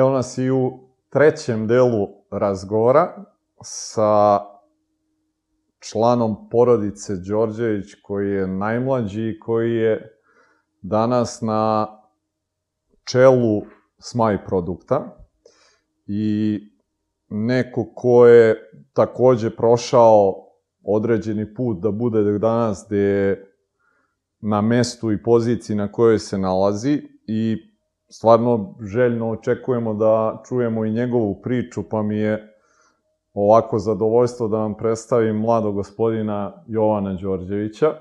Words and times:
Evo 0.00 0.10
nas 0.10 0.38
i 0.38 0.50
u 0.50 0.78
trećem 1.08 1.66
delu 1.66 2.08
razgovora 2.30 3.24
sa 3.62 4.38
članom 5.78 6.48
porodice 6.50 7.16
Đorđević 7.16 7.94
koji 8.02 8.30
je 8.30 8.46
najmlađi 8.46 9.28
i 9.28 9.38
koji 9.38 9.74
je 9.74 10.18
danas 10.82 11.40
na 11.40 11.86
čelu 13.04 13.62
Smaj 13.98 14.44
produkta. 14.44 15.16
I 16.06 16.58
neko 17.28 17.92
ko 17.94 18.26
je 18.26 18.70
takođe 18.92 19.50
prošao 19.56 20.34
određeni 20.82 21.54
put 21.54 21.82
da 21.82 21.90
bude 21.90 22.38
danas 22.38 22.84
gde 22.86 22.98
je 22.98 23.54
na 24.40 24.60
mestu 24.60 25.12
i 25.12 25.22
poziciji 25.22 25.76
na 25.76 25.92
kojoj 25.92 26.18
se 26.18 26.38
nalazi 26.38 27.02
i 27.26 27.69
stvarno 28.10 28.74
željno 28.80 29.30
očekujemo 29.30 29.94
da 29.94 30.42
čujemo 30.48 30.84
i 30.84 30.92
njegovu 30.92 31.40
priču, 31.42 31.82
pa 31.90 32.02
mi 32.02 32.16
je 32.18 32.56
ovako 33.32 33.78
zadovoljstvo 33.78 34.48
da 34.48 34.56
vam 34.56 34.76
predstavim 34.76 35.36
mladog 35.36 35.74
gospodina 35.74 36.64
Jovana 36.66 37.14
Đorđevića. 37.14 37.94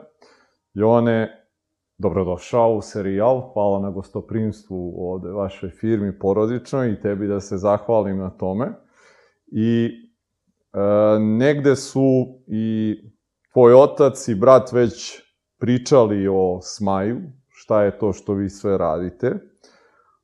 Jovane, 0.73 1.45
dobrodošao 1.97 2.73
u 2.73 2.81
serijal, 2.81 3.51
hvala 3.53 3.79
na 3.79 3.91
gostoprimstvu 3.91 4.93
ovde 4.97 5.29
vašoj 5.29 5.69
firmi 5.69 6.19
porodičnoj 6.19 6.91
i 6.91 6.99
tebi 7.01 7.27
da 7.27 7.39
se 7.39 7.57
zahvalim 7.57 8.17
na 8.17 8.29
tome. 8.29 8.67
I 9.47 9.85
e, 9.85 11.19
negde 11.19 11.75
su 11.75 12.25
i 12.47 12.95
tvoj 13.53 13.73
otac 13.73 14.27
i 14.27 14.35
brat 14.35 14.71
već 14.71 15.21
pričali 15.59 16.27
o 16.27 16.59
Smaju, 16.61 17.21
šta 17.49 17.83
je 17.83 17.97
to 17.97 18.13
što 18.13 18.33
vi 18.33 18.49
sve 18.49 18.77
radite. 18.77 19.48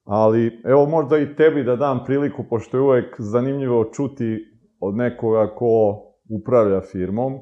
Ali 0.06 0.62
evo 0.66 0.86
možda 0.86 1.18
i 1.18 1.36
tebi 1.36 1.64
da 1.64 1.76
dam 1.76 2.04
priliku, 2.06 2.44
pošto 2.50 2.78
je 2.78 2.82
uvek 2.82 3.16
zanimljivo 3.18 3.84
čuti 3.84 4.40
od 4.80 4.96
nekoga 4.96 5.56
ko 5.56 6.02
upravlja 6.30 6.82
firmom, 6.82 7.34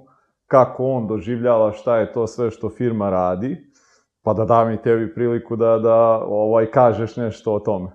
kako 0.48 0.86
on 0.86 1.08
doživljava 1.08 1.72
šta 1.72 1.98
je 1.98 2.14
to 2.14 2.28
sve 2.28 2.52
što 2.52 2.70
firma 2.70 3.10
radi, 3.10 3.58
pa 4.24 4.34
da 4.34 4.46
dam 4.46 4.72
i 4.72 4.82
tebi 4.82 5.14
priliku 5.14 5.56
da, 5.56 5.80
da 5.80 6.26
ovaj, 6.28 6.72
kažeš 6.72 7.18
nešto 7.18 7.54
o 7.54 7.60
tome. 7.60 7.92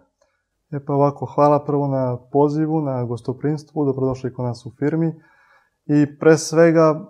E 0.71 0.85
pa 0.87 0.93
ovako, 0.93 1.27
hvala 1.27 1.65
prvo 1.65 1.87
na 1.87 2.19
pozivu, 2.33 2.81
na 2.81 3.05
gostoprinstvu, 3.05 3.85
dobrodošli 3.85 4.33
kod 4.33 4.45
nas 4.45 4.67
u 4.67 4.71
firmi 4.79 5.13
i 5.87 6.19
pre 6.19 6.37
svega 6.37 7.01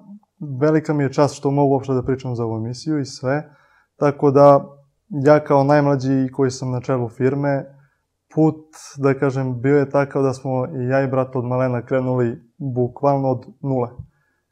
velika 0.60 0.94
mi 0.94 1.02
je 1.02 1.12
čast 1.12 1.34
što 1.34 1.50
mogu 1.50 1.74
uopšte 1.74 1.92
da 1.92 2.02
pričam 2.02 2.34
za 2.34 2.44
ovu 2.44 2.56
emisiju 2.56 2.98
i 2.98 3.04
sve, 3.04 3.50
tako 3.96 4.30
da 4.30 4.77
ja 5.08 5.44
kao 5.44 5.64
najmlađi 5.64 6.28
koji 6.32 6.50
sam 6.50 6.70
na 6.70 6.80
čelu 6.80 7.08
firme, 7.08 7.64
put, 8.34 8.64
da 8.98 9.14
kažem, 9.14 9.60
bio 9.60 9.78
je 9.78 9.90
takav 9.90 10.22
da 10.22 10.32
smo 10.32 10.66
i 10.66 10.88
ja 10.88 11.02
i 11.02 11.08
brat 11.08 11.36
od 11.36 11.44
malena 11.44 11.82
krenuli 11.82 12.42
bukvalno 12.58 13.28
od 13.28 13.46
nule. 13.62 13.88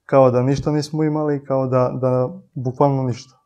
Kao 0.04 0.30
da 0.30 0.42
ništa 0.42 0.72
nismo 0.72 1.04
imali, 1.04 1.44
kao 1.44 1.66
da, 1.66 1.90
da 2.00 2.28
bukvalno 2.54 3.02
ništa. 3.02 3.36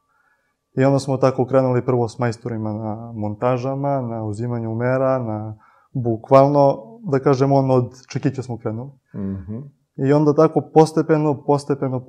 I 0.77 0.85
onda 0.85 0.99
smo 0.99 1.17
tako 1.17 1.47
krenuli 1.47 1.85
prvo 1.85 2.09
s 2.09 2.19
majstorima 2.19 2.73
na 2.73 3.13
montažama, 3.15 4.01
na 4.01 4.25
uzimanju 4.25 4.75
mera, 4.75 5.19
na 5.19 5.59
bukvalno, 5.93 6.79
da 7.11 7.19
kažem, 7.19 7.53
on 7.53 7.71
od 7.71 7.93
čekića 8.13 8.43
smo 8.43 8.59
krenuli. 8.59 8.91
Mm 9.15 9.19
-hmm. 9.19 9.80
I 10.07 10.13
onda 10.13 10.35
tako 10.35 10.61
postepeno, 10.75 11.43
postepeno, 11.47 12.07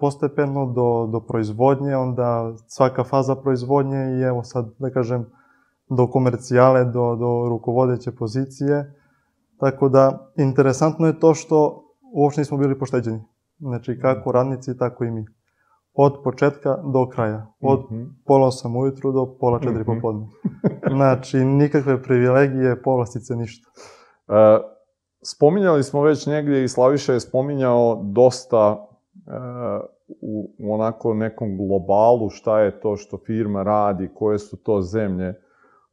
postepeno 0.00 0.66
do, 0.66 1.08
do 1.12 1.20
proizvodnje, 1.20 1.96
onda 1.96 2.54
svaka 2.66 3.04
faza 3.04 3.36
proizvodnje 3.36 3.96
i 3.96 4.22
evo 4.22 4.42
sad, 4.42 4.66
da 4.78 4.90
kažem, 4.90 5.26
do 5.90 6.06
komercijale, 6.06 6.84
do, 6.84 7.16
do 7.16 7.48
rukovodeće 7.48 8.10
pozicije. 8.12 8.94
Tako 9.60 9.88
da, 9.88 10.32
interesantno 10.36 11.06
je 11.06 11.20
to 11.20 11.34
što 11.34 11.84
uopšte 12.14 12.40
nismo 12.40 12.58
bili 12.58 12.78
pošteđeni. 12.78 13.24
Znači, 13.58 13.98
kako 14.00 14.32
radnici, 14.32 14.78
tako 14.78 15.04
i 15.04 15.10
mi. 15.10 15.26
Od 15.94 16.20
početka 16.24 16.76
do 16.92 17.08
kraja. 17.08 17.46
Od 17.60 17.80
mm 17.90 17.94
-hmm. 17.94 18.08
pola 18.26 18.46
osam 18.46 18.76
ujutru 18.76 19.12
do 19.12 19.36
pola 19.40 19.58
četiri 19.58 19.78
mm 19.78 19.82
-hmm. 19.82 20.00
popodne. 20.00 20.26
Znači, 20.96 21.44
nikakve 21.44 22.02
privilegije, 22.02 22.82
povlastice, 22.82 23.36
ništa. 23.36 23.70
E, 24.30 24.77
spominjali 25.22 25.82
smo 25.82 26.02
već 26.02 26.26
negdje 26.26 26.64
i 26.64 26.68
Slaviša 26.68 27.12
je 27.12 27.20
spominjao 27.20 28.00
dosta 28.04 28.88
e, 29.26 29.30
u, 30.20 30.50
u 30.58 30.74
onako 30.74 31.14
nekom 31.14 31.56
globalu 31.56 32.30
šta 32.30 32.60
je 32.60 32.80
to 32.80 32.96
što 32.96 33.18
firma 33.18 33.62
radi, 33.62 34.10
koje 34.14 34.38
su 34.38 34.56
to 34.56 34.82
zemlje 34.82 35.34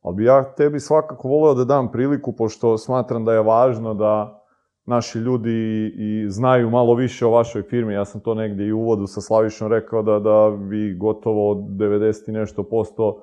Ali 0.05 0.15
bi 0.15 0.23
ja 0.23 0.53
tebi 0.53 0.79
svakako 0.79 1.27
voleo 1.27 1.53
da 1.53 1.63
dam 1.65 1.91
priliku, 1.91 2.31
pošto 2.31 2.77
smatram 2.77 3.25
da 3.25 3.33
je 3.33 3.41
važno 3.41 3.93
da 3.93 4.41
naši 4.85 5.19
ljudi 5.19 5.93
i, 5.97 6.25
znaju 6.29 6.69
malo 6.69 6.93
više 6.95 7.25
o 7.25 7.29
vašoj 7.29 7.63
firmi. 7.63 7.93
Ja 7.93 8.05
sam 8.05 8.21
to 8.21 8.33
negdje 8.33 8.67
i 8.67 8.71
u 8.71 8.79
uvodu 8.79 9.07
sa 9.07 9.21
Slavišom 9.21 9.71
rekao 9.71 10.01
da, 10.01 10.19
da 10.19 10.47
vi 10.47 10.93
gotovo 10.93 11.55
90 11.55 12.29
i 12.29 12.31
nešto 12.31 12.63
posto 12.63 13.21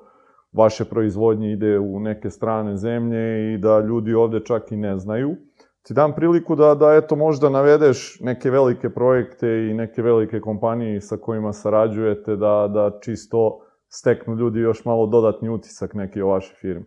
vaše 0.51 0.85
proizvodnje 0.85 1.51
ide 1.51 1.79
u 1.79 1.99
neke 1.99 2.29
strane 2.29 2.77
zemlje 2.77 3.53
i 3.53 3.57
da 3.57 3.79
ljudi 3.79 4.13
ovde 4.13 4.39
čak 4.39 4.71
i 4.71 4.77
ne 4.77 4.97
znaju. 4.97 5.35
Ti 5.83 5.93
dam 5.93 6.13
priliku 6.15 6.55
da, 6.55 6.75
da 6.75 6.93
eto 6.93 7.15
možda 7.15 7.49
navedeš 7.49 8.19
neke 8.21 8.51
velike 8.51 8.89
projekte 8.89 9.47
i 9.47 9.73
neke 9.73 10.01
velike 10.01 10.41
kompanije 10.41 11.01
sa 11.01 11.17
kojima 11.17 11.53
sarađujete, 11.53 12.35
da, 12.35 12.69
da 12.73 12.99
čisto 13.01 13.59
steknu 13.89 14.35
ljudi 14.35 14.59
još 14.59 14.85
malo 14.85 15.07
dodatni 15.07 15.49
utisak 15.49 15.93
neki 15.93 16.21
o 16.21 16.27
vašoj 16.27 16.55
firmi? 16.61 16.85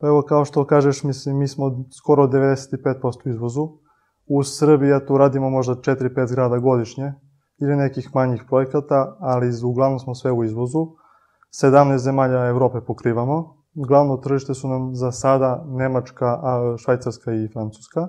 Pa 0.00 0.06
evo, 0.06 0.22
kao 0.22 0.44
što 0.44 0.66
kažeš, 0.66 1.04
mislim, 1.04 1.38
mi 1.38 1.48
smo 1.48 1.84
skoro 1.98 2.26
95% 2.26 3.30
izvozu. 3.30 3.68
U 4.26 4.42
Srbiji 4.42 5.06
tu 5.06 5.18
radimo 5.18 5.50
možda 5.50 5.74
4-5 5.74 6.26
zgrada 6.26 6.58
godišnje 6.58 7.12
ili 7.60 7.76
nekih 7.76 8.10
manjih 8.14 8.44
projekata, 8.48 9.16
ali 9.20 9.52
uglavnom 9.64 9.98
smo 9.98 10.14
sve 10.14 10.32
u 10.32 10.44
izvozu. 10.44 10.86
17 11.62 11.96
zemalja 11.96 12.46
Evrope 12.46 12.80
pokrivamo. 12.80 13.56
Glavno 13.74 14.16
tržište 14.16 14.54
su 14.54 14.68
nam 14.68 14.94
za 14.94 15.12
sada 15.12 15.64
Nemačka, 15.66 16.40
Švajcarska 16.78 17.32
i 17.32 17.48
Francuska. 17.52 18.08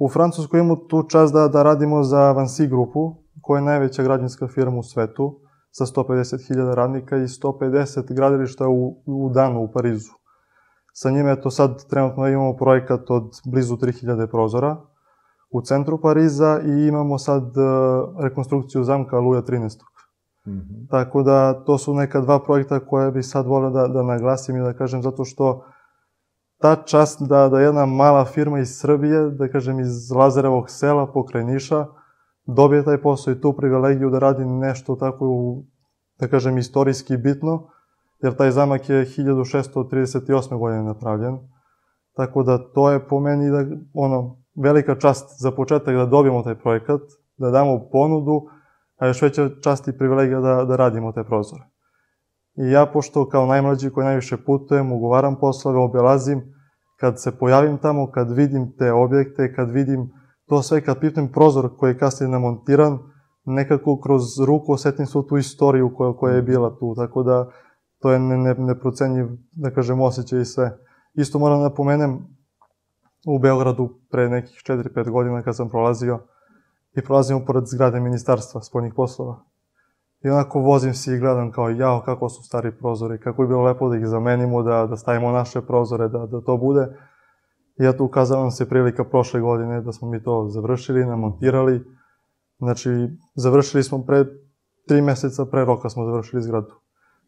U 0.00 0.08
Francuskoj 0.08 0.60
imamo 0.60 0.76
tu 0.76 1.02
čast 1.02 1.34
da, 1.34 1.48
da 1.48 1.62
radimo 1.62 2.02
za 2.02 2.32
Vansi 2.32 2.66
grupu, 2.66 3.14
koja 3.42 3.58
je 3.58 3.64
najveća 3.64 4.02
građanska 4.02 4.48
firma 4.48 4.78
u 4.78 4.82
svetu 4.82 5.40
sa 5.70 5.84
150.000 5.86 6.74
radnika 6.74 7.16
i 7.16 7.20
150 7.20 8.14
gradilišta 8.14 8.68
u, 8.68 9.02
u 9.06 9.30
danu 9.34 9.60
u 9.60 9.72
Parizu. 9.72 10.12
Sa 10.92 11.10
njime, 11.10 11.40
to 11.40 11.50
sad 11.50 11.88
trenutno 11.88 12.28
imamo 12.28 12.56
projekat 12.56 13.10
od 13.10 13.30
blizu 13.46 13.76
3000 13.76 14.26
prozora 14.30 14.76
u 15.50 15.62
centru 15.62 16.00
Pariza 16.00 16.60
i 16.64 16.86
imamo 16.86 17.18
sad 17.18 17.42
uh, 17.42 18.22
rekonstrukciju 18.22 18.84
zamka 18.84 19.18
Luja 19.18 19.42
13. 19.42 19.78
Mm 20.46 20.50
-hmm. 20.50 20.88
Tako 20.90 21.22
da 21.22 21.64
to 21.64 21.78
su 21.78 21.94
neka 21.94 22.20
dva 22.20 22.38
projekta 22.38 22.86
koje 22.86 23.12
bi 23.12 23.22
sad 23.22 23.46
volio 23.46 23.70
da, 23.70 23.88
da 23.88 24.02
naglasim 24.02 24.56
i 24.56 24.60
da 24.60 24.72
kažem 24.72 25.02
zato 25.02 25.24
što 25.24 25.64
ta 26.60 26.76
čast 26.76 27.22
da, 27.28 27.48
da 27.48 27.60
jedna 27.60 27.86
mala 27.86 28.24
firma 28.24 28.58
iz 28.58 28.78
Srbije, 28.78 29.30
da 29.30 29.48
kažem 29.48 29.80
iz 29.80 30.10
Lazarevog 30.10 30.70
sela 30.70 31.06
pokraj 31.12 31.44
Niša, 31.44 31.86
dobije 32.46 32.84
taj 32.84 33.02
posao 33.02 33.32
i 33.32 33.40
tu 33.40 33.52
privilegiju 33.52 34.10
da 34.10 34.18
radi 34.18 34.44
nešto 34.44 34.96
tako, 34.96 35.56
da 36.18 36.28
kažem, 36.28 36.58
istorijski 36.58 37.16
bitno, 37.16 37.68
jer 38.22 38.36
taj 38.36 38.50
zamak 38.50 38.88
je 38.88 39.06
1638. 39.06 40.58
godine 40.58 40.82
napravljen. 40.82 41.38
Tako 42.16 42.42
da 42.42 42.72
to 42.72 42.90
je 42.90 43.08
po 43.08 43.20
meni 43.20 43.50
da, 43.50 43.64
ono, 43.94 44.36
velika 44.54 44.94
čast 44.94 45.40
za 45.40 45.50
početak 45.50 45.96
da 45.96 46.06
dobijemo 46.06 46.42
taj 46.42 46.58
projekat, 46.58 47.00
da 47.36 47.50
damo 47.50 47.88
ponudu, 47.92 48.46
a 48.96 49.06
još 49.06 49.22
veća 49.22 49.48
čast 49.62 49.88
i 49.88 49.98
privilegija 49.98 50.40
da, 50.40 50.64
da 50.64 50.76
radimo 50.76 51.12
te 51.12 51.24
prozore. 51.24 51.69
I 52.56 52.70
ja, 52.70 52.86
pošto 52.86 53.28
kao 53.28 53.46
najmlađi 53.46 53.90
koji 53.90 54.04
najviše 54.04 54.36
putujem, 54.46 54.92
ugovaram 54.92 55.36
poslove, 55.40 55.78
obilazim, 55.78 56.42
kad 57.00 57.22
se 57.22 57.38
pojavim 57.38 57.78
tamo, 57.78 58.10
kad 58.10 58.30
vidim 58.30 58.72
te 58.78 58.92
objekte, 58.92 59.54
kad 59.54 59.70
vidim 59.70 60.10
to 60.46 60.62
sve 60.62 60.84
kad 60.84 61.00
pipnem 61.00 61.32
prozor 61.32 61.76
koji 61.76 61.90
je 61.90 61.98
kasnije 61.98 62.30
namontiran, 62.30 62.98
nekako 63.44 64.00
kroz 64.00 64.22
ruku 64.46 64.72
osetim 64.72 65.06
svu 65.06 65.22
tu 65.22 65.36
istoriju 65.36 65.94
koja, 65.94 66.12
koja 66.12 66.34
je 66.34 66.42
bila 66.42 66.76
tu, 66.78 66.94
tako 66.94 67.22
da 67.22 67.50
to 67.98 68.12
je 68.12 68.18
ne, 68.18 68.38
ne, 68.38 68.54
neprocenjiv, 68.58 69.26
da 69.52 69.70
kažem, 69.70 70.00
osjećaj 70.00 70.40
i 70.40 70.44
sve. 70.44 70.78
Isto 71.14 71.38
moram 71.38 71.58
da 71.58 71.68
napomenem, 71.68 72.18
u 73.26 73.38
Beogradu 73.38 73.88
pre 74.10 74.28
nekih 74.28 74.62
4-5 74.66 75.10
godina 75.10 75.42
kad 75.42 75.56
sam 75.56 75.68
prolazio 75.68 76.18
i 76.96 77.04
prolazim 77.04 77.44
pored 77.46 77.64
zgrade 77.66 78.00
ministarstva 78.00 78.62
spoljnih 78.62 78.92
poslova. 78.96 79.44
I 80.24 80.28
onako 80.28 80.60
vozim 80.60 80.94
se 80.94 81.14
i 81.14 81.18
gledam 81.18 81.52
kao, 81.52 81.70
jao, 81.70 82.02
kako 82.04 82.28
su 82.28 82.42
stari 82.42 82.72
prozori, 82.78 83.20
kako 83.20 83.42
je 83.42 83.48
bilo 83.48 83.62
lepo 83.62 83.88
da 83.88 83.96
ih 83.96 84.06
zamenimo, 84.06 84.62
da, 84.62 84.86
da 84.86 84.96
stavimo 84.96 85.30
naše 85.30 85.60
prozore, 85.60 86.08
da, 86.08 86.26
da 86.26 86.40
to 86.40 86.56
bude. 86.56 86.88
I 87.80 87.86
eto, 87.86 88.04
ukazala 88.04 88.40
nam 88.40 88.50
se 88.50 88.68
prilika 88.68 89.04
prošle 89.04 89.40
godine 89.40 89.80
da 89.80 89.92
smo 89.92 90.08
mi 90.08 90.22
to 90.22 90.48
završili, 90.48 91.06
namontirali. 91.06 91.84
Znači, 92.58 92.90
završili 93.34 93.82
smo 93.82 94.04
pre 94.04 94.24
tri 94.88 95.02
meseca 95.02 95.44
pre 95.46 95.64
roka 95.64 95.88
smo 95.88 96.04
završili 96.04 96.42
zgradu. 96.42 96.74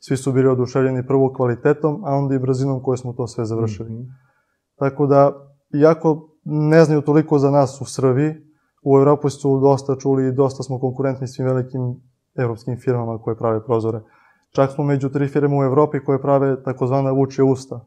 Svi 0.00 0.16
su 0.16 0.32
bili 0.32 0.48
oduševljeni 0.48 1.06
prvo 1.06 1.32
kvalitetom, 1.32 2.02
a 2.04 2.14
onda 2.14 2.34
i 2.34 2.38
brzinom 2.38 2.82
koje 2.82 2.96
smo 2.96 3.12
to 3.12 3.26
sve 3.26 3.44
završili. 3.44 3.90
Mm 3.90 3.96
-hmm. 3.96 4.06
Tako 4.78 5.06
da, 5.06 5.32
iako 5.74 6.28
ne 6.44 6.84
znaju 6.84 7.00
toliko 7.00 7.38
za 7.38 7.50
nas 7.50 7.80
u 7.80 7.84
Srbiji, 7.84 8.34
u 8.84 8.98
Evropi 8.98 9.30
su 9.30 9.60
dosta 9.60 9.96
čuli 9.96 10.28
i 10.28 10.32
dosta 10.32 10.62
smo 10.62 10.80
konkurentni 10.80 11.28
svim 11.28 11.46
velikim 11.46 12.00
evropskim 12.34 12.76
firmama 12.80 13.18
koje 13.18 13.36
prave 13.36 13.64
prozore. 13.64 14.00
Čak 14.50 14.70
smo 14.70 14.84
među 14.84 15.08
tri 15.08 15.28
firme 15.28 15.58
u 15.58 15.64
Evropi 15.64 16.04
koje 16.04 16.22
prave 16.22 16.62
takozvana 16.62 17.10
vuče 17.10 17.42
usta. 17.42 17.80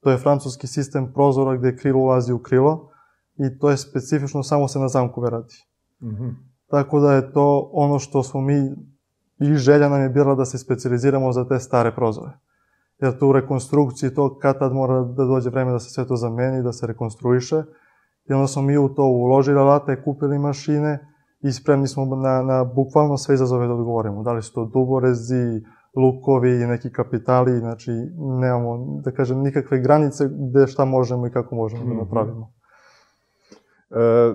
To 0.00 0.10
je 0.10 0.18
francuski 0.18 0.66
sistem 0.66 1.12
prozora 1.14 1.56
gde 1.56 1.76
krilo 1.76 2.00
ulazi 2.00 2.32
u 2.32 2.38
krilo 2.38 2.90
i 3.36 3.58
to 3.58 3.70
je 3.70 3.76
specifično 3.76 4.42
samo 4.42 4.68
se 4.68 4.78
na 4.78 4.88
zamkove 4.88 5.30
radi. 5.30 5.54
Mm 6.00 6.08
-hmm. 6.08 6.34
Tako 6.70 7.00
da 7.00 7.12
je 7.12 7.32
to 7.32 7.70
ono 7.72 7.98
što 7.98 8.22
smo 8.22 8.40
mi 8.40 8.74
i 9.38 9.54
želja 9.54 9.88
nam 9.88 10.02
je 10.02 10.08
bila 10.08 10.34
da 10.34 10.44
se 10.44 10.58
specializiramo 10.58 11.32
za 11.32 11.48
te 11.48 11.58
stare 11.58 11.94
prozore. 11.94 12.32
Jer 12.98 13.18
to 13.18 13.28
u 13.28 13.32
rekonstrukciji 13.32 14.14
to 14.14 14.38
kad 14.38 14.58
tad 14.58 14.72
mora 14.72 15.00
da 15.00 15.24
dođe 15.24 15.50
vreme 15.50 15.72
da 15.72 15.78
se 15.78 15.90
sve 15.90 16.06
to 16.06 16.16
zameni, 16.16 16.62
da 16.62 16.72
se 16.72 16.86
rekonstruiše. 16.86 17.62
I 18.30 18.32
onda 18.32 18.46
smo 18.46 18.62
mi 18.62 18.78
u 18.78 18.88
to 18.88 19.02
uložili 19.02 19.58
alate, 19.58 20.02
kupili 20.02 20.38
mašine 20.38 21.11
i 21.42 21.52
spremni 21.52 21.88
smo 21.88 22.04
na, 22.04 22.42
na 22.42 22.64
bukvalno 22.64 23.16
sve 23.16 23.34
izazove 23.34 23.66
da 23.66 23.74
odgovorimo. 23.74 24.22
Da 24.22 24.32
li 24.32 24.42
su 24.42 24.54
to 24.54 24.64
duborezi, 24.64 25.62
lukovi 25.96 26.50
neki 26.50 26.92
kapitali, 26.92 27.58
znači 27.58 27.90
nemamo, 28.40 29.00
da 29.04 29.10
kažem, 29.10 29.40
nikakve 29.40 29.80
granice 29.80 30.24
gde 30.28 30.66
šta 30.66 30.84
možemo 30.84 31.26
i 31.26 31.30
kako 31.30 31.54
možemo 31.54 31.82
mm 31.82 31.86
-hmm. 31.86 31.88
da 31.88 31.94
mhm. 31.94 32.04
napravimo. 32.04 32.52
E, 33.90 34.34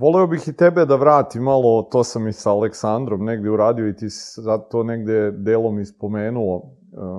voleo 0.00 0.26
bih 0.26 0.48
i 0.48 0.52
tebe 0.52 0.84
da 0.86 0.96
vrati 0.96 1.40
malo, 1.40 1.82
to 1.82 2.04
sam 2.04 2.28
i 2.28 2.32
sa 2.32 2.50
Aleksandrom 2.50 3.24
negde 3.24 3.50
uradio 3.50 3.88
i 3.88 3.96
ti 3.96 4.10
si 4.10 4.40
to 4.70 4.82
negde 4.82 5.30
delom 5.30 5.80
ispomenuo 5.80 6.56
uh, 6.56 6.64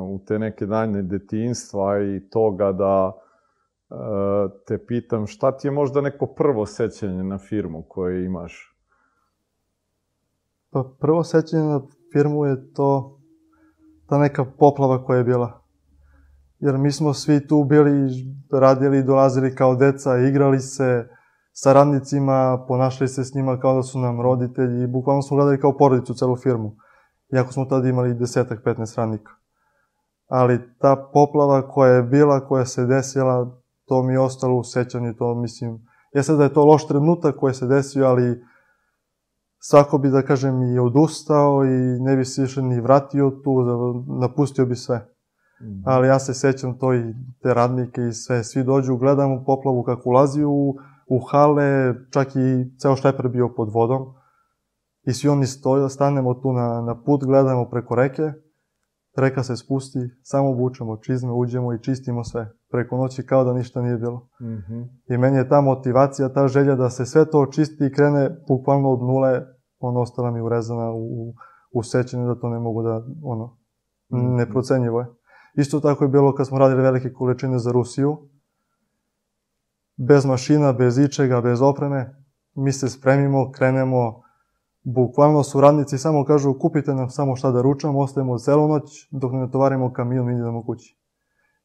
u 0.09 0.19
te 0.27 0.39
neke 0.39 0.65
danje 0.65 1.01
detinstva 1.01 1.99
i 1.99 2.29
toga 2.29 2.71
da 2.71 3.11
uh, 3.89 3.97
te 4.67 4.85
pitam 4.85 5.27
šta 5.27 5.57
ti 5.57 5.67
je 5.67 5.71
možda 5.71 6.01
neko 6.01 6.25
prvo 6.25 6.65
sećanje 6.65 7.23
na 7.23 7.37
firmu 7.37 7.83
koje 7.87 8.25
imaš? 8.25 8.70
Pa 10.71 10.83
prvo 10.99 11.23
sećanje 11.23 11.63
na 11.63 11.81
firmu 12.13 12.45
je 12.45 12.73
to 12.73 13.19
ta 14.09 14.17
neka 14.17 14.45
poplava 14.59 15.05
koja 15.05 15.17
je 15.17 15.23
bila. 15.23 15.61
Jer 16.59 16.77
mi 16.77 16.91
smo 16.91 17.13
svi 17.13 17.47
tu 17.47 17.63
bili, 17.63 18.09
radili, 18.51 19.03
dolazili 19.03 19.55
kao 19.55 19.75
deca, 19.75 20.17
igrali 20.17 20.59
se, 20.59 21.07
sa 21.53 21.73
radnicima, 21.73 22.65
ponašali 22.67 23.07
se 23.07 23.23
s 23.23 23.33
njima 23.33 23.59
kao 23.59 23.75
da 23.75 23.83
su 23.83 23.99
nam 23.99 24.21
roditelji 24.21 24.83
i 24.83 24.87
bukvalno 24.87 25.21
smo 25.21 25.37
gledali 25.37 25.59
kao 25.59 25.77
porodicu 25.77 26.13
celu 26.13 26.35
firmu. 26.35 26.75
Iako 27.35 27.51
smo 27.51 27.65
tada 27.65 27.89
imali 27.89 28.13
desetak, 28.13 28.63
15 28.65 28.97
radnika. 28.97 29.31
Ali 30.27 30.59
ta 30.79 31.09
poplava 31.13 31.67
koja 31.69 31.93
je 31.93 32.03
bila, 32.03 32.47
koja 32.47 32.65
se 32.65 32.85
desila, 32.85 33.57
to 33.87 34.03
mi 34.03 34.13
je 34.13 34.19
ostalo 34.19 34.57
u 34.57 34.63
sećanju, 34.63 35.13
to 35.13 35.35
mislim, 35.35 35.79
sad 36.21 36.37
da 36.37 36.43
je 36.43 36.53
to 36.53 36.65
loš 36.65 36.87
trenutak 36.87 37.35
koji 37.35 37.53
se 37.53 37.67
desio, 37.67 38.07
ali 38.07 38.41
svako 39.63 39.97
bi, 39.97 40.09
da 40.09 40.21
kažem, 40.21 40.61
i 40.61 40.79
odustao 40.79 41.65
i 41.65 41.99
ne 41.99 42.15
bi 42.15 42.25
se 42.25 42.41
više 42.41 42.61
ni 42.61 42.81
vratio 42.81 43.29
tu, 43.43 43.63
da 43.63 43.73
napustio 44.19 44.65
bi 44.65 44.75
sve. 44.75 44.97
Mm. 44.97 45.83
Ali 45.85 46.07
ja 46.07 46.19
se 46.19 46.33
sećam 46.33 46.77
to 46.79 46.93
i 46.93 47.03
te 47.41 47.53
radnike 47.53 48.01
i 48.01 48.13
sve, 48.13 48.43
svi 48.43 48.63
dođu, 48.63 48.97
gledamo 48.97 49.43
poplavu 49.45 49.83
kako 49.83 50.09
ulazi 50.09 50.43
u 50.43 50.75
u 51.13 51.19
hale, 51.19 51.93
čak 52.09 52.35
i 52.35 52.77
ceo 52.79 52.95
šleper 52.95 53.27
bio 53.27 53.49
pod 53.55 53.69
vodom. 53.73 54.01
I 55.03 55.13
svi 55.13 55.29
oni 55.29 55.45
stoju, 55.45 55.89
stanemo 55.89 56.33
tu 56.33 56.53
na, 56.53 56.81
na 56.81 57.03
put, 57.03 57.23
gledamo 57.25 57.69
preko 57.69 57.95
reke, 57.95 58.31
reka 59.17 59.43
se 59.43 59.57
spusti, 59.57 59.99
samo 60.23 60.51
vučemo 60.51 60.97
čizme, 60.97 61.31
uđemo 61.31 61.73
i 61.73 61.81
čistimo 61.83 62.23
sve. 62.23 62.51
Preko 62.71 62.97
noći 62.97 63.25
kao 63.25 63.43
da 63.43 63.53
ništa 63.53 63.81
nije 63.81 63.97
bilo. 63.97 64.27
Mm 64.41 64.45
-hmm. 64.45 64.87
I 65.09 65.17
meni 65.17 65.37
je 65.37 65.49
ta 65.49 65.61
motivacija, 65.61 66.33
ta 66.33 66.47
želja 66.47 66.75
da 66.75 66.89
se 66.89 67.05
sve 67.05 67.25
to 67.29 67.39
očisti 67.39 67.85
i 67.85 67.93
krene 67.93 68.29
bukvalno 68.47 68.91
od 68.91 68.99
nule, 68.99 69.41
ono 69.81 69.99
ostala 69.99 70.31
mi 70.31 70.41
urezana 70.41 70.91
u, 70.91 71.33
u 71.71 71.83
sećanju 71.83 72.27
da 72.27 72.39
to 72.39 72.49
ne 72.49 72.59
mogu 72.59 72.83
da, 72.83 73.03
ono, 73.23 73.57
-hmm. 74.11 74.37
neprocenjivo 74.37 74.99
je. 74.99 75.07
Isto 75.55 75.79
tako 75.79 76.03
je 76.03 76.07
bilo 76.07 76.35
kad 76.35 76.47
smo 76.47 76.57
radili 76.57 76.81
velike 76.81 77.13
količine 77.13 77.59
za 77.59 77.71
Rusiju, 77.71 78.17
bez 79.97 80.25
mašina, 80.25 80.73
bez 80.73 80.97
ičega, 80.97 81.41
bez 81.41 81.61
opreme, 81.61 82.15
mi 82.55 82.71
se 82.71 82.89
spremimo, 82.89 83.51
krenemo, 83.51 84.21
bukvalno 84.83 85.43
su 85.43 85.61
radnici 85.61 85.97
samo 85.97 86.25
kažu 86.25 86.59
kupite 86.59 86.93
nam 86.93 87.09
samo 87.09 87.35
šta 87.35 87.51
da 87.51 87.61
ručamo, 87.61 87.99
ostajemo 87.99 88.37
celu 88.37 88.67
noć 88.67 89.07
dok 89.11 89.31
ne 89.31 89.39
natovarimo 89.39 89.93
kamion 89.93 90.29
i 90.29 90.33
idemo 90.33 90.63
kući. 90.65 90.97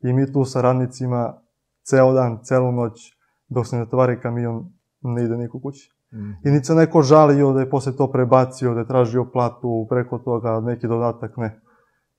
I 0.01 0.13
mi 0.13 0.33
tu 0.33 0.45
sa 0.45 0.61
radnicima 0.61 1.41
ceo 1.83 2.13
dan, 2.13 2.39
celu 2.43 2.73
noć 2.73 3.13
dok 3.49 3.67
se 3.67 3.77
ne 3.77 3.83
natovari 3.83 4.21
kamion 4.21 4.73
ne 5.01 5.25
ide 5.25 5.37
niko 5.37 5.61
kući. 5.61 5.96
I 6.45 6.51
niti 6.51 6.65
se 6.65 6.75
neko 6.75 7.03
žalio 7.03 7.53
da 7.53 7.61
je 7.61 7.71
posle 7.71 7.97
to 7.97 8.11
prebacio, 8.11 8.75
da 8.75 8.81
je 8.81 8.87
tražio 8.87 9.25
platu 9.33 9.87
preko 9.89 10.19
toga, 10.19 10.61
neki 10.61 10.89
dodatak, 10.89 11.37
ne. 11.37 11.61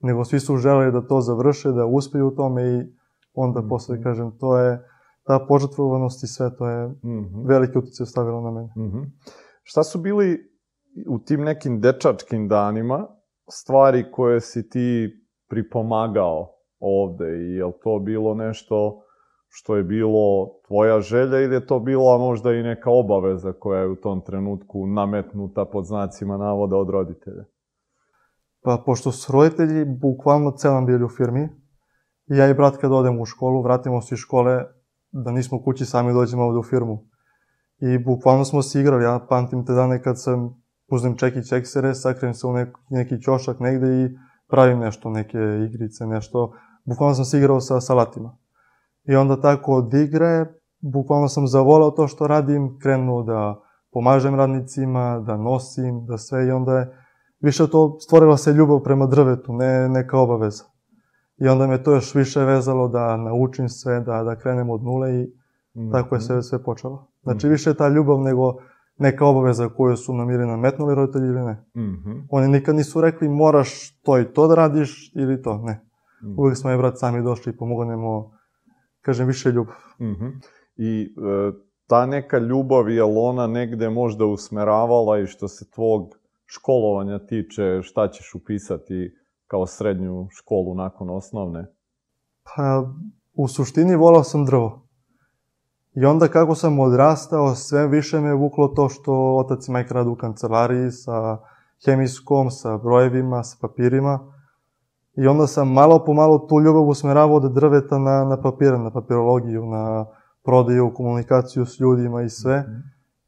Nego 0.00 0.24
svi 0.24 0.40
su 0.40 0.56
želeli 0.56 0.92
da 0.92 1.06
to 1.06 1.20
završe, 1.20 1.72
da 1.72 1.86
uspeju 1.86 2.26
u 2.28 2.34
tome 2.34 2.62
i 2.62 2.86
onda 3.34 3.60
mm. 3.60 3.68
posle, 3.68 4.02
kažem, 4.02 4.30
to 4.38 4.58
je 4.58 4.84
ta 5.24 5.38
požrtvovanost 5.48 6.24
i 6.24 6.26
sve 6.26 6.56
to 6.56 6.68
je 6.68 6.88
mm 6.88 6.96
-hmm. 7.02 7.48
veliki 7.48 7.78
utjecaj 7.78 8.06
stavilo 8.06 8.40
na 8.40 8.50
mene. 8.50 8.68
Mm 8.76 8.92
-hmm. 8.92 9.06
Šta 9.62 9.82
su 9.84 9.98
bili 9.98 10.38
u 11.08 11.18
tim 11.18 11.40
nekim 11.40 11.80
dečačkim 11.80 12.48
danima 12.48 13.06
stvari 13.50 14.10
koje 14.12 14.40
si 14.40 14.68
ti 14.68 15.08
pripomagao 15.48 16.48
ovde 16.78 17.24
i 17.24 17.54
je 17.54 17.72
to 17.82 17.98
bilo 17.98 18.34
nešto 18.34 19.02
što 19.48 19.76
je 19.76 19.82
bilo 19.82 20.48
tvoja 20.66 21.00
želja 21.00 21.40
ili 21.40 21.54
je 21.54 21.66
to 21.66 21.78
bila 21.80 22.18
možda 22.18 22.52
i 22.52 22.62
neka 22.62 22.90
obaveza 22.90 23.52
koja 23.52 23.80
je 23.80 23.88
u 23.88 23.96
tom 23.96 24.20
trenutku 24.20 24.86
nametnuta 24.86 25.64
pod 25.64 25.86
znacima 25.86 26.36
navoda 26.36 26.76
od 26.76 26.90
roditelja? 26.90 27.44
Pa, 28.62 28.82
pošto 28.86 29.12
su 29.12 29.32
roditelji 29.32 29.84
bukvalno 29.84 30.50
celan 30.50 30.86
bili 30.86 31.04
u 31.04 31.08
firmi, 31.08 31.48
ja 32.26 32.48
i 32.48 32.54
brat 32.54 32.76
kad 32.76 32.92
odem 32.92 33.20
u 33.20 33.24
školu, 33.24 33.62
vratimo 33.62 34.00
se 34.00 34.14
iz 34.14 34.18
škole, 34.18 34.64
da 35.10 35.30
nismo 35.30 35.62
kući 35.62 35.84
sami 35.84 36.12
dođemo 36.12 36.44
ovde 36.44 36.58
u 36.58 36.62
firmu. 36.62 37.04
I 37.80 37.98
bukvalno 38.04 38.44
smo 38.44 38.62
se 38.62 38.80
igrali, 38.80 39.04
ja 39.04 39.26
pamtim 39.28 39.66
te 39.66 39.72
dane 39.72 40.02
kad 40.02 40.22
sam 40.22 40.62
uzmem 40.90 41.16
čeki 41.16 41.48
čeksere, 41.48 41.94
sakrijem 41.94 42.34
se 42.34 42.46
u 42.46 42.52
neki, 42.52 42.72
neki 42.90 43.22
ćošak 43.22 43.60
negde 43.60 43.86
i 43.86 44.08
pravim 44.48 44.78
nešto, 44.78 45.10
neke 45.10 45.38
igrice, 45.68 46.06
nešto. 46.06 46.52
Bukvalno 46.84 47.14
sam 47.14 47.24
se 47.24 47.38
igrao 47.38 47.60
sa 47.60 47.80
salatima. 47.80 48.36
I 49.08 49.16
onda 49.16 49.40
tako 49.40 49.74
od 49.74 49.94
igre, 49.94 50.46
bukvalno 50.80 51.28
sam 51.28 51.46
zavolao 51.46 51.90
to 51.90 52.08
što 52.08 52.26
radim, 52.26 52.78
krenuo 52.82 53.22
da 53.22 53.60
pomažem 53.92 54.34
radnicima, 54.34 55.22
da 55.26 55.36
nosim, 55.36 56.06
da 56.06 56.18
sve 56.18 56.46
i 56.46 56.50
onda 56.50 56.78
je 56.78 56.94
više 57.40 57.70
to 57.70 57.96
stvorila 58.00 58.36
se 58.36 58.52
ljubav 58.52 58.80
prema 58.80 59.06
drvetu, 59.06 59.52
ne 59.52 59.88
neka 59.88 60.18
obaveza. 60.18 60.64
I 61.40 61.48
onda 61.48 61.66
me 61.66 61.82
to 61.82 61.94
još 61.94 62.14
više 62.14 62.40
vezalo 62.40 62.88
da 62.88 63.16
naučim 63.16 63.68
sve, 63.68 64.00
da, 64.00 64.22
da 64.22 64.38
krenem 64.38 64.70
od 64.70 64.82
nule 64.82 65.14
i 65.14 65.32
mm. 65.76 65.92
tako 65.92 66.14
je 66.14 66.20
sve, 66.20 66.42
sve 66.42 66.62
počelo. 66.62 67.06
Znači 67.22 67.46
mm. 67.46 67.50
više 67.50 67.74
ta 67.74 67.88
ljubav 67.88 68.20
nego 68.20 68.54
neka 68.98 69.26
obaveza 69.26 69.68
koju 69.68 69.96
su 69.96 70.14
nam 70.14 70.30
ili 70.30 70.46
nametnuli 70.46 70.94
roditelji 70.94 71.26
ili 71.26 71.40
ne. 71.40 71.64
Mm 71.76 71.80
-hmm. 71.80 72.26
Oni 72.30 72.48
nikad 72.48 72.74
nisu 72.74 73.00
rekli 73.00 73.28
moraš 73.28 74.00
to 74.02 74.18
i 74.18 74.24
to 74.24 74.48
da 74.48 74.54
radiš 74.54 75.12
ili 75.14 75.42
to, 75.42 75.58
ne. 75.58 75.84
Mm. 76.22 76.38
Uvijek 76.38 76.56
smo 76.56 76.70
je 76.70 76.78
brat 76.78 76.98
sami 76.98 77.22
došli 77.22 77.52
i 77.52 77.56
pomognemo, 77.56 78.30
kažem, 79.08 79.26
više 79.26 79.50
ljubav. 79.50 79.74
Mm 80.00 80.04
-hmm. 80.04 80.32
I 80.76 81.02
e, 81.02 81.52
ta 81.86 82.06
neka 82.06 82.38
ljubav 82.38 82.90
je 82.90 83.04
ona 83.04 83.46
negde 83.46 83.90
možda 83.90 84.24
usmeravala 84.24 85.18
i 85.18 85.26
što 85.26 85.48
se 85.48 85.70
tvog 85.70 86.14
školovanja 86.46 87.18
tiče, 87.18 87.82
šta 87.82 88.08
ćeš 88.08 88.34
upisati 88.34 89.14
kao 89.46 89.66
srednju 89.66 90.28
školu 90.30 90.74
nakon 90.74 91.10
osnovne? 91.10 91.66
Pa, 92.44 92.92
u 93.34 93.48
suštini 93.48 93.96
volao 93.96 94.24
sam 94.24 94.44
drvo. 94.44 94.88
I 95.94 96.04
onda 96.04 96.28
kako 96.28 96.54
sam 96.54 96.80
odrastao, 96.80 97.54
sve 97.54 97.88
više 97.88 98.20
me 98.20 98.34
vuklo 98.34 98.68
to 98.68 98.88
što 98.88 99.36
otac 99.36 99.68
i 99.68 99.72
majka 99.72 99.94
radu 99.94 100.10
u 100.10 100.16
kancelariji 100.16 100.90
sa 100.90 101.38
hemijskom, 101.86 102.50
sa 102.50 102.76
brojevima, 102.76 103.42
sa 103.42 103.56
papirima. 103.60 104.37
I 105.22 105.26
onda 105.26 105.46
sam 105.46 105.72
malo 105.72 106.04
po 106.04 106.14
malo 106.14 106.38
tu 106.38 106.60
ljubav 106.60 106.88
usmeravao 106.88 107.36
od 107.36 107.52
drveta 107.52 107.98
na, 107.98 108.24
na 108.24 108.42
papire, 108.42 108.78
na 108.78 108.90
papirologiju, 108.90 109.66
na 109.66 110.06
prodaju, 110.44 110.94
komunikaciju 110.94 111.66
s 111.66 111.80
ljudima 111.80 112.22
i 112.22 112.28
sve. 112.28 112.60
Mm 112.60 112.70
-hmm. 112.70 112.82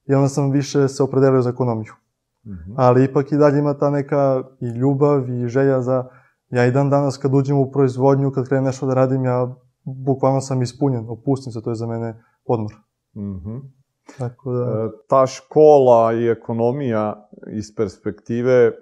I 0.07 0.15
onda 0.15 0.29
sam 0.29 0.51
više 0.51 0.89
se 0.89 1.03
opredelio 1.03 1.43
za 1.43 1.51
ekonomiju. 1.51 1.93
-hmm. 2.45 2.75
Ali 2.77 3.05
ipak 3.05 3.33
i 3.33 3.37
dalje 3.37 3.59
ima 3.59 3.75
ta 3.75 3.91
neka 3.91 4.43
i 4.61 4.67
ljubav 4.67 5.31
i 5.31 5.49
želja 5.49 5.81
za... 5.81 6.05
Ja 6.51 6.67
i 6.67 6.73
dan 6.73 6.91
danas 6.91 7.17
kad 7.17 7.35
uđem 7.35 7.59
u 7.59 7.71
proizvodnju, 7.71 8.31
kad 8.31 8.49
krenem 8.49 8.65
nešto 8.65 8.87
da 8.87 8.95
radim, 8.95 9.25
ja 9.25 9.55
bukvalno 9.85 10.41
sam 10.41 10.63
ispunjen, 10.63 11.07
opustim 11.09 11.53
se, 11.53 11.63
to 11.63 11.71
je 11.71 11.75
za 11.75 11.87
mene 11.87 12.25
odmor. 12.45 12.73
Mm 13.17 13.21
-hmm. 13.21 13.61
Tako 14.19 14.53
da... 14.53 14.65
E, 14.65 14.91
ta 15.09 15.27
škola 15.27 16.13
i 16.13 16.29
ekonomija 16.29 17.29
iz 17.53 17.77
perspektive 17.77 18.73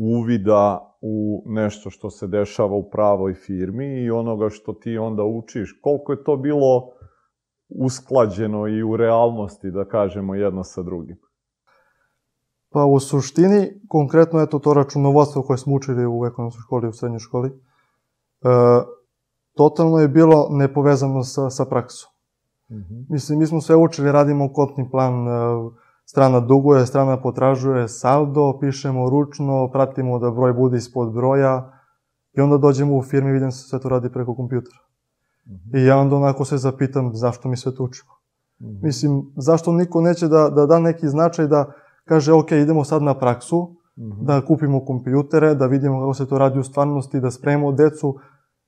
uvida 0.00 0.96
u 1.00 1.42
nešto 1.46 1.90
što 1.90 2.10
se 2.10 2.26
dešava 2.26 2.74
u 2.74 2.90
pravoj 2.90 3.34
firmi 3.34 4.02
i 4.02 4.10
onoga 4.10 4.48
što 4.48 4.72
ti 4.72 4.98
onda 4.98 5.22
učiš. 5.24 5.80
Koliko 5.82 6.12
je 6.12 6.24
to 6.24 6.36
bilo 6.36 6.88
usklađeno 7.68 8.68
i 8.68 8.82
u 8.82 8.96
realnosti, 8.96 9.70
da 9.70 9.84
kažemo, 9.84 10.34
jedno 10.34 10.64
sa 10.64 10.82
drugim? 10.82 11.16
Pa 12.72 12.84
u 12.84 13.00
suštini, 13.00 13.80
konkretno 13.88 14.40
eto 14.40 14.58
to 14.58 14.74
računovodstvo 14.74 15.42
koje 15.42 15.58
smo 15.58 15.74
učili 15.74 16.06
u 16.06 16.26
ekonomskoj 16.26 16.60
školi, 16.62 16.88
u 16.88 16.92
srednjoj 16.92 17.18
školi, 17.18 17.48
e, 17.48 17.54
totalno 19.56 19.98
je 19.98 20.08
bilo 20.08 20.48
nepovezano 20.50 21.22
sa, 21.22 21.50
sa 21.50 21.64
praksom. 21.64 22.10
Mm 22.70 22.74
-hmm. 22.74 23.06
Mislim, 23.08 23.38
mi 23.38 23.46
smo 23.46 23.60
sve 23.60 23.76
učili, 23.76 24.12
radimo 24.12 24.52
kotni 24.52 24.90
plan, 24.90 25.28
e, 25.28 25.30
strana 26.10 26.40
duguje, 26.40 26.86
strana 26.86 27.20
potražuje, 27.22 27.88
saldo, 27.88 28.58
pišemo 28.60 29.10
ručno, 29.10 29.70
pratimo 29.72 30.18
da 30.18 30.30
broj 30.30 30.52
bude 30.52 30.76
ispod 30.76 31.12
broja 31.12 31.72
i 32.36 32.40
onda 32.40 32.58
dođemo 32.58 32.96
u 32.96 33.02
firmi 33.02 33.30
i 33.30 33.32
vidim 33.32 33.52
se 33.52 33.68
sve 33.68 33.80
to 33.80 33.88
radi 33.88 34.10
preko 34.12 34.34
kompjutera. 34.34 34.78
Mm 35.46 35.52
-hmm. 35.52 35.78
I 35.78 35.86
ja 35.86 35.98
onda 35.98 36.16
onako 36.16 36.44
se 36.44 36.56
zapitam 36.56 37.14
zašto 37.14 37.48
mi 37.48 37.56
sve 37.56 37.74
to 37.74 37.84
učimo. 37.84 38.10
Mm 38.60 38.66
-hmm. 38.66 38.82
Mislim, 38.82 39.22
zašto 39.36 39.72
niko 39.72 40.00
neće 40.00 40.28
da, 40.28 40.50
da 40.50 40.66
da 40.66 40.78
neki 40.78 41.08
značaj 41.08 41.46
da 41.46 41.72
kaže, 42.04 42.32
ok, 42.32 42.52
idemo 42.52 42.84
sad 42.84 43.02
na 43.02 43.14
praksu, 43.18 43.76
mm 43.96 44.02
-hmm. 44.02 44.24
da 44.24 44.40
kupimo 44.46 44.84
kompjutere, 44.84 45.54
da 45.54 45.66
vidimo 45.66 46.00
kako 46.00 46.14
se 46.14 46.26
to 46.26 46.38
radi 46.38 46.58
u 46.58 46.64
stvarnosti, 46.64 47.20
da 47.20 47.30
spremimo 47.30 47.72
decu 47.72 48.16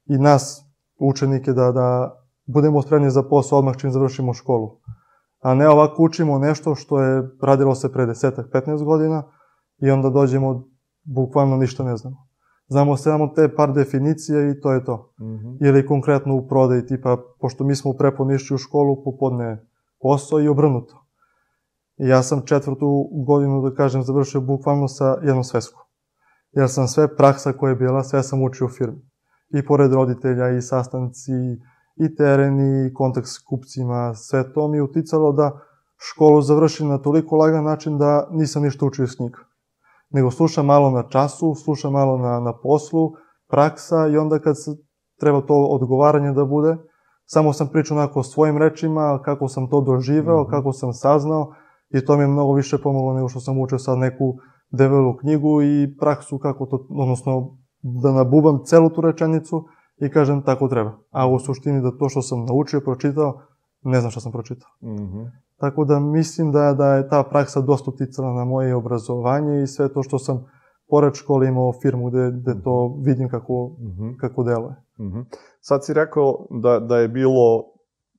i 0.07 0.19
nas, 0.19 0.65
učenike, 1.01 1.53
da, 1.53 1.73
da 1.73 2.19
budemo 2.47 2.83
spremni 2.83 3.11
za 3.11 3.23
posao 3.23 3.59
odmah 3.59 3.77
čim 3.77 3.91
završimo 3.91 4.35
školu. 4.35 4.71
A 5.43 5.55
ne 5.55 5.69
ovako 5.69 6.03
učimo 6.03 6.39
nešto 6.39 6.75
što 6.75 7.03
je 7.03 7.31
radilo 7.43 7.75
se 7.75 7.93
pre 7.93 8.07
10-15 8.07 8.85
godina 8.85 9.23
i 9.79 9.91
onda 9.91 10.11
dođemo, 10.11 10.65
bukvalno 11.05 11.57
ništa 11.57 11.85
ne 11.85 11.97
znamo. 11.97 12.17
Znamo 12.69 12.97
samo 12.97 13.29
te 13.29 13.55
par 13.55 13.73
definicije 13.73 14.51
i 14.51 14.61
to 14.61 14.73
je 14.73 14.85
to. 14.85 15.15
Mm 15.21 15.25
-hmm. 15.25 15.57
Ili 15.61 15.87
konkretno 15.87 16.35
u 16.35 16.49
prodaj, 16.49 16.87
tipa, 16.87 17.17
pošto 17.41 17.65
mi 17.65 17.77
smo 17.77 17.91
u 17.91 17.97
prepodne 17.97 18.35
u 18.55 18.59
školu, 18.59 19.05
popodne 19.05 19.67
posao 20.01 20.41
i 20.41 20.49
obrnuto. 20.49 21.07
I 21.99 22.09
ja 22.09 22.23
sam 22.23 22.47
četvrtu 22.47 23.09
godinu, 23.27 23.63
da 23.63 23.75
kažem, 23.75 24.03
završio 24.03 24.41
bukvalno 24.41 24.89
sa 24.89 25.19
jednom 25.23 25.45
sveskom. 25.45 25.83
Jer 26.53 26.69
sam 26.69 26.89
sve 26.89 27.17
praksa 27.17 27.53
koja 27.53 27.71
je 27.71 27.77
bila, 27.77 28.03
sve 28.03 28.23
sam 28.23 28.43
učio 28.43 28.67
u 28.67 28.71
firmi. 28.71 29.11
I 29.55 29.67
pored 29.67 29.93
roditelja, 29.93 30.49
i 30.49 30.63
sastanci, 30.63 31.33
i 31.33 31.72
tereni, 32.17 32.87
i 32.87 32.95
kontakt 32.95 33.27
s 33.27 33.39
kupcima, 33.39 34.15
sve 34.15 34.53
to 34.53 34.69
mi 34.69 34.77
je 34.77 34.83
uticalo 34.83 35.33
da 35.33 35.61
školu 35.97 36.43
završim 36.43 36.89
na 36.89 36.99
toliko 36.99 37.37
lagan 37.37 37.65
način 37.65 37.99
da 37.99 38.29
nisam 38.31 38.63
ništa 38.63 38.87
učio 38.87 39.05
iz 39.05 39.17
knjiga. 39.17 39.39
Nego 40.11 40.31
slušam 40.31 40.67
malo 40.67 40.91
na 40.91 41.09
času, 41.09 41.55
slušam 41.55 41.93
malo 41.93 42.19
na, 42.19 42.41
na 42.41 42.53
poslu, 42.63 43.13
praksa 43.49 44.07
i 44.07 44.17
onda 44.17 44.39
kad 44.39 44.63
se 44.63 44.71
treba 45.21 45.41
to 45.41 45.55
odgovaranje 45.55 46.33
da 46.33 46.45
bude, 46.45 46.77
samo 47.25 47.53
sam 47.53 47.69
pričao 47.69 47.97
onako 47.97 48.23
svojim 48.23 48.59
rečima, 48.59 49.21
kako 49.25 49.49
sam 49.49 49.71
to 49.71 49.81
doživeo, 49.81 50.43
mm 50.43 50.47
-hmm. 50.47 50.51
kako 50.51 50.73
sam 50.73 50.93
saznao, 50.93 51.55
i 51.91 52.05
to 52.05 52.17
mi 52.17 52.23
je 52.23 52.29
mnogo 52.29 52.53
više 52.53 52.79
pomoglo 52.83 53.15
nego 53.15 53.29
što 53.29 53.41
sam 53.41 53.61
učio 53.61 53.79
sad 53.79 53.99
neku 53.99 54.35
debelu 54.71 55.17
knjigu 55.17 55.63
i 55.63 55.97
praksu 56.01 56.39
kako 56.39 56.67
to, 56.67 56.87
odnosno 56.91 57.57
da 57.83 58.13
nabubam 58.13 58.65
celu 58.65 58.91
tu 58.91 59.01
rečenicu 59.01 59.65
i 59.97 60.11
kažem 60.11 60.43
tako 60.43 60.69
treba. 60.69 60.99
A 61.11 61.29
u 61.29 61.39
suštini 61.39 61.83
da 61.83 61.99
to 61.99 62.09
što 62.09 62.23
sam 62.23 62.45
naučio, 62.45 62.81
pročitao, 62.81 63.41
ne 63.83 64.01
znam 64.01 64.11
šta 64.11 64.21
sam 64.21 64.33
pročitao. 64.33 64.71
Mm 64.83 64.89
-hmm. 64.89 65.31
Tako 65.57 65.85
da 65.85 66.01
mislim 66.01 66.53
da, 66.53 66.73
da 66.73 66.95
je 66.95 67.09
ta 67.09 67.23
praksa 67.23 67.61
dosta 67.61 67.91
uticala 67.91 68.33
na 68.33 68.45
moje 68.45 68.75
obrazovanje 68.75 69.63
i 69.63 69.67
sve 69.67 69.93
to 69.93 70.03
što 70.03 70.19
sam 70.19 70.47
pored 70.89 71.15
škole 71.15 71.49
imao 71.49 71.73
firmu 71.83 72.11
gde, 72.11 72.31
gde 72.31 72.63
to 72.63 72.97
vidim 73.05 73.29
kako, 73.29 73.77
mm 73.79 74.03
-hmm. 74.03 74.17
kako 74.17 74.43
deluje. 74.43 74.75
Mm 74.99 75.05
-hmm. 75.05 75.25
Sad 75.61 75.85
si 75.85 75.95
rekao 75.95 76.47
da, 76.51 76.79
da 76.81 76.99
je 76.99 77.09
bilo 77.09 77.65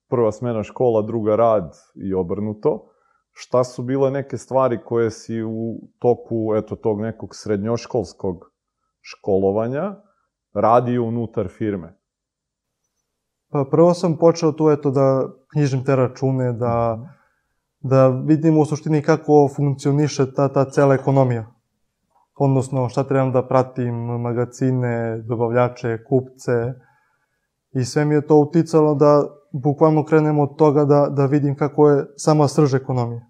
prva 0.10 0.32
smena 0.32 0.64
škola, 0.64 1.02
druga 1.02 1.36
rad 1.36 1.74
i 1.96 2.14
obrnuto 2.14 2.90
šta 3.34 3.64
su 3.64 3.84
bile 3.84 4.12
neke 4.12 4.38
stvari 4.38 4.80
koje 4.86 5.12
si 5.12 5.44
u 5.44 5.80
toku 6.00 6.54
eto 6.56 6.76
tog 6.76 7.02
nekog 7.02 7.30
srednjoškolskog 7.36 8.52
školovanja 9.02 9.96
radio 10.54 11.04
unutar 11.04 11.48
firme? 11.48 11.94
Pa 13.52 13.66
prvo 13.72 13.94
sam 13.94 14.18
počeo 14.18 14.52
tu 14.52 14.70
eto 14.70 14.92
da 14.92 15.30
knjižim 15.52 15.84
te 15.84 15.96
račune, 15.96 16.54
da, 16.54 17.00
da 17.80 18.08
vidim 18.08 18.58
u 18.58 18.66
suštini 18.66 19.02
kako 19.02 19.50
funkcioniše 19.56 20.34
ta, 20.34 20.48
ta 20.48 20.66
cela 20.66 20.96
ekonomija. 20.96 21.46
Odnosno 22.36 22.90
šta 22.90 23.04
trebam 23.04 23.32
da 23.32 23.48
pratim, 23.48 23.96
magazine, 23.96 25.22
dobavljače, 25.28 26.04
kupce. 26.10 26.74
I 27.72 27.86
sve 27.86 28.06
mi 28.06 28.16
je 28.16 28.28
to 28.28 28.38
uticalo 28.38 28.96
da 28.96 29.24
bukvalno 29.52 30.06
krenem 30.06 30.40
od 30.40 30.58
toga 30.58 30.86
da, 30.86 31.08
da 31.10 31.26
vidim 31.26 31.56
kako 31.56 31.90
je 31.90 32.06
sama 32.18 32.48
srž 32.48 32.74
ekonomije. 32.74 33.26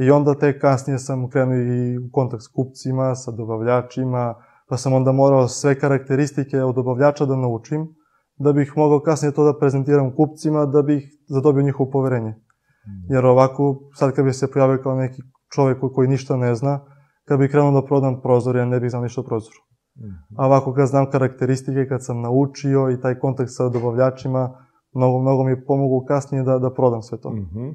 I 0.00 0.10
onda 0.10 0.34
te 0.34 0.58
kasnije 0.58 0.98
sam 0.98 1.30
krenuo 1.30 1.56
i 1.56 1.98
u 1.98 2.10
kontakt 2.12 2.42
s 2.42 2.48
kupcima, 2.48 3.14
sa 3.14 3.30
dobavljačima, 3.30 4.34
pa 4.68 4.76
sam 4.76 4.92
onda 4.92 5.12
morao 5.12 5.48
sve 5.48 5.78
karakteristike 5.78 6.62
od 6.62 6.74
dobavljača 6.74 7.26
da 7.26 7.36
naučim, 7.36 7.88
da 8.36 8.52
bih 8.52 8.72
mogao 8.76 9.00
kasnije 9.00 9.32
to 9.32 9.44
da 9.44 9.58
prezentiram 9.58 10.14
kupcima, 10.16 10.66
da 10.66 10.82
bih 10.82 11.04
zadobio 11.28 11.62
njihovo 11.62 11.90
poverenje. 11.90 12.30
Mm. 12.30 13.12
Jer 13.14 13.26
ovako, 13.26 13.78
sad 13.94 14.12
kad 14.12 14.24
bi 14.24 14.32
se 14.32 14.50
pojavio 14.50 14.82
kao 14.82 14.94
neki 14.94 15.22
čovek 15.54 15.78
koji 15.94 16.08
ništa 16.08 16.36
ne 16.36 16.54
zna, 16.54 16.80
kad 17.24 17.38
bih 17.38 17.50
krenuo 17.50 17.80
da 17.80 17.86
prodam 17.86 18.20
prozor, 18.20 18.56
ja 18.56 18.64
ne 18.64 18.80
bih 18.80 18.90
znao 18.90 19.02
ništa 19.02 19.20
o 19.20 19.24
prozoru. 19.24 19.58
Mm. 19.96 20.40
A 20.40 20.46
ovako 20.46 20.72
kad 20.72 20.88
znam 20.88 21.10
karakteristike, 21.10 21.88
kad 21.88 22.04
sam 22.04 22.20
naučio 22.20 22.90
i 22.90 23.00
taj 23.00 23.18
kontakt 23.18 23.50
sa 23.52 23.68
dobavljačima, 23.68 24.66
mnogo, 24.94 25.18
mnogo 25.18 25.44
mi 25.44 25.50
je 25.50 25.64
pomogao 25.64 26.06
kasnije 26.06 26.42
da, 26.42 26.58
da 26.58 26.74
prodam 26.74 27.02
sve 27.02 27.20
to. 27.20 27.30
Mm 27.30 27.50
-hmm. 27.54 27.74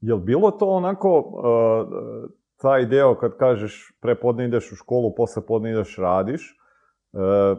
Jel 0.00 0.18
bilo 0.18 0.50
to 0.50 0.66
onako, 0.66 1.18
uh, 1.18 2.30
taj 2.56 2.86
deo 2.86 3.14
kad 3.14 3.36
kažeš 3.36 3.98
pre 4.00 4.20
podne 4.20 4.44
ideš 4.44 4.72
u 4.72 4.76
školu, 4.76 5.14
posle 5.16 5.46
podne 5.46 5.70
ideš 5.70 5.96
radiš, 5.96 6.56
uh, 7.12 7.58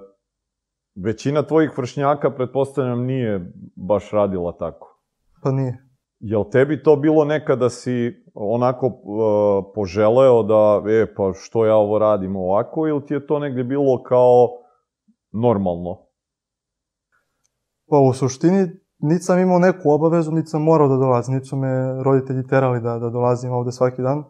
većina 1.04 1.44
tvojih 1.44 1.78
vršnjaka, 1.78 2.32
pretpostavljam, 2.32 3.06
nije 3.06 3.52
baš 3.76 4.12
radila 4.12 4.58
tako? 4.58 5.02
Pa 5.44 5.52
nije. 5.52 5.84
Jel 6.20 6.44
tebi 6.52 6.84
to 6.84 6.96
bilo 6.96 7.26
nekada 7.26 7.60
da 7.60 7.70
si 7.70 8.26
onako 8.34 8.88
uh, 8.88 9.66
poželeo 9.76 10.44
da, 10.44 10.82
e, 10.90 11.14
pa 11.16 11.32
što 11.34 11.66
ja 11.66 11.76
ovo 11.76 12.00
radim 12.00 12.36
ovako, 12.36 12.88
ili 12.88 13.06
ti 13.06 13.14
je 13.14 13.28
to 13.28 13.40
negde 13.40 13.64
bilo 13.64 14.04
kao 14.04 14.48
normalno? 15.32 15.98
Pa 17.90 17.98
u 17.98 18.14
suštini 18.14 18.68
niti 19.00 19.24
sam 19.24 19.40
imao 19.40 19.60
neku 19.60 19.92
obavezu, 19.92 20.32
niti 20.32 20.48
sam 20.48 20.64
morao 20.64 20.88
da 20.88 20.96
dolazim, 20.96 21.36
niti 21.36 21.46
su 21.46 21.58
me 21.58 22.04
roditelji 22.04 22.48
terali 22.48 22.82
da, 22.82 23.00
da 23.00 23.10
dolazim 23.10 23.52
ovde 23.52 23.72
svaki 23.72 24.02
dan. 24.02 24.24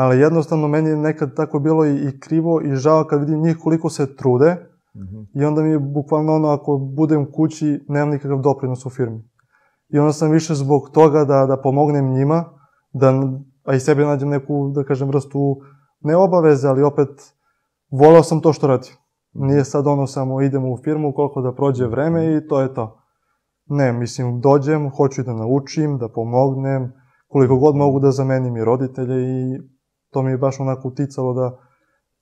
Ali 0.00 0.20
jednostavno 0.20 0.68
meni 0.68 0.90
je 0.90 0.96
nekad 0.96 1.34
tako 1.34 1.58
bilo 1.58 1.86
i, 1.86 1.94
i 1.94 2.20
krivo 2.20 2.60
i 2.64 2.74
žao 2.74 3.04
kad 3.04 3.20
vidim 3.20 3.40
njih 3.40 3.56
koliko 3.62 3.90
se 3.90 4.16
trude 4.16 4.54
mm 4.94 5.00
-hmm. 5.00 5.26
i 5.34 5.44
onda 5.44 5.62
mi 5.62 5.70
je 5.70 5.78
bukvalno 5.78 6.34
ono 6.34 6.48
ako 6.48 6.76
budem 6.96 7.32
kući 7.32 7.84
nemam 7.88 8.08
nikakav 8.08 8.40
doprinos 8.40 8.86
u 8.86 8.90
firmi. 8.90 9.24
I 9.88 9.98
onda 9.98 10.12
sam 10.12 10.30
više 10.30 10.54
zbog 10.54 10.90
toga 10.92 11.24
da, 11.24 11.46
da 11.46 11.60
pomognem 11.62 12.12
njima, 12.12 12.44
da, 12.92 13.22
a 13.64 13.74
i 13.74 13.80
sebi 13.80 14.04
nađem 14.04 14.28
neku, 14.28 14.70
da 14.74 14.84
kažem, 14.84 15.08
vrstu 15.08 15.56
ne 16.00 16.16
obaveze, 16.16 16.68
ali 16.68 16.82
opet 16.82 17.08
volao 17.90 18.22
sam 18.22 18.40
to 18.40 18.52
što 18.52 18.66
radim. 18.66 18.92
Nije 19.32 19.64
sad 19.64 19.86
ono 19.86 20.06
samo 20.06 20.42
idemo 20.42 20.72
u 20.72 20.76
firmu 20.76 21.12
koliko 21.14 21.42
da 21.42 21.54
prođe 21.54 21.86
vreme 21.86 22.36
i 22.36 22.48
to 22.48 22.60
je 22.60 22.74
to. 22.74 23.00
Ne, 23.66 23.92
mislim, 23.92 24.40
dođem, 24.40 24.90
hoću 24.90 25.22
da 25.22 25.34
naučim, 25.34 25.98
da 25.98 26.08
pomognem, 26.08 26.92
koliko 27.28 27.56
god 27.56 27.76
mogu 27.76 28.00
da 28.00 28.10
zamenim 28.10 28.56
i 28.56 28.64
roditelje 28.64 29.22
i 29.22 29.77
to 30.10 30.22
mi 30.22 30.30
je 30.30 30.38
baš 30.38 30.60
onako 30.60 30.88
uticalo 30.88 31.34
da 31.34 31.58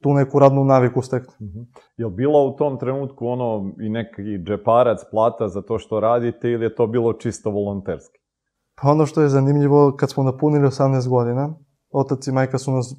tu 0.02 0.14
neku 0.14 0.38
radnu 0.38 0.64
naviku 0.64 1.02
steknem. 1.02 1.36
Mm 1.40 1.44
-hmm. 1.44 1.66
Je 1.96 2.06
li 2.06 2.12
bilo 2.12 2.44
u 2.44 2.56
tom 2.56 2.78
trenutku 2.78 3.26
ono 3.26 3.72
i 3.80 3.88
neki 3.88 4.22
džeparac 4.22 5.00
plata 5.10 5.48
za 5.48 5.62
to 5.62 5.78
što 5.78 6.00
radite 6.00 6.50
ili 6.50 6.64
je 6.64 6.74
to 6.74 6.86
bilo 6.86 7.12
čisto 7.12 7.50
volonterski? 7.50 8.18
Pa 8.82 8.88
ono 8.90 9.06
što 9.06 9.22
je 9.22 9.28
zanimljivo, 9.28 9.94
kad 9.96 10.10
smo 10.10 10.22
napunili 10.22 10.66
18 10.66 11.08
godina, 11.08 11.54
otac 11.90 12.26
i 12.26 12.32
majka 12.32 12.58
su 12.58 12.72
nas, 12.72 12.94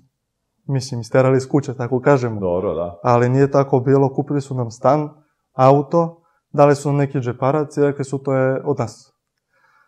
mislim, 0.68 1.00
isterali 1.00 1.38
iz 1.38 1.50
kuće, 1.50 1.74
tako 1.74 2.00
kažemo. 2.00 2.40
Dobro, 2.40 2.74
da. 2.74 3.00
Ali 3.04 3.30
nije 3.30 3.52
tako 3.52 3.80
bilo, 3.80 4.14
kupili 4.14 4.42
su 4.42 4.56
nam 4.56 4.72
stan, 4.72 5.10
auto, 5.54 6.22
dali 6.54 6.76
su 6.76 6.90
nam 6.90 6.98
neki 6.98 7.20
džeparac 7.20 7.78
i 7.78 7.82
rekli 7.82 8.06
su 8.06 8.24
to 8.24 8.34
je 8.34 8.62
od 8.66 8.80
nas. 8.80 9.17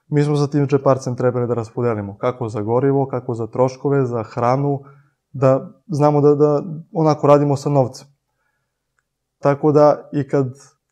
Mi 0.10 0.24
smo 0.24 0.36
sa 0.36 0.48
tim 0.48 0.68
džeparcem 0.68 1.16
trebali 1.16 1.48
da 1.48 1.54
raspodelimo 1.54 2.18
kako 2.18 2.50
za 2.50 2.62
gorivo, 2.62 3.08
kako 3.08 3.34
za 3.34 3.48
troškove, 3.48 4.06
za 4.06 4.24
hranu, 4.24 4.80
da 5.32 5.70
znamo 5.88 6.22
da, 6.22 6.36
da 6.36 6.64
onako 6.94 7.28
radimo 7.28 7.56
sa 7.56 7.70
novcem. 7.70 8.08
Tako 9.42 9.72
da 9.72 10.10
i 10.14 10.28
kad 10.28 10.48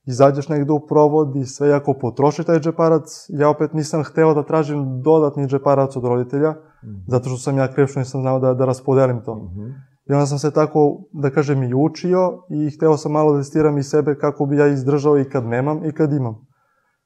izađeš 0.06 0.50
negde 0.50 0.72
u 0.72 0.88
provod 0.88 1.36
i 1.36 1.46
sve 1.46 1.74
ako 1.74 1.94
potroši 1.94 2.44
taj 2.44 2.60
džeparac, 2.60 3.26
ja 3.30 3.50
opet 3.50 3.74
nisam 3.74 4.04
hteo 4.04 4.34
da 4.34 4.44
tražim 4.44 5.02
dodatni 5.02 5.48
džeparac 5.48 5.96
od 5.96 6.04
roditelja, 6.04 6.52
mm 6.52 6.88
-hmm. 6.88 7.04
zato 7.08 7.30
što 7.30 7.38
sam 7.38 7.58
ja 7.58 7.74
kriv 7.74 7.88
što 7.88 8.00
nisam 8.00 8.22
znao 8.22 8.40
da, 8.40 8.54
da 8.54 8.66
raspodelim 8.66 9.22
to. 9.26 9.36
Mm 9.36 9.40
-hmm. 9.40 9.74
I 10.10 10.14
onda 10.14 10.26
sam 10.26 10.40
se 10.40 10.52
tako, 10.52 11.02
da 11.12 11.30
kažem, 11.30 11.64
i 11.64 11.74
učio 11.74 12.44
i 12.50 12.70
hteo 12.70 12.98
sam 12.98 13.12
malo 13.12 13.34
da 13.34 13.40
testiram 13.40 13.78
i 13.78 13.84
sebe 13.84 14.16
kako 14.16 14.46
bi 14.46 14.58
ja 14.58 14.68
izdržao 14.68 15.20
i 15.20 15.30
kad 15.30 15.46
nemam 15.46 15.86
i 15.86 15.92
kad 15.92 16.14
imam. 16.14 16.36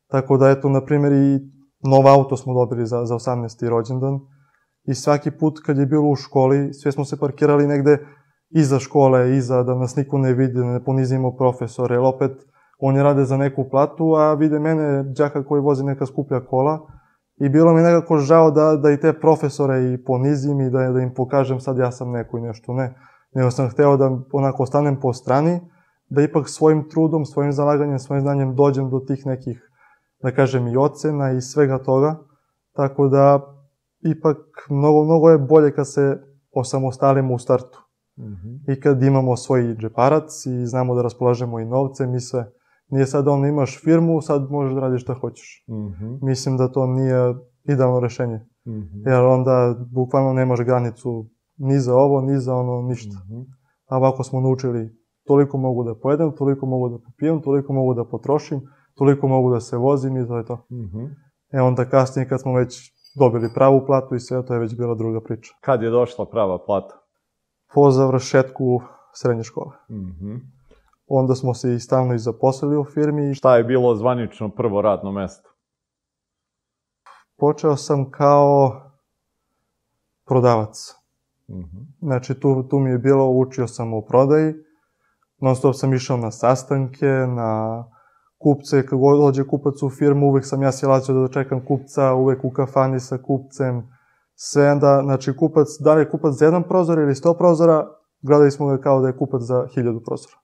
Tako 0.08 0.38
da, 0.38 0.50
eto, 0.50 0.70
na 0.70 0.86
primjer, 0.86 1.14
i 1.14 1.40
nov 1.84 2.08
auto 2.08 2.38
smo 2.38 2.54
dobili 2.54 2.86
za, 2.86 3.06
za 3.06 3.16
18. 3.16 3.70
rođendan 3.70 4.20
i 4.84 4.94
svaki 4.94 5.32
put 5.32 5.60
kad 5.66 5.78
je 5.78 5.86
bilo 5.86 6.10
u 6.10 6.16
školi, 6.16 6.74
sve 6.74 6.92
smo 6.92 7.06
se 7.06 7.20
parkirali 7.20 7.68
negde 7.68 7.98
iza 8.50 8.80
škole, 8.80 9.38
iza 9.38 9.64
da 9.64 9.76
nas 9.76 9.96
niko 9.96 10.18
ne 10.18 10.34
vidi, 10.34 10.54
da 10.54 10.66
ne 10.66 10.84
ponizimo 10.84 11.36
profesore, 11.36 11.96
jer 11.96 12.04
opet 12.04 12.32
oni 12.80 13.04
rade 13.04 13.26
za 13.26 13.38
neku 13.38 13.70
platu, 13.70 14.14
a 14.16 14.34
vide 14.34 14.60
mene, 14.60 15.04
đaka 15.04 15.44
koji 15.46 15.62
vozi 15.62 15.84
neka 15.84 16.06
skuplja 16.06 16.46
kola, 16.46 16.80
i 17.42 17.50
bilo 17.50 17.74
mi 17.74 17.82
nekako 17.82 18.18
žao 18.18 18.52
da, 18.52 18.76
da 18.76 18.92
i 18.92 19.00
te 19.00 19.14
profesore 19.20 19.94
i 19.94 20.04
ponizim 20.04 20.62
i 20.62 20.70
da, 20.70 20.90
da 20.90 21.00
im 21.02 21.14
pokažem 21.14 21.60
sad 21.60 21.78
ja 21.78 21.92
sam 21.92 22.12
neko 22.12 22.38
i 22.38 22.42
nešto 22.42 22.74
ne. 22.74 22.96
Nego 23.34 23.52
sam 23.52 23.70
hteo 23.70 23.98
da 23.98 24.20
onako 24.34 24.64
ostanem 24.64 25.00
po 25.00 25.14
strani, 25.14 25.60
da 26.10 26.22
ipak 26.22 26.50
svojim 26.50 26.90
trudom, 26.90 27.26
svojim 27.26 27.52
zalaganjem, 27.52 28.00
svojim 28.00 28.22
znanjem 28.22 28.56
dođem 28.56 28.90
do 28.90 29.00
tih 29.00 29.26
nekih, 29.26 29.71
da 30.24 30.32
kažem, 30.32 30.68
i 30.68 30.78
ocena 30.78 31.32
i 31.32 31.42
svega 31.42 31.78
toga. 31.78 32.20
Tako 32.72 33.08
da, 33.08 33.42
ipak, 34.02 34.38
mnogo, 34.70 35.04
mnogo 35.04 35.30
je 35.30 35.38
bolje 35.38 35.76
kad 35.76 35.92
se 35.92 36.22
osamostalimo 36.52 37.34
u 37.34 37.38
startu. 37.38 37.80
Mm 38.18 38.24
-hmm. 38.24 38.74
I 38.74 38.80
kad 38.80 39.04
imamo 39.04 39.38
svoj 39.38 39.76
džeparac 39.76 40.46
i 40.46 40.66
znamo 40.66 40.96
da 40.96 41.02
raspolažemo 41.02 41.60
i 41.60 41.66
novcem 41.66 42.16
i 42.16 42.20
sve. 42.20 42.52
Nije 42.90 43.06
sad 43.06 43.28
ono 43.28 43.48
imaš 43.48 43.82
firmu, 43.84 44.22
sad 44.22 44.52
možeš 44.52 44.74
da 44.74 44.80
radiš 44.80 45.02
šta 45.02 45.14
hoćeš. 45.14 45.66
Mm 45.68 45.74
-hmm. 45.74 46.20
Mislim 46.22 46.58
da 46.58 46.72
to 46.72 46.88
nije 46.88 47.36
idealno 47.64 48.00
rešenje. 48.00 48.36
Mm 48.66 48.72
-hmm. 48.72 49.10
Jer 49.10 49.24
onda 49.24 49.76
bukvalno 49.92 50.34
nemaš 50.34 50.60
granicu 50.60 51.30
ni 51.58 51.80
za 51.80 51.96
ovo, 51.96 52.22
ni 52.22 52.40
za 52.40 52.56
ono, 52.56 52.82
ništa. 52.82 53.18
Mm 53.18 53.34
-hmm. 53.34 53.46
A 53.88 53.98
ovako 53.98 54.24
smo 54.24 54.42
naučili 54.42 55.02
toliko 55.26 55.58
mogu 55.58 55.84
da 55.84 55.96
pojedem, 55.96 56.32
toliko 56.32 56.66
mogu 56.66 56.90
da 56.90 56.98
popijem, 57.06 57.42
toliko 57.42 57.74
mogu 57.74 57.94
da 57.94 58.06
potrošim, 58.06 58.62
toliko 58.96 59.28
mogu 59.28 59.52
da 59.54 59.60
se 59.60 59.78
vozim 59.78 60.18
i 60.18 60.28
to 60.28 60.38
je 60.38 60.46
to. 60.46 60.56
Mm 60.56 60.76
-hmm. 60.76 61.10
E 61.52 61.62
onda 61.62 61.86
kasnije 61.86 62.28
kad 62.28 62.42
smo 62.42 62.54
već 62.54 62.92
dobili 63.16 63.54
pravu 63.54 63.86
platu 63.86 64.16
i 64.16 64.20
sve, 64.20 64.46
to 64.46 64.54
je 64.54 64.60
već 64.60 64.76
bila 64.76 64.96
druga 64.96 65.22
priča. 65.22 65.54
Kad 65.62 65.82
je 65.82 65.90
došla 65.90 66.26
prava 66.26 66.66
plata? 66.66 66.96
Po 67.74 67.92
završetku 67.92 68.82
srednje 69.14 69.44
škole. 69.44 69.72
Mm 69.90 69.96
-hmm. 69.96 70.40
Onda 71.08 71.36
smo 71.36 71.54
se 71.54 71.74
i 71.74 71.80
stalno 71.80 72.14
i 72.14 72.20
zaposlili 72.20 72.78
u 72.78 72.86
firmi. 72.86 73.36
Šta 73.36 73.58
je 73.58 73.64
bilo 73.64 73.96
zvanično 73.96 74.50
prvo 74.50 74.82
radno 74.82 75.12
mesto? 75.12 75.50
Počeo 77.38 77.76
sam 77.76 78.12
kao 78.12 78.82
prodavac. 80.26 80.96
Mm 81.50 81.54
-hmm. 81.54 81.86
Znači, 82.02 82.40
tu, 82.40 82.68
tu 82.70 82.80
mi 82.80 82.90
je 82.90 82.98
bilo, 82.98 83.30
učio 83.30 83.68
sam 83.68 83.94
u 83.94 84.06
prodaji, 84.06 84.54
non 85.42 85.56
stop 85.56 85.76
sam 85.76 85.94
išao 85.94 86.18
na 86.18 86.32
sastanke, 86.32 87.08
na 87.08 87.84
kupce, 88.44 88.86
kad 88.86 89.00
god 89.00 89.20
dođe 89.20 89.44
kupac 89.48 89.84
u 89.84 89.90
firmu, 89.90 90.28
uvek 90.28 90.46
sam 90.46 90.62
ja 90.62 90.72
silazio 90.72 91.16
da 91.16 91.22
dočekam 91.22 91.66
kupca, 91.66 92.14
uvek 92.14 92.44
u 92.44 92.50
kafani 92.50 93.00
sa 93.00 93.18
kupcem, 93.18 93.84
sve 94.36 94.72
onda, 94.72 95.02
znači 95.04 95.38
kupac, 95.38 95.68
da 95.80 95.94
li 95.94 96.02
je 96.02 96.10
kupac 96.10 96.34
za 96.34 96.46
jedan 96.46 96.64
prozor 96.64 97.00
ili 97.00 97.16
sto 97.16 97.34
prozora, 97.34 97.88
gledali 98.22 98.52
smo 98.52 98.68
ga 98.68 98.78
kao 98.78 99.02
da 99.02 99.08
je 99.08 99.18
kupac 99.18 99.42
za 99.42 99.68
hiljadu 99.76 100.02
prozora. 100.06 100.36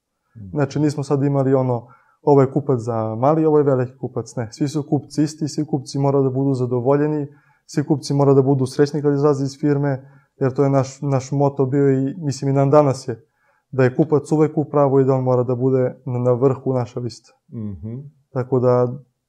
Znači 0.51 0.79
nismo 0.79 1.03
sad 1.03 1.23
imali 1.23 1.53
ono, 1.53 1.87
ovo 2.21 2.41
je 2.41 2.51
kupac 2.51 2.79
za 2.79 3.15
mali, 3.15 3.45
ovo 3.45 3.57
je 3.57 3.63
veliki 3.63 3.97
kupac, 3.97 4.35
ne. 4.35 4.47
Svi 4.51 4.67
su 4.67 4.83
kupci 4.89 5.23
isti, 5.23 5.47
svi 5.47 5.65
kupci 5.65 5.99
moraju 5.99 6.23
da 6.23 6.29
budu 6.29 6.53
zadovoljeni, 6.53 7.27
svi 7.65 7.85
kupci 7.85 8.13
moraju 8.13 8.35
da 8.35 8.41
budu 8.41 8.65
srećni 8.65 9.01
kad 9.01 9.13
izlaze 9.13 9.43
iz 9.43 9.59
firme, 9.59 10.11
jer 10.39 10.53
to 10.53 10.63
je 10.63 10.69
naš, 10.69 11.01
naš 11.01 11.31
moto 11.31 11.65
bio 11.65 11.91
i 11.91 12.15
mislim 12.17 12.51
i 12.51 12.53
dan 12.53 12.69
danas 12.69 13.07
je 13.07 13.26
da 13.71 13.83
je 13.83 13.95
kupac 13.95 14.31
uvek 14.31 14.57
u 14.57 14.65
pravu 14.65 14.99
i 14.99 15.05
da 15.05 15.13
on 15.13 15.23
mora 15.23 15.43
da 15.43 15.55
bude 15.55 15.95
na 16.05 16.33
vrhu 16.33 16.73
naša 16.73 16.99
lista. 16.99 17.33
Mm 17.53 17.57
-hmm. 17.57 18.09
Tako 18.33 18.59
da, 18.59 18.87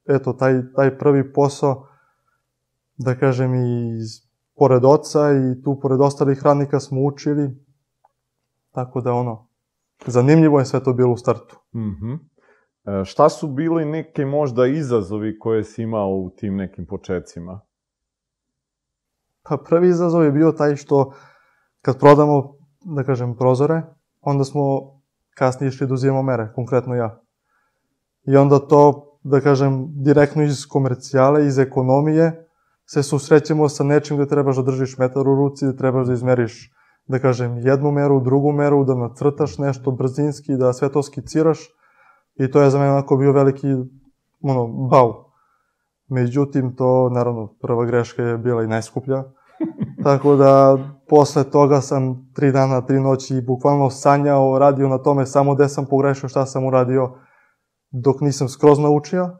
eto, 0.08 0.32
taj, 0.32 0.72
taj 0.76 0.98
prvi 0.98 1.32
posao, 1.32 1.86
da 2.96 3.14
kažem, 3.14 3.54
i 3.54 3.98
pored 4.56 4.84
oca 4.84 5.20
i 5.32 5.62
tu 5.62 5.78
pored 5.82 6.00
ostalih 6.00 6.42
radnika 6.42 6.80
smo 6.80 7.04
učili, 7.04 7.50
tako 8.72 9.00
da 9.00 9.12
ono, 9.12 9.48
zanimljivo 10.06 10.58
je 10.58 10.64
sve 10.64 10.84
to 10.84 10.92
bilo 10.92 11.12
u 11.12 11.16
startu. 11.16 11.58
Mm 11.74 11.78
-hmm. 11.78 12.18
e, 13.00 13.04
šta 13.04 13.28
su 13.28 13.48
bili 13.48 13.84
neke 13.84 14.26
možda 14.26 14.66
izazovi 14.66 15.38
koje 15.38 15.64
si 15.64 15.82
imao 15.82 16.10
u 16.10 16.30
tim 16.30 16.56
nekim 16.56 16.86
početcima? 16.86 17.60
Pa 19.48 19.56
prvi 19.56 19.88
izazov 19.88 20.24
je 20.24 20.32
bio 20.32 20.52
taj 20.52 20.76
što 20.76 21.12
kad 21.82 21.98
prodamo, 21.98 22.54
da 22.84 23.04
kažem, 23.04 23.36
prozore, 23.36 23.82
onda 24.28 24.44
smo 24.44 24.62
kasnije 25.34 25.68
išli 25.68 25.86
da 25.86 25.94
uzimamo 25.94 26.22
mere, 26.22 26.52
konkretno 26.54 26.94
ja. 26.94 27.20
I 28.26 28.36
onda 28.36 28.58
to, 28.58 29.18
da 29.22 29.40
kažem, 29.40 29.86
direktno 30.04 30.42
iz 30.42 30.66
komercijale, 30.66 31.46
iz 31.46 31.58
ekonomije, 31.58 32.48
se 32.86 33.02
susrećemo 33.02 33.68
sa 33.68 33.84
nečim 33.84 34.16
gde 34.16 34.26
trebaš 34.26 34.56
da 34.56 34.62
držiš 34.62 34.98
metar 34.98 35.28
u 35.28 35.34
ruci, 35.34 35.66
da 35.66 35.76
trebaš 35.76 36.06
da 36.06 36.12
izmeriš, 36.12 36.72
da 37.06 37.18
kažem, 37.18 37.58
jednu 37.58 37.92
meru, 37.92 38.20
drugu 38.20 38.52
meru, 38.52 38.84
da 38.84 38.94
nacrtaš 38.94 39.58
nešto 39.58 39.90
brzinski, 39.90 40.56
da 40.56 40.72
sve 40.72 40.92
to 40.92 41.02
skiciraš. 41.02 41.58
I 42.34 42.50
to 42.50 42.62
je 42.62 42.70
za 42.70 42.78
mene 42.78 42.90
onako 42.90 43.16
bio 43.16 43.32
veliki, 43.32 43.66
ono, 44.42 44.66
bau. 44.66 45.14
Međutim, 46.08 46.76
to, 46.76 47.10
naravno, 47.10 47.54
prva 47.60 47.84
greška 47.84 48.22
je 48.22 48.38
bila 48.38 48.64
i 48.64 48.66
najskuplja. 48.66 49.24
Tako 50.02 50.36
da, 50.36 50.78
posle 51.08 51.44
toga 51.44 51.80
sam 51.80 52.30
tri 52.34 52.52
dana, 52.52 52.80
tri 52.80 53.00
noći 53.00 53.42
bukvalno 53.46 53.90
sanjao, 53.90 54.58
radio 54.58 54.88
na 54.88 54.98
tome 54.98 55.26
samo 55.26 55.54
gde 55.54 55.68
sam 55.68 55.86
pogrešio, 55.86 56.28
šta 56.28 56.46
sam 56.46 56.66
uradio, 56.66 57.10
dok 57.90 58.20
nisam 58.20 58.48
skroz 58.48 58.78
naučio. 58.78 59.30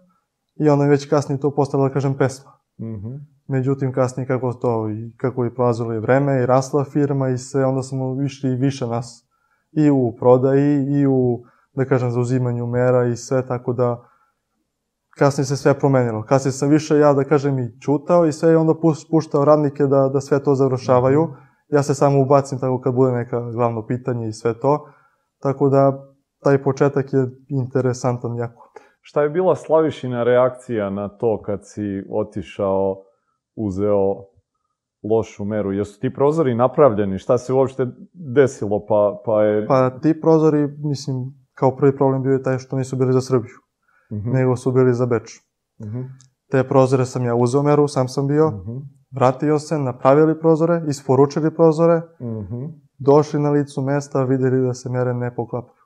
I 0.61 0.69
onda 0.69 0.85
je 0.85 0.91
već 0.91 1.09
kasnije 1.09 1.41
to 1.41 1.55
postalo, 1.55 1.89
da 1.89 1.95
kažem, 1.95 2.15
pesma. 2.19 2.51
Mm 2.81 2.85
-hmm. 2.85 3.21
Međutim, 3.49 3.93
kasnije 3.93 4.27
kako 4.27 4.53
to, 4.53 4.91
i 4.91 5.17
kako 5.17 5.45
je 5.45 5.55
prolazilo 5.55 5.95
i 5.95 5.99
vreme, 5.99 6.43
i 6.43 6.47
rasla 6.47 6.85
firma, 6.85 7.29
i 7.29 7.39
sve, 7.39 7.65
onda 7.65 7.83
smo 7.83 8.23
išli 8.23 8.57
više 8.57 8.87
nas. 8.87 9.29
I 9.73 9.91
u 9.91 10.17
prodaji, 10.19 10.85
i 11.01 11.07
u, 11.07 11.43
da 11.73 11.85
kažem, 11.85 12.11
zauzimanju 12.11 12.67
mera 12.67 13.07
i 13.07 13.17
sve, 13.17 13.47
tako 13.47 13.73
da 13.73 14.05
kasnije 15.19 15.45
se 15.45 15.57
sve 15.57 15.79
promenilo. 15.79 16.23
Kasnije 16.23 16.53
sam 16.53 16.69
više 16.69 16.99
ja, 16.99 17.13
da 17.13 17.25
kažem, 17.25 17.59
i 17.59 17.81
čutao 17.81 18.27
i 18.27 18.33
sve 18.33 18.53
i 18.53 18.57
onda 18.57 18.75
puštao 19.11 19.45
radnike 19.45 19.87
da, 19.87 20.11
da 20.13 20.21
sve 20.21 20.43
to 20.43 20.55
završavaju. 20.55 21.29
Ja 21.69 21.83
se 21.83 21.95
samo 21.95 22.23
ubacim 22.23 22.59
tako 22.59 22.81
kad 22.81 22.95
bude 22.95 23.13
neka 23.13 23.41
glavno 23.41 23.87
pitanje 23.87 24.29
i 24.29 24.33
sve 24.33 24.61
to. 24.61 24.87
Tako 25.43 25.69
da 25.69 25.93
taj 26.43 26.63
početak 26.63 27.13
je 27.13 27.27
interesantan 27.49 28.37
jako. 28.37 28.73
Šta 29.01 29.23
je 29.23 29.31
bila 29.31 29.57
Slavišina 29.57 30.25
reakcija 30.25 30.91
na 30.91 31.09
to 31.09 31.43
kad 31.43 31.61
si 31.63 32.05
otišao, 32.11 32.97
uzeo 33.57 34.15
lošu 35.11 35.45
meru? 35.45 35.73
Jesu 35.73 36.01
ti 36.01 36.15
prozori 36.15 36.55
napravljeni? 36.55 37.19
Šta 37.19 37.39
se 37.39 37.53
uopšte 37.53 37.87
desilo 38.35 38.87
pa, 38.89 39.23
pa 39.25 39.43
je... 39.43 39.67
Pa 39.67 39.91
ti 39.91 40.21
prozori, 40.21 40.69
mislim, 40.85 41.17
kao 41.55 41.77
prvi 41.77 41.97
problem 41.97 42.23
bio 42.23 42.33
je 42.33 42.43
taj 42.43 42.59
što 42.59 42.77
nisu 42.77 42.97
bili 42.97 43.13
za 43.13 43.21
Srbiju 43.21 43.68
mm 44.11 44.17
-hmm. 44.17 44.33
nego 44.33 44.57
su 44.57 44.73
bili 44.73 44.95
za 44.95 45.07
Beč. 45.07 45.41
Mm 45.79 45.87
-hmm. 45.87 46.05
Te 46.51 46.69
prozore 46.69 47.07
sam 47.07 47.25
ja 47.25 47.35
uzeo 47.35 47.63
meru, 47.63 47.89
sam 47.89 48.09
sam 48.09 48.27
bio, 48.27 48.51
mm 48.51 48.55
-hmm. 48.55 48.83
vratio 49.11 49.59
se, 49.59 49.79
napravili 49.79 50.41
prozore, 50.41 50.83
isporučili 50.89 51.55
prozore, 51.55 52.03
došli 52.99 53.41
na 53.41 53.51
licu 53.51 53.83
mesta, 53.83 54.25
videli 54.25 54.67
da 54.67 54.75
se 54.75 54.91
mere 54.91 55.15
ne 55.15 55.35
poklapaju. 55.35 55.79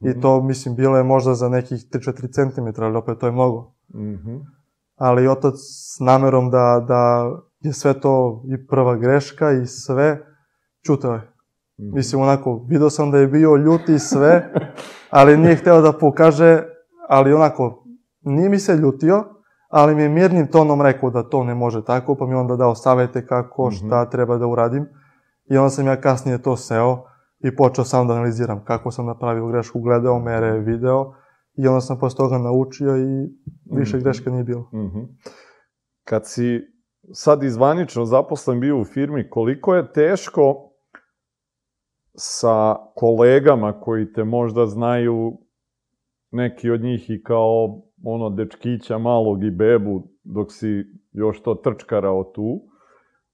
I 0.00 0.20
to, 0.20 0.42
mislim, 0.42 0.76
bilo 0.76 0.96
je 0.96 1.02
možda 1.02 1.34
za 1.34 1.48
nekih 1.48 1.78
3-4 1.92 2.54
cm, 2.54 2.82
ali 2.82 2.96
opet 2.96 3.18
to 3.18 3.26
je 3.26 3.32
mnogo. 3.32 3.72
Ali 4.96 5.28
otac 5.28 5.54
s 5.56 6.00
namerom 6.00 6.50
da, 6.50 6.84
da 6.88 7.30
je 7.60 7.72
sve 7.72 8.00
to 8.00 8.42
i 8.48 8.66
prva 8.66 8.96
greška 8.96 9.52
i 9.52 9.66
sve, 9.66 10.26
čutao 10.86 11.12
je. 11.12 11.18
Mm 11.18 11.84
-hmm. 11.84 11.94
Mislim, 11.94 12.22
onako, 12.22 12.66
video 12.68 12.90
sam 12.90 13.10
da 13.10 13.18
je 13.18 13.26
bio 13.26 13.56
ljut 13.56 13.88
i 13.88 13.98
sve, 13.98 14.52
ali 15.10 15.36
nije 15.36 15.56
hteo 15.56 15.80
da 15.80 15.92
pokaže 15.92 16.62
ali 17.08 17.32
onako, 17.32 17.84
nije 18.20 18.48
mi 18.48 18.58
se 18.58 18.76
ljutio, 18.76 19.24
ali 19.68 19.94
mi 19.94 20.02
je 20.02 20.08
mirnim 20.08 20.46
tonom 20.46 20.82
rekao 20.82 21.10
da 21.10 21.28
to 21.28 21.44
ne 21.44 21.54
može 21.54 21.84
tako, 21.84 22.14
pa 22.14 22.26
mi 22.26 22.34
onda 22.34 22.56
dao 22.56 22.74
savete 22.74 23.26
kako, 23.26 23.66
mhm. 23.66 23.74
šta 23.76 24.10
treba 24.10 24.36
da 24.36 24.46
uradim. 24.46 24.86
I 25.50 25.56
onda 25.56 25.70
sam 25.70 25.86
ja 25.86 26.00
kasnije 26.00 26.42
to 26.42 26.56
seo 26.56 27.04
i 27.38 27.56
počeo 27.56 27.84
sam 27.84 28.08
da 28.08 28.14
analiziram 28.14 28.64
kako 28.64 28.90
sam 28.90 29.06
napravio 29.06 29.46
grešku, 29.46 29.80
gledao 29.80 30.18
mere, 30.18 30.58
video 30.58 31.12
i 31.54 31.68
onda 31.68 31.80
sam 31.80 31.98
posle 31.98 32.16
toga 32.16 32.38
naučio 32.38 32.96
i 32.96 33.28
više 33.76 33.96
mm 33.96 34.00
-hmm. 34.00 34.02
greška 34.02 34.30
nije 34.30 34.44
bilo. 34.44 34.60
Mm 34.72 34.76
-hmm. 34.76 35.06
Kad 36.04 36.26
si 36.26 36.60
sad 37.12 37.42
izvanično 37.42 38.04
zaposlen 38.04 38.60
bio 38.60 38.80
u 38.80 38.84
firmi, 38.84 39.30
koliko 39.30 39.74
je 39.74 39.92
teško 39.92 40.72
sa 42.14 42.76
kolegama 42.94 43.80
koji 43.80 44.12
te 44.12 44.24
možda 44.24 44.66
znaju 44.66 45.38
neki 46.30 46.70
od 46.70 46.80
njih 46.80 47.10
i 47.10 47.22
kao 47.22 47.82
ono 48.04 48.30
dečkića 48.30 48.98
malog 48.98 49.44
i 49.44 49.50
bebu 49.50 50.02
dok 50.24 50.52
si 50.52 50.84
još 51.12 51.42
to 51.42 51.54
trčkarao 51.54 52.24
tu, 52.34 52.60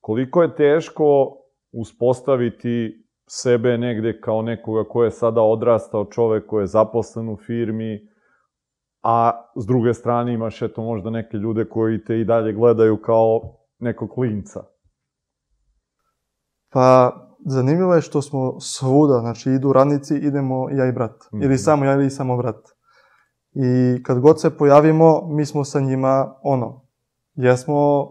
koliko 0.00 0.42
je 0.42 0.55
teško 0.55 1.37
uspostaviti 1.72 3.05
sebe 3.28 3.78
negde 3.78 4.20
kao 4.20 4.42
nekoga 4.42 4.85
ko 4.88 5.05
je 5.05 5.11
sada 5.11 5.42
odrastao 5.42 6.05
čovek, 6.05 6.46
ko 6.46 6.61
je 6.61 6.66
zaposlen 6.66 7.28
u 7.28 7.37
firmi, 7.37 8.12
a 9.02 9.33
s 9.57 9.66
druge 9.66 9.94
strane 9.94 10.35
imaš 10.35 10.62
eto 10.62 10.83
možda 10.83 11.11
neke 11.11 11.37
ljude 11.37 11.68
koji 11.68 12.05
te 12.05 12.20
i 12.20 12.24
dalje 12.24 12.52
gledaju 12.52 12.96
kao 12.96 13.40
nekog 13.78 14.11
klinca. 14.11 14.64
Pa, 16.72 17.12
zanimljivo 17.46 17.94
je 17.94 18.00
što 18.00 18.22
smo 18.22 18.61
svuda, 18.61 19.18
znači 19.20 19.50
idu 19.50 19.72
radnici, 19.72 20.16
idemo 20.16 20.70
ja 20.70 20.88
i 20.88 20.92
brat. 20.92 21.16
Mm 21.33 21.37
-hmm. 21.37 21.44
Ili 21.44 21.59
samo 21.59 21.85
ja 21.85 21.92
ili 21.92 22.11
samo 22.11 22.37
brat. 22.37 22.81
I 23.54 24.02
kad 24.02 24.20
god 24.20 24.40
se 24.40 24.56
pojavimo, 24.56 25.26
mi 25.28 25.46
smo 25.46 25.64
sa 25.64 25.80
njima, 25.80 26.34
ono, 26.42 26.82
jesmo, 27.34 28.08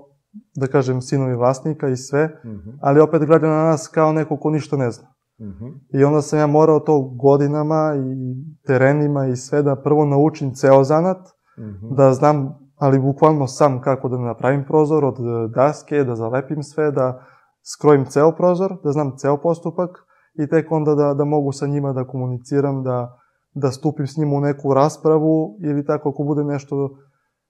da 0.56 0.68
kažem, 0.68 1.02
sinovi 1.02 1.36
vlasnika 1.36 1.88
i 1.88 1.98
sve, 1.98 2.28
mm 2.46 2.50
-hmm. 2.50 2.78
ali 2.82 3.00
opet 3.00 3.26
gledaju 3.26 3.54
na 3.54 3.64
nas 3.64 3.88
kao 3.88 4.14
neko 4.14 4.38
ko 4.38 4.50
ništa 4.50 4.78
ne 4.78 4.92
zna. 4.92 5.08
Mm 5.40 5.46
-hmm. 5.46 6.00
I 6.00 6.04
onda 6.04 6.22
sam 6.22 6.40
ja 6.40 6.48
morao 6.48 6.80
to 6.80 7.02
godinama 7.02 7.94
i 7.98 8.36
terenima 8.68 9.28
i 9.28 9.36
sve 9.36 9.62
da 9.62 9.76
prvo 9.76 10.06
naučim 10.06 10.54
ceo 10.54 10.84
zanat, 10.84 11.18
mm 11.58 11.64
-hmm. 11.64 11.96
da 11.96 12.14
znam, 12.14 12.60
ali 12.76 13.00
bukvalno 13.00 13.48
sam 13.48 13.82
kako 13.82 14.10
da 14.10 14.18
napravim 14.18 14.66
prozor 14.68 15.06
od 15.06 15.18
daske, 15.56 16.04
da 16.04 16.16
zalepim 16.16 16.64
sve, 16.64 16.92
da 16.92 17.26
skrojim 17.74 18.06
ceo 18.06 18.32
prozor, 18.32 18.78
da 18.84 18.92
znam 18.92 19.18
ceo 19.18 19.38
postupak 19.38 19.90
i 20.34 20.48
tek 20.48 20.72
onda 20.72 20.96
da, 20.96 21.14
da 21.14 21.26
mogu 21.26 21.52
sa 21.52 21.68
njima 21.68 21.94
da 21.94 22.08
komuniciram, 22.08 22.84
da, 22.84 23.18
da 23.54 23.72
stupim 23.72 24.08
s 24.08 24.18
njima 24.18 24.36
u 24.36 24.42
neku 24.42 24.74
raspravu 24.74 25.58
ili 25.64 25.86
tako 25.86 26.10
ako 26.10 26.24
bude 26.24 26.44
nešto, 26.44 26.90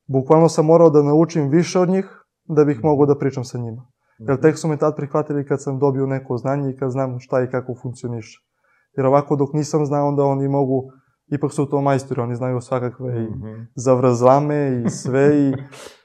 bukvalno 0.08 0.50
sam 0.50 0.66
morao 0.66 0.90
da 0.90 1.04
naučim 1.04 1.50
više 1.50 1.80
od 1.80 1.90
njih 1.90 2.06
da 2.44 2.66
bih 2.66 2.80
mogao 2.84 3.06
da 3.06 3.18
pričam 3.18 3.44
sa 3.44 3.58
njima. 3.58 3.88
Jer 4.20 4.42
tek 4.42 4.58
su 4.58 4.68
me 4.68 4.78
tad 4.78 4.96
prihvatili 4.96 5.46
kad 5.46 5.64
sam 5.64 5.80
dobio 5.80 6.06
neko 6.06 6.38
znanje 6.38 6.70
i 6.70 6.78
kad 6.78 6.92
znam 6.92 7.20
šta 7.20 7.44
i 7.44 7.50
kako 7.52 7.76
funkcioniše. 7.82 8.40
Jer 8.98 9.06
ovako 9.06 9.36
dok 9.36 9.54
nisam 9.54 9.86
znao, 9.86 10.08
onda 10.08 10.24
oni 10.24 10.48
mogu, 10.48 10.84
ipak 11.32 11.52
su 11.52 11.66
to 11.66 11.82
majstori, 11.82 12.22
oni 12.22 12.36
znaju 12.36 12.62
svakakve 12.62 13.24
i 13.24 13.30
mhm. 13.30 13.62
zavrzlame 13.76 14.84
i 14.86 14.90
sve 14.90 15.50
i 15.50 15.54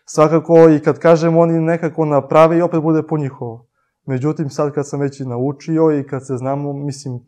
svakako 0.05 0.69
i 0.69 0.81
kad 0.81 0.99
kažem 0.99 1.37
oni 1.37 1.61
nekako 1.61 2.05
naprave 2.05 2.59
i 2.59 2.63
opet 2.63 2.83
bude 2.83 3.03
po 3.03 3.19
njihovo. 3.19 3.67
Međutim, 4.07 4.51
sad 4.51 4.73
kad 4.73 4.89
sam 4.89 5.01
već 5.01 5.21
i 5.21 5.25
naučio 5.25 5.99
i 6.01 6.07
kad 6.07 6.27
se 6.27 6.37
znamo, 6.37 6.73
mislim, 6.73 7.21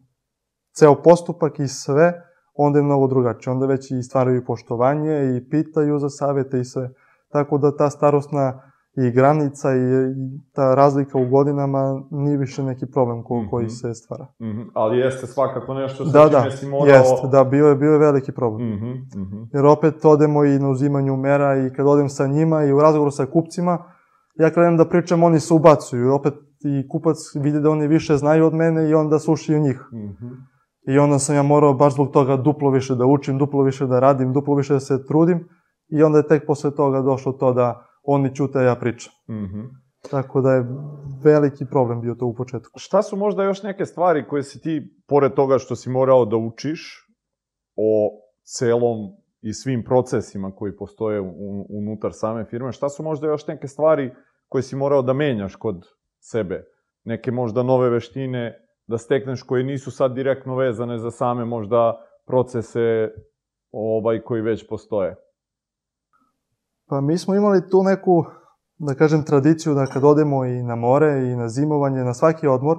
ceo 0.77 1.03
postupak 1.03 1.61
i 1.61 1.69
sve, 1.69 2.28
onda 2.59 2.79
je 2.79 2.83
mnogo 2.83 3.07
drugačije. 3.07 3.53
Onda 3.53 3.67
već 3.67 3.91
i 3.91 4.03
stvaraju 4.03 4.45
poštovanje 4.45 5.37
i 5.37 5.51
pitaju 5.51 5.99
za 5.99 6.09
savete 6.09 6.61
i 6.61 6.65
sve. 6.65 6.91
Tako 7.29 7.59
da 7.59 7.77
ta 7.77 7.91
starostna 7.91 8.61
i 8.97 9.11
granica 9.11 9.77
i, 9.77 9.81
ta 10.53 10.75
razlika 10.75 11.19
u 11.19 11.29
godinama 11.29 12.03
nije 12.11 12.37
više 12.37 12.63
neki 12.63 12.87
problem 12.87 13.23
ko, 13.23 13.35
mm 13.35 13.39
-hmm. 13.39 13.51
koji 13.51 13.69
se 13.69 13.95
stvara. 13.95 14.27
Mm 14.41 14.45
-hmm. 14.45 14.71
Ali 14.75 14.99
jeste 14.99 15.27
svakako 15.27 15.75
nešto 15.75 16.07
sa 16.07 16.13
da, 16.13 16.29
da, 16.29 16.51
si 16.51 16.67
morao... 16.67 16.87
Jest, 16.87 17.25
da, 17.33 17.45
bio 17.45 17.67
je, 17.67 17.77
bio 17.77 17.93
je 17.93 17.99
veliki 17.99 18.33
problem. 18.33 18.69
Mm 18.69 18.81
-hmm. 19.15 19.49
Jer 19.53 19.67
opet 19.67 20.05
odemo 20.05 20.45
i 20.45 20.59
na 20.59 20.69
uzimanju 20.69 21.17
mera 21.17 21.67
i 21.67 21.71
kad 21.71 21.87
odem 21.87 22.09
sa 22.09 22.27
njima 22.27 22.65
i 22.65 22.73
u 22.73 22.81
razgovoru 22.81 23.11
sa 23.11 23.27
kupcima, 23.27 23.79
ja 24.37 24.51
krenem 24.51 24.77
da 24.77 24.89
pričam, 24.89 25.23
oni 25.23 25.41
se 25.41 25.55
ubacuju. 25.55 26.15
Opet 26.15 26.35
i 26.65 26.89
kupac 26.89 27.17
vidi 27.35 27.61
da 27.61 27.71
oni 27.71 27.87
više 27.87 28.17
znaju 28.17 28.47
od 28.47 28.55
mene 28.55 28.91
i 28.91 28.95
onda 28.95 29.19
slušaju 29.19 29.61
njih. 29.61 29.89
Mm 29.93 29.97
-hmm. 29.97 30.58
I 30.89 30.99
onda 30.99 31.19
sam 31.19 31.37
ja 31.37 31.43
morao 31.43 31.75
baš 31.75 31.95
zbog 31.95 32.13
toga 32.13 32.37
duplo 32.37 32.71
više 32.71 32.95
da 32.95 33.07
učim, 33.07 33.39
duplo 33.39 33.63
više 33.63 33.87
da 33.87 34.01
radim, 34.01 34.33
duplo 34.33 34.55
više 34.55 34.73
da 34.73 34.81
se 34.81 35.07
trudim 35.07 35.49
i 35.89 36.03
onda 36.03 36.19
je 36.19 36.27
tek 36.29 36.47
posle 36.47 36.75
toga 36.75 37.01
došlo 37.01 37.33
to 37.33 37.53
da 37.53 37.87
oni 38.03 38.35
čute, 38.35 38.59
a 38.59 38.63
ja 38.63 38.75
pričam. 38.75 39.13
Mm 39.29 39.45
-hmm. 39.45 39.69
Tako 40.11 40.41
da 40.41 40.53
je 40.53 40.67
veliki 41.25 41.65
problem 41.71 42.01
bio 42.01 42.15
to 42.15 42.27
u 42.27 42.35
početku. 42.35 42.79
Šta 42.79 43.03
su 43.03 43.17
možda 43.17 43.45
još 43.45 43.63
neke 43.63 43.85
stvari 43.85 44.27
koje 44.29 44.43
si 44.43 44.61
ti, 44.61 44.83
pored 45.09 45.35
toga 45.35 45.59
što 45.59 45.77
si 45.77 45.91
morao 45.91 46.25
da 46.25 46.37
učiš 46.37 47.07
o 47.77 48.11
celom 48.43 48.97
i 49.41 49.53
svim 49.53 49.85
procesima 49.85 50.53
koji 50.57 50.77
postoje 50.77 51.21
unutar 51.69 52.11
same 52.13 52.45
firme, 52.45 52.73
šta 52.73 52.89
su 52.89 53.03
možda 53.03 53.27
još 53.27 53.47
neke 53.47 53.69
stvari 53.69 54.11
koje 54.49 54.63
si 54.63 54.77
morao 54.77 55.03
da 55.03 55.13
menjaš 55.13 55.57
kod 55.57 55.85
sebe? 56.21 56.65
Neke 57.05 57.31
možda 57.31 57.63
nove 57.63 57.91
veštine 57.91 58.68
da 58.89 58.99
stekneš 58.99 59.43
koje 59.43 59.65
nisu 59.65 59.91
sad 59.91 60.15
direktno 60.15 60.57
vezane 60.57 60.99
za 60.99 61.11
same 61.11 61.45
možda 61.45 62.01
procese 62.27 63.09
ovaj 63.73 64.21
koji 64.21 64.43
već 64.43 64.69
postoje? 64.69 65.17
Pa 66.89 67.01
mi 67.01 67.19
smo 67.19 67.35
imali 67.35 67.69
tu 67.71 67.83
neku, 67.83 68.25
da 68.79 68.95
kažem, 68.95 69.25
tradiciju 69.25 69.75
da 69.75 69.87
kad 69.87 70.05
odemo 70.05 70.45
i 70.45 70.63
na 70.63 70.77
more 70.77 71.33
i 71.33 71.37
na 71.37 71.49
zimovanje, 71.49 72.05
na 72.05 72.15
svaki 72.15 72.47
odmor, 72.47 72.79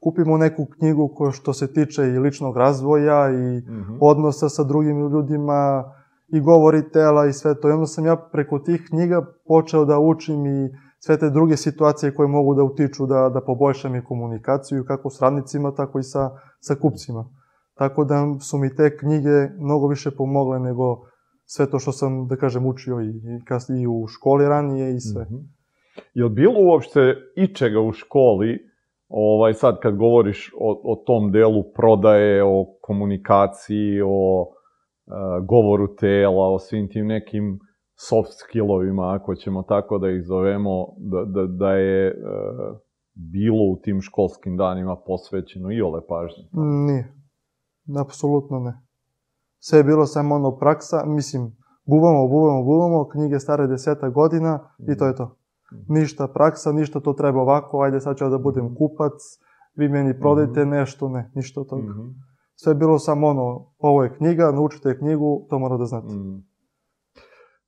kupimo 0.00 0.36
neku 0.36 0.66
knjigu 0.78 1.08
ko 1.14 1.30
što 1.30 1.52
se 1.52 1.72
tiče 1.72 2.02
i 2.02 2.18
ličnog 2.18 2.56
razvoja 2.56 3.30
i 3.30 3.58
mm 3.58 3.64
-hmm. 3.66 3.98
odnosa 4.00 4.48
sa 4.48 4.64
drugim 4.64 5.00
ljudima 5.00 5.84
i 6.28 6.40
govori 6.40 6.90
tela 6.90 7.26
i 7.26 7.32
sve 7.32 7.60
to. 7.60 7.68
I 7.68 7.72
onda 7.72 7.86
sam 7.86 8.06
ja 8.06 8.16
preko 8.16 8.58
tih 8.58 8.84
knjiga 8.88 9.26
počeo 9.46 9.84
da 9.84 9.98
učim 9.98 10.46
i 10.46 10.70
sve 11.04 11.18
te 11.18 11.30
druge 11.30 11.56
situacije 11.56 12.14
koje 12.14 12.28
mogu 12.28 12.54
da 12.54 12.62
utiču 12.62 13.06
da, 13.06 13.30
da 13.34 13.40
poboljšam 13.40 13.96
i 13.96 14.04
komunikaciju 14.04 14.84
kako 14.84 15.10
s 15.10 15.22
radnicima, 15.22 15.74
tako 15.74 15.98
i 15.98 16.02
sa, 16.02 16.30
sa 16.60 16.74
kupcima. 16.74 17.24
Tako 17.74 18.04
da 18.04 18.38
su 18.40 18.58
mi 18.58 18.76
te 18.76 18.96
knjige 18.96 19.38
mnogo 19.58 19.86
više 19.88 20.10
pomogle 20.10 20.58
nego 20.58 20.84
sve 21.44 21.70
to 21.70 21.78
što 21.78 21.92
sam, 21.92 22.28
da 22.28 22.36
kažem, 22.36 22.66
učio 22.66 23.00
i, 23.00 23.08
i, 23.08 23.44
kasnije 23.44 23.82
i 23.82 23.86
u 23.86 24.06
školi 24.06 24.48
ranije 24.48 24.94
i 24.94 25.00
sve. 25.00 25.22
Mm 25.22 25.34
-hmm. 25.34 25.42
Je 26.14 26.24
li 26.24 26.30
bilo 26.30 26.54
uopšte 26.60 27.14
ičega 27.36 27.80
u 27.80 27.92
školi, 27.92 28.58
ovaj, 29.08 29.54
sad 29.54 29.80
kad 29.80 29.96
govoriš 29.96 30.52
o, 30.60 30.92
o 30.92 30.96
tom 31.06 31.32
delu 31.32 31.62
prodaje, 31.76 32.44
o 32.44 32.66
komunikaciji, 32.80 34.00
o 34.04 34.40
uh, 34.40 35.46
govoru 35.46 35.94
tela, 35.94 36.48
o 36.54 36.58
svim 36.58 36.88
tim 36.88 37.06
nekim 37.06 37.58
soft 38.08 38.32
skillovima, 38.38 39.14
ako 39.14 39.34
ćemo 39.34 39.62
tako 39.62 39.98
da 39.98 40.10
ih 40.10 40.22
zovemo, 40.24 40.86
da, 40.96 41.24
da, 41.24 41.46
da 41.46 41.72
je 41.72 42.08
e, 42.08 42.14
bilo 43.14 43.64
u 43.72 43.76
tim 43.82 44.00
školskim 44.00 44.56
danima 44.56 44.96
posvećeno 45.06 45.72
i 45.72 45.82
ole 45.82 46.00
pažnje? 46.06 46.44
Nije. 46.86 47.14
Apsolutno 48.00 48.60
ne. 48.60 48.80
Sve 49.58 49.78
je 49.78 49.84
bilo 49.84 50.06
samo 50.06 50.34
ono 50.34 50.56
praksa, 50.56 51.04
mislim, 51.06 51.56
buvamo, 51.86 52.28
buvamo, 52.28 52.62
buvamo, 52.62 53.08
knjige 53.08 53.38
stare 53.38 53.66
deseta 53.66 54.08
godina 54.08 54.68
i 54.92 54.96
to 54.96 55.06
je 55.06 55.16
to. 55.16 55.36
Ništa 55.88 56.28
praksa, 56.28 56.72
ništa 56.72 57.00
to 57.00 57.12
treba 57.12 57.40
ovako, 57.40 57.80
ajde 57.80 58.00
sad 58.00 58.16
ću 58.16 58.28
da 58.28 58.38
budem 58.38 58.74
kupac, 58.74 59.12
vi 59.74 59.88
meni 59.88 60.20
prodajte 60.20 60.60
mhm. 60.60 60.70
nešto, 60.70 61.08
ne, 61.08 61.30
ništa 61.34 61.60
od 61.60 61.68
toga. 61.68 61.82
Mhm. 61.82 62.08
Sve 62.54 62.70
je 62.70 62.74
bilo 62.74 62.98
samo 62.98 63.26
ono, 63.26 63.66
ovo 63.78 64.02
je 64.02 64.14
knjiga, 64.14 64.52
naučite 64.52 64.98
knjigu, 64.98 65.46
to 65.50 65.58
mora 65.58 65.76
da 65.76 65.84
znate. 65.84 66.14
Mm. 66.14 66.51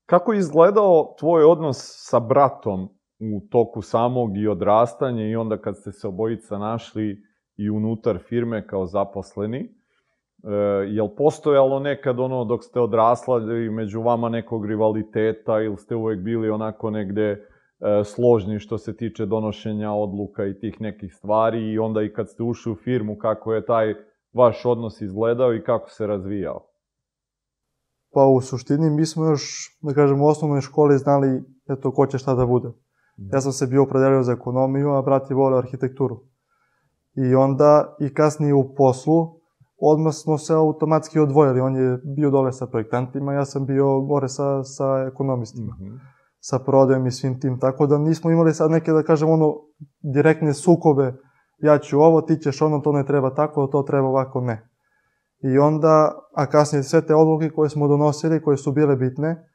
Kako 0.07 0.33
je 0.33 0.39
izgledao 0.39 1.15
tvoj 1.19 1.45
odnos 1.45 1.77
sa 2.11 2.21
bratom 2.21 2.89
u 3.19 3.41
toku 3.51 3.83
samog 3.83 4.37
i 4.37 4.49
odrastanja 4.49 5.27
i 5.27 5.37
onda 5.37 5.59
kad 5.59 5.77
ste 5.77 5.93
se 5.93 6.09
obojica 6.09 6.59
našli 6.59 7.23
i 7.57 7.71
unutar 7.71 8.19
firme 8.19 8.67
kao 8.67 8.87
zaposleni? 8.87 9.59
E, 9.59 10.51
jel 10.89 11.09
postojalo 11.17 11.81
nekad 11.81 12.21
ono 12.21 12.45
dok 12.45 12.65
ste 12.65 12.81
odrasli 12.81 13.71
među 13.71 14.03
vama 14.03 14.29
nekog 14.29 14.67
rivaliteta 14.67 15.61
ili 15.61 15.77
ste 15.77 15.97
uvek 15.97 16.21
bili 16.21 16.51
onako 16.51 16.91
negde 16.91 17.31
e, 17.31 17.39
složni 18.05 18.59
što 18.59 18.79
se 18.79 18.97
tiče 18.97 19.27
donošenja 19.27 19.93
odluka 19.93 20.47
i 20.47 20.59
tih 20.59 20.81
nekih 20.81 21.15
stvari 21.15 21.73
i 21.73 21.79
onda 21.79 22.03
i 22.03 22.13
kad 22.13 22.31
ste 22.31 22.43
ušli 22.43 22.73
u 22.73 22.77
firmu 22.77 23.19
kako 23.19 23.55
je 23.55 23.67
taj 23.67 23.95
vaš 24.33 24.67
odnos 24.67 25.01
izgledao 25.01 25.55
i 25.55 25.65
kako 25.65 25.91
se 25.91 26.07
razvijao? 26.07 26.74
Pa 28.15 28.27
u 28.27 28.41
suštini 28.41 28.91
mi 28.91 29.07
smo 29.07 29.25
još, 29.25 29.71
da 29.83 29.95
kažem, 29.95 30.23
u 30.23 30.27
osnovnoj 30.27 30.61
školi 30.61 30.99
znali 30.99 31.43
eto, 31.69 31.93
ko 31.93 32.07
će 32.07 32.19
šta 32.19 32.35
da 32.35 32.47
bude. 32.47 32.69
Ja 33.33 33.41
sam 33.41 33.53
se 33.53 33.67
bio 33.67 33.83
opredelio 33.83 34.23
za 34.23 34.33
ekonomiju, 34.33 34.91
a 34.91 35.03
brat 35.03 35.31
je 35.31 35.37
volio 35.37 35.59
arhitekturu. 35.59 36.21
I 37.17 37.35
onda, 37.35 37.97
i 38.01 38.15
kasnije 38.15 38.55
u 38.55 38.75
poslu, 38.75 39.41
odmah 39.81 40.15
smo 40.15 40.39
se 40.39 40.55
automatski 40.55 41.19
odvojili. 41.19 41.61
On 41.61 41.77
je 41.77 41.99
bio 42.17 42.31
dole 42.31 42.53
sa 42.53 42.67
projektantima, 42.67 43.33
ja 43.33 43.45
sam 43.45 43.67
bio 43.67 44.01
gore 44.01 44.29
sa, 44.29 44.65
sa 44.65 45.09
ekonomistima. 45.13 45.77
Mm 45.81 45.85
-hmm. 45.85 45.99
Sa 46.41 46.59
prodajem 46.59 47.07
i 47.07 47.11
svim 47.11 47.41
tim. 47.41 47.61
Tako 47.61 47.87
da 47.87 47.99
nismo 47.99 48.31
imali 48.31 48.55
sad 48.55 48.71
neke, 48.71 48.93
da 48.93 49.03
kažem, 49.03 49.31
ono, 49.31 49.55
direktne 50.15 50.55
sukobe. 50.55 51.15
Ja 51.59 51.79
ću 51.79 52.01
ovo, 52.01 52.21
ti 52.21 52.37
ćeš 52.37 52.63
ono, 52.63 52.79
to 52.81 52.93
ne 52.93 53.07
treba 53.07 53.35
tako, 53.35 53.67
to 53.67 53.83
treba 53.83 54.09
ovako, 54.09 54.41
ne. 54.41 54.74
I 55.53 55.59
onda, 55.59 56.19
a 56.35 56.47
kasnije 56.47 56.83
sve 56.83 57.07
te 57.07 57.15
odluke 57.15 57.51
koje 57.51 57.71
smo 57.71 57.89
donosili, 57.89 58.43
koje 58.43 58.57
su 58.57 58.73
bile 58.73 58.97
bitne, 58.97 59.49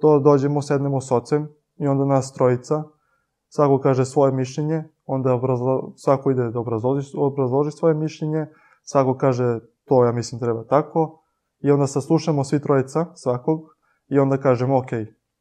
to 0.00 0.18
dođemo, 0.18 0.62
sednemo 0.62 1.00
s 1.00 1.12
ocem 1.12 1.48
i 1.76 1.86
onda 1.86 2.04
nas 2.04 2.32
trojica, 2.32 2.82
svako 3.48 3.78
kaže 3.78 4.04
svoje 4.04 4.32
mišljenje, 4.32 4.84
onda 5.06 5.34
obrazlo, 5.34 5.92
svako 5.96 6.30
ide 6.30 6.50
da 6.50 6.60
obrazloži, 6.60 7.10
obrazloži 7.16 7.70
svoje 7.70 7.94
mišljenje, 7.94 8.46
svako 8.82 9.16
kaže 9.16 9.60
to 9.84 10.04
ja 10.04 10.12
mislim 10.12 10.40
treba 10.40 10.64
tako, 10.64 11.22
i 11.60 11.70
onda 11.70 11.86
saslušamo 11.86 12.44
svi 12.44 12.60
trojica 12.60 13.06
svakog 13.14 13.60
i 14.08 14.18
onda 14.18 14.36
kažemo 14.36 14.78
ok, 14.78 14.90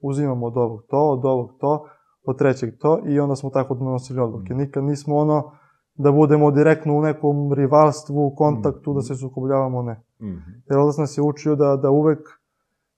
uzimamo 0.01 0.45
od 0.45 0.58
ovog 0.58 0.82
to, 0.89 0.97
od 0.97 1.25
ovog 1.25 1.49
to, 1.60 1.86
od 2.25 2.38
trećeg 2.38 2.77
to. 2.79 2.99
I 3.06 3.19
onda 3.19 3.36
smo 3.36 3.49
tako 3.49 3.75
donosili 3.75 4.19
odluke. 4.19 4.53
Nikad 4.53 4.84
nismo 4.84 5.15
ono, 5.15 5.51
da 5.95 6.12
budemo 6.12 6.51
direktno 6.51 6.97
u 6.97 7.01
nekom 7.01 7.53
rivalstvu, 7.53 8.36
kontaktu, 8.36 8.91
mm. 8.91 8.95
da 8.95 9.01
se 9.01 9.15
sukobljavamo, 9.15 9.82
ne. 9.82 9.93
Mm 10.21 10.25
-hmm. 10.25 10.62
Jer 10.69 10.79
odac 10.79 10.97
nas 10.97 11.17
je 11.17 11.21
učio 11.21 11.56
da, 11.56 11.75
da 11.75 11.89
uvek 11.89 12.19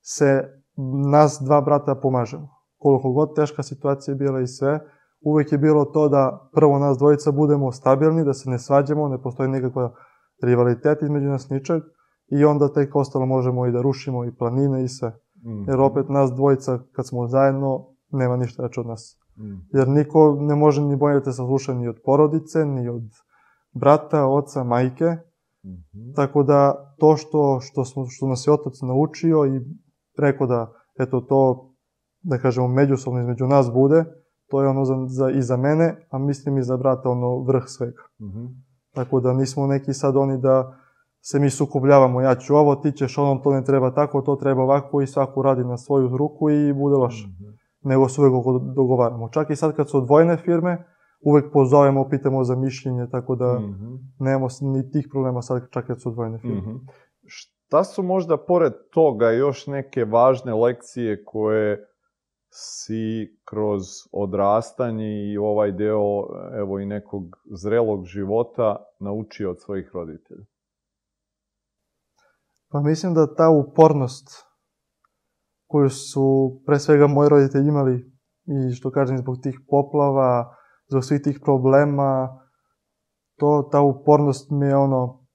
se 0.01 0.43
nas 1.12 1.41
dva 1.45 1.62
brata 1.62 1.95
pomažemo. 1.95 2.49
Koliko 2.77 3.12
god 3.12 3.36
teška 3.36 3.63
situacija 3.63 4.12
je 4.12 4.17
bila 4.17 4.41
i 4.41 4.47
sve, 4.47 4.79
uvek 5.21 5.51
je 5.51 5.58
bilo 5.58 5.86
to 5.86 6.10
da 6.10 6.49
prvo 6.53 6.79
nas 6.79 6.97
dvojica 6.97 7.31
budemo 7.31 7.71
stabilni, 7.71 8.23
da 8.23 8.34
se 8.34 8.49
ne 8.49 8.60
svađamo, 8.60 9.08
ne 9.08 9.21
postoji 9.21 9.49
nikakva 9.49 9.93
rivalitet 10.43 11.01
između 11.01 11.25
nas 11.25 11.49
ničeg, 11.49 11.84
i 12.27 12.45
onda 12.45 12.73
tek 12.73 12.95
ostalo 12.95 13.25
možemo 13.25 13.65
i 13.65 13.71
da 13.71 13.81
rušimo 13.81 14.25
i 14.25 14.36
planine 14.36 14.84
i 14.84 14.88
sve. 14.88 15.10
Mm. 15.10 15.69
Jer 15.69 15.79
opet 15.79 16.10
nas 16.10 16.31
dvojica, 16.31 16.79
kad 16.91 17.08
smo 17.08 17.27
zajedno, 17.27 17.86
nema 18.12 18.38
ništa 18.38 18.63
reći 18.63 18.79
od 18.79 18.86
nas. 18.86 19.24
Mm. 19.38 19.78
Jer 19.78 19.88
niko 19.88 20.38
ne 20.39 20.56
može 20.56 20.82
ni 20.82 20.95
bolje 20.95 21.13
da 21.13 21.24
te 21.24 21.32
sasluša 21.32 21.74
ni 21.74 21.88
od 21.88 21.95
porodice, 22.06 22.65
ni 22.65 22.89
od 22.89 23.04
brata, 23.74 24.26
oca, 24.28 24.63
majke. 24.63 25.06
Mm 25.06 25.69
-hmm. 25.69 26.15
Tako 26.15 26.43
da 26.43 26.74
to 27.00 27.17
što, 27.17 27.60
što, 27.62 27.86
smo, 27.86 28.06
što 28.10 28.28
nas 28.28 28.48
je 28.48 28.54
otac 28.54 28.74
naučio 28.82 29.45
i 29.45 29.62
rekao 30.17 30.48
da 30.48 30.74
eto 31.00 31.21
to, 31.21 31.71
da 32.21 32.38
kažemo, 32.38 32.67
međusobno 32.67 33.19
između 33.19 33.48
nas 33.48 33.71
bude, 33.74 34.06
to 34.50 34.62
je 34.62 34.67
ono 34.67 34.86
za, 34.86 34.95
za, 35.08 35.30
i 35.30 35.41
za 35.41 35.58
mene, 35.58 36.08
a 36.10 36.17
mislim 36.17 36.58
i 36.58 36.63
za 36.63 36.78
brata 36.78 37.10
ono 37.10 37.43
vrh 37.43 37.63
svega. 37.65 38.02
Mm 38.19 38.26
-hmm. 38.26 38.48
Tako 38.93 39.19
da 39.19 39.34
nismo 39.34 39.67
neki 39.67 39.93
sad 39.93 40.15
oni 40.15 40.38
da 40.38 40.80
se 41.21 41.39
mi 41.39 41.50
sukobljavamo, 41.50 42.21
ja 42.21 42.36
ću 42.36 42.56
ovo, 42.56 42.76
ti 42.76 42.91
ćeš 42.91 43.17
ono, 43.17 43.41
to 43.43 43.52
ne 43.52 43.63
treba 43.63 43.91
tako, 43.91 44.21
to 44.21 44.36
treba 44.36 44.63
ovako 44.63 45.02
i 45.02 45.08
svako 45.08 45.41
radi 45.41 45.63
na 45.63 45.78
svoju 45.78 46.17
ruku 46.17 46.50
i 46.50 46.74
bude 46.74 46.95
loše. 46.95 47.28
Mm 47.28 47.32
-hmm. 47.32 47.64
Nego 47.86 48.10
se 48.10 48.21
uvek 48.21 48.34
dogovaramo. 48.76 49.30
Čak 49.30 49.50
i 49.50 49.56
sad 49.56 49.76
kad 49.76 49.89
su 49.89 49.98
odvojene 49.98 50.38
firme, 50.38 50.86
uvek 51.21 51.45
pozovemo, 51.54 52.10
pitamo 52.10 52.43
za 52.43 52.56
mišljenje, 52.56 53.08
tako 53.12 53.36
da 53.36 53.60
mm 53.60 53.63
-hmm. 53.63 53.98
nemamo 54.19 54.48
ni 54.62 54.91
tih 54.91 55.08
problema 55.12 55.41
sad 55.41 55.67
čak 55.71 55.88
kad 55.88 56.02
su 56.02 56.10
odvojene 56.10 56.39
firme. 56.39 56.62
Mm 56.62 56.65
-hmm. 56.65 56.80
Šta 57.26 57.84
su 57.84 58.04
možda 58.04 58.38
pored 58.38 58.74
toga 58.93 59.32
još 59.32 59.67
neke 59.67 60.06
važne 60.06 60.54
lekcije 60.54 61.24
koje 61.26 61.88
si 62.50 63.38
kroz 63.45 63.82
odrastanje 64.12 65.32
i 65.32 65.38
ovaj 65.38 65.71
deo 65.71 66.28
evo 66.54 66.80
i 66.80 66.86
nekog 66.86 67.24
zrelog 67.52 68.06
života 68.06 68.78
naučio 69.00 69.52
od 69.52 69.62
svojih 69.62 69.91
roditelja? 69.93 70.45
Pa 72.71 72.82
mislim 72.82 73.13
da 73.13 73.36
ta 73.36 73.50
upornost 73.50 74.44
koju 75.67 75.89
su 75.89 76.60
pre 76.65 76.80
svega 76.80 77.08
moji 77.08 77.30
roditelji 77.30 77.67
imali 77.67 78.12
i 78.45 78.73
što 78.73 78.91
kažem 78.91 79.17
zbog 79.17 79.38
tih 79.43 79.60
poplava, 79.69 80.56
zbog 80.89 81.04
svih 81.04 81.21
tih 81.21 81.39
problema, 81.43 82.39
to, 83.39 83.69
ta 83.71 83.82
upornost 83.82 84.51
mi 84.51 84.65
je 84.65 84.75
ono 84.75 85.25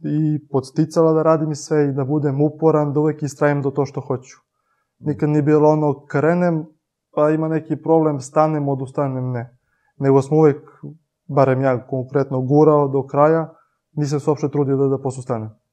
i 0.00 0.48
podsticala 0.48 1.12
da 1.12 1.22
radim 1.22 1.50
i 1.50 1.54
sve 1.54 1.84
i 1.84 1.92
da 1.92 2.04
budem 2.04 2.42
uporan, 2.42 2.92
da 2.92 3.00
uvek 3.00 3.22
istrajem 3.22 3.62
do 3.62 3.70
to 3.70 3.84
što 3.84 4.00
hoću. 4.00 4.36
Nikad 4.98 5.28
nije 5.28 5.42
bilo 5.42 5.68
ono 5.68 6.04
krenem, 6.06 6.66
pa 7.14 7.30
ima 7.30 7.48
neki 7.48 7.82
problem, 7.82 8.20
stanem, 8.20 8.68
odustanem, 8.68 9.30
ne. 9.30 9.58
Nego 9.98 10.22
smo 10.22 10.36
uvek, 10.36 10.62
barem 11.28 11.62
ja 11.62 11.86
konkretno, 11.86 12.40
gurao 12.40 12.88
do 12.88 13.06
kraja, 13.06 13.54
nisam 13.92 14.20
se 14.20 14.30
uopšte 14.30 14.48
trudio 14.48 14.76
da, 14.76 14.88
da 14.88 15.02
posustanem 15.02 15.63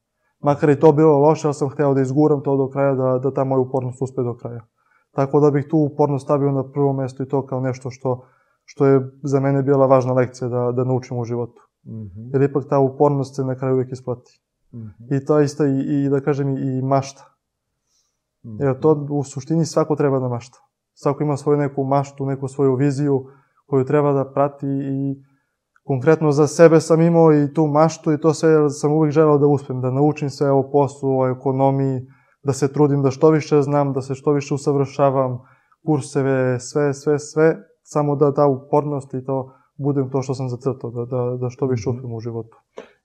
makar 0.42 0.70
i 0.70 0.80
to 0.80 0.92
bilo 0.92 1.18
loše, 1.18 1.46
ali 1.48 1.54
sam 1.54 1.68
hteo 1.68 1.94
da 1.94 2.00
izguram 2.00 2.42
to 2.42 2.56
do 2.56 2.68
kraja, 2.68 2.94
da, 2.94 3.18
da 3.18 3.34
ta 3.34 3.44
moja 3.44 3.60
upornost 3.60 4.02
uspe 4.02 4.22
do 4.22 4.34
kraja. 4.36 4.66
Tako 5.10 5.40
da 5.40 5.50
bih 5.50 5.66
tu 5.70 5.78
upornost 5.78 6.24
stavio 6.24 6.52
na 6.52 6.70
prvo 6.72 6.92
mesto 6.92 7.22
i 7.22 7.28
to 7.28 7.46
kao 7.46 7.60
nešto 7.60 7.90
što, 7.90 8.24
što 8.64 8.86
je 8.86 9.10
za 9.22 9.40
mene 9.40 9.62
bila 9.62 9.86
važna 9.86 10.12
lekcija 10.12 10.48
da, 10.48 10.72
da 10.72 10.84
naučim 10.84 11.18
u 11.18 11.24
životu. 11.24 11.62
Mm 11.86 11.90
-hmm. 11.90 12.30
Jer 12.32 12.42
ipak 12.42 12.64
ta 12.68 12.78
upornost 12.78 13.36
se 13.36 13.44
na 13.44 13.54
kraju 13.54 13.74
uvijek 13.74 13.92
isplati. 13.92 14.40
Mm 14.72 14.78
-hmm. 14.78 15.16
I 15.16 15.24
to 15.24 15.40
isto 15.40 15.64
i, 15.66 16.04
i 16.04 16.08
da 16.08 16.20
kažem 16.20 16.58
i 16.58 16.82
mašta. 16.82 17.24
Mm 18.44 18.50
-hmm. 18.50 18.64
Jer 18.64 18.80
to 18.80 19.06
u 19.10 19.24
suštini 19.24 19.66
svako 19.66 19.96
treba 19.96 20.18
da 20.18 20.28
mašta. 20.28 20.58
Svako 20.94 21.22
ima 21.22 21.36
svoju 21.36 21.58
neku 21.58 21.84
maštu, 21.84 22.26
neku 22.26 22.48
svoju 22.48 22.74
viziju 22.74 23.26
koju 23.66 23.84
treba 23.84 24.12
da 24.12 24.32
prati 24.32 24.66
i 24.66 25.22
konkretno 25.82 26.32
za 26.32 26.46
sebe 26.46 26.80
sam 26.80 27.00
imao 27.00 27.32
i 27.34 27.52
tu 27.54 27.66
maštu 27.66 28.12
i 28.12 28.20
to 28.20 28.34
sve 28.34 28.70
sam 28.70 28.92
uvijek 28.92 29.12
želeo 29.12 29.38
da 29.38 29.46
uspem, 29.46 29.80
da 29.80 29.90
naučim 29.90 30.30
sve 30.30 30.50
o 30.50 30.70
poslu, 30.72 31.18
o 31.18 31.28
ekonomiji, 31.28 32.00
da 32.44 32.52
se 32.52 32.72
trudim 32.72 33.02
da 33.02 33.10
što 33.10 33.30
više 33.30 33.62
znam, 33.62 33.92
da 33.92 34.00
se 34.00 34.14
što 34.14 34.32
više 34.32 34.54
usavršavam, 34.54 35.38
kurseve, 35.86 36.60
sve, 36.60 36.94
sve, 36.94 37.18
sve, 37.18 37.56
samo 37.82 38.16
da 38.16 38.34
ta 38.34 38.46
upornost 38.46 39.14
i 39.14 39.24
to 39.24 39.52
budem 39.78 40.10
to 40.10 40.22
što 40.22 40.34
sam 40.34 40.48
zacrtao, 40.48 40.90
da, 40.90 41.04
da, 41.04 41.36
da 41.36 41.50
što 41.50 41.66
više 41.66 41.90
mhm. 41.90 41.96
uspem 41.96 42.14
u 42.14 42.20
životu. 42.20 42.56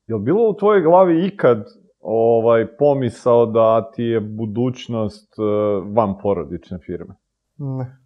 Je 0.07 0.15
li 0.15 0.21
bilo 0.21 0.49
u 0.49 0.53
tvojoj 0.53 0.81
glavi 0.81 1.27
ikad 1.27 1.63
ovaj 1.99 2.77
pomisao 2.77 3.45
da 3.45 3.91
ti 3.91 4.03
je 4.03 4.21
budućnost 4.21 5.33
uh, 5.39 5.95
van 5.95 6.15
porodične 6.21 6.77
firme? 6.85 7.15
Ne. 7.57 7.97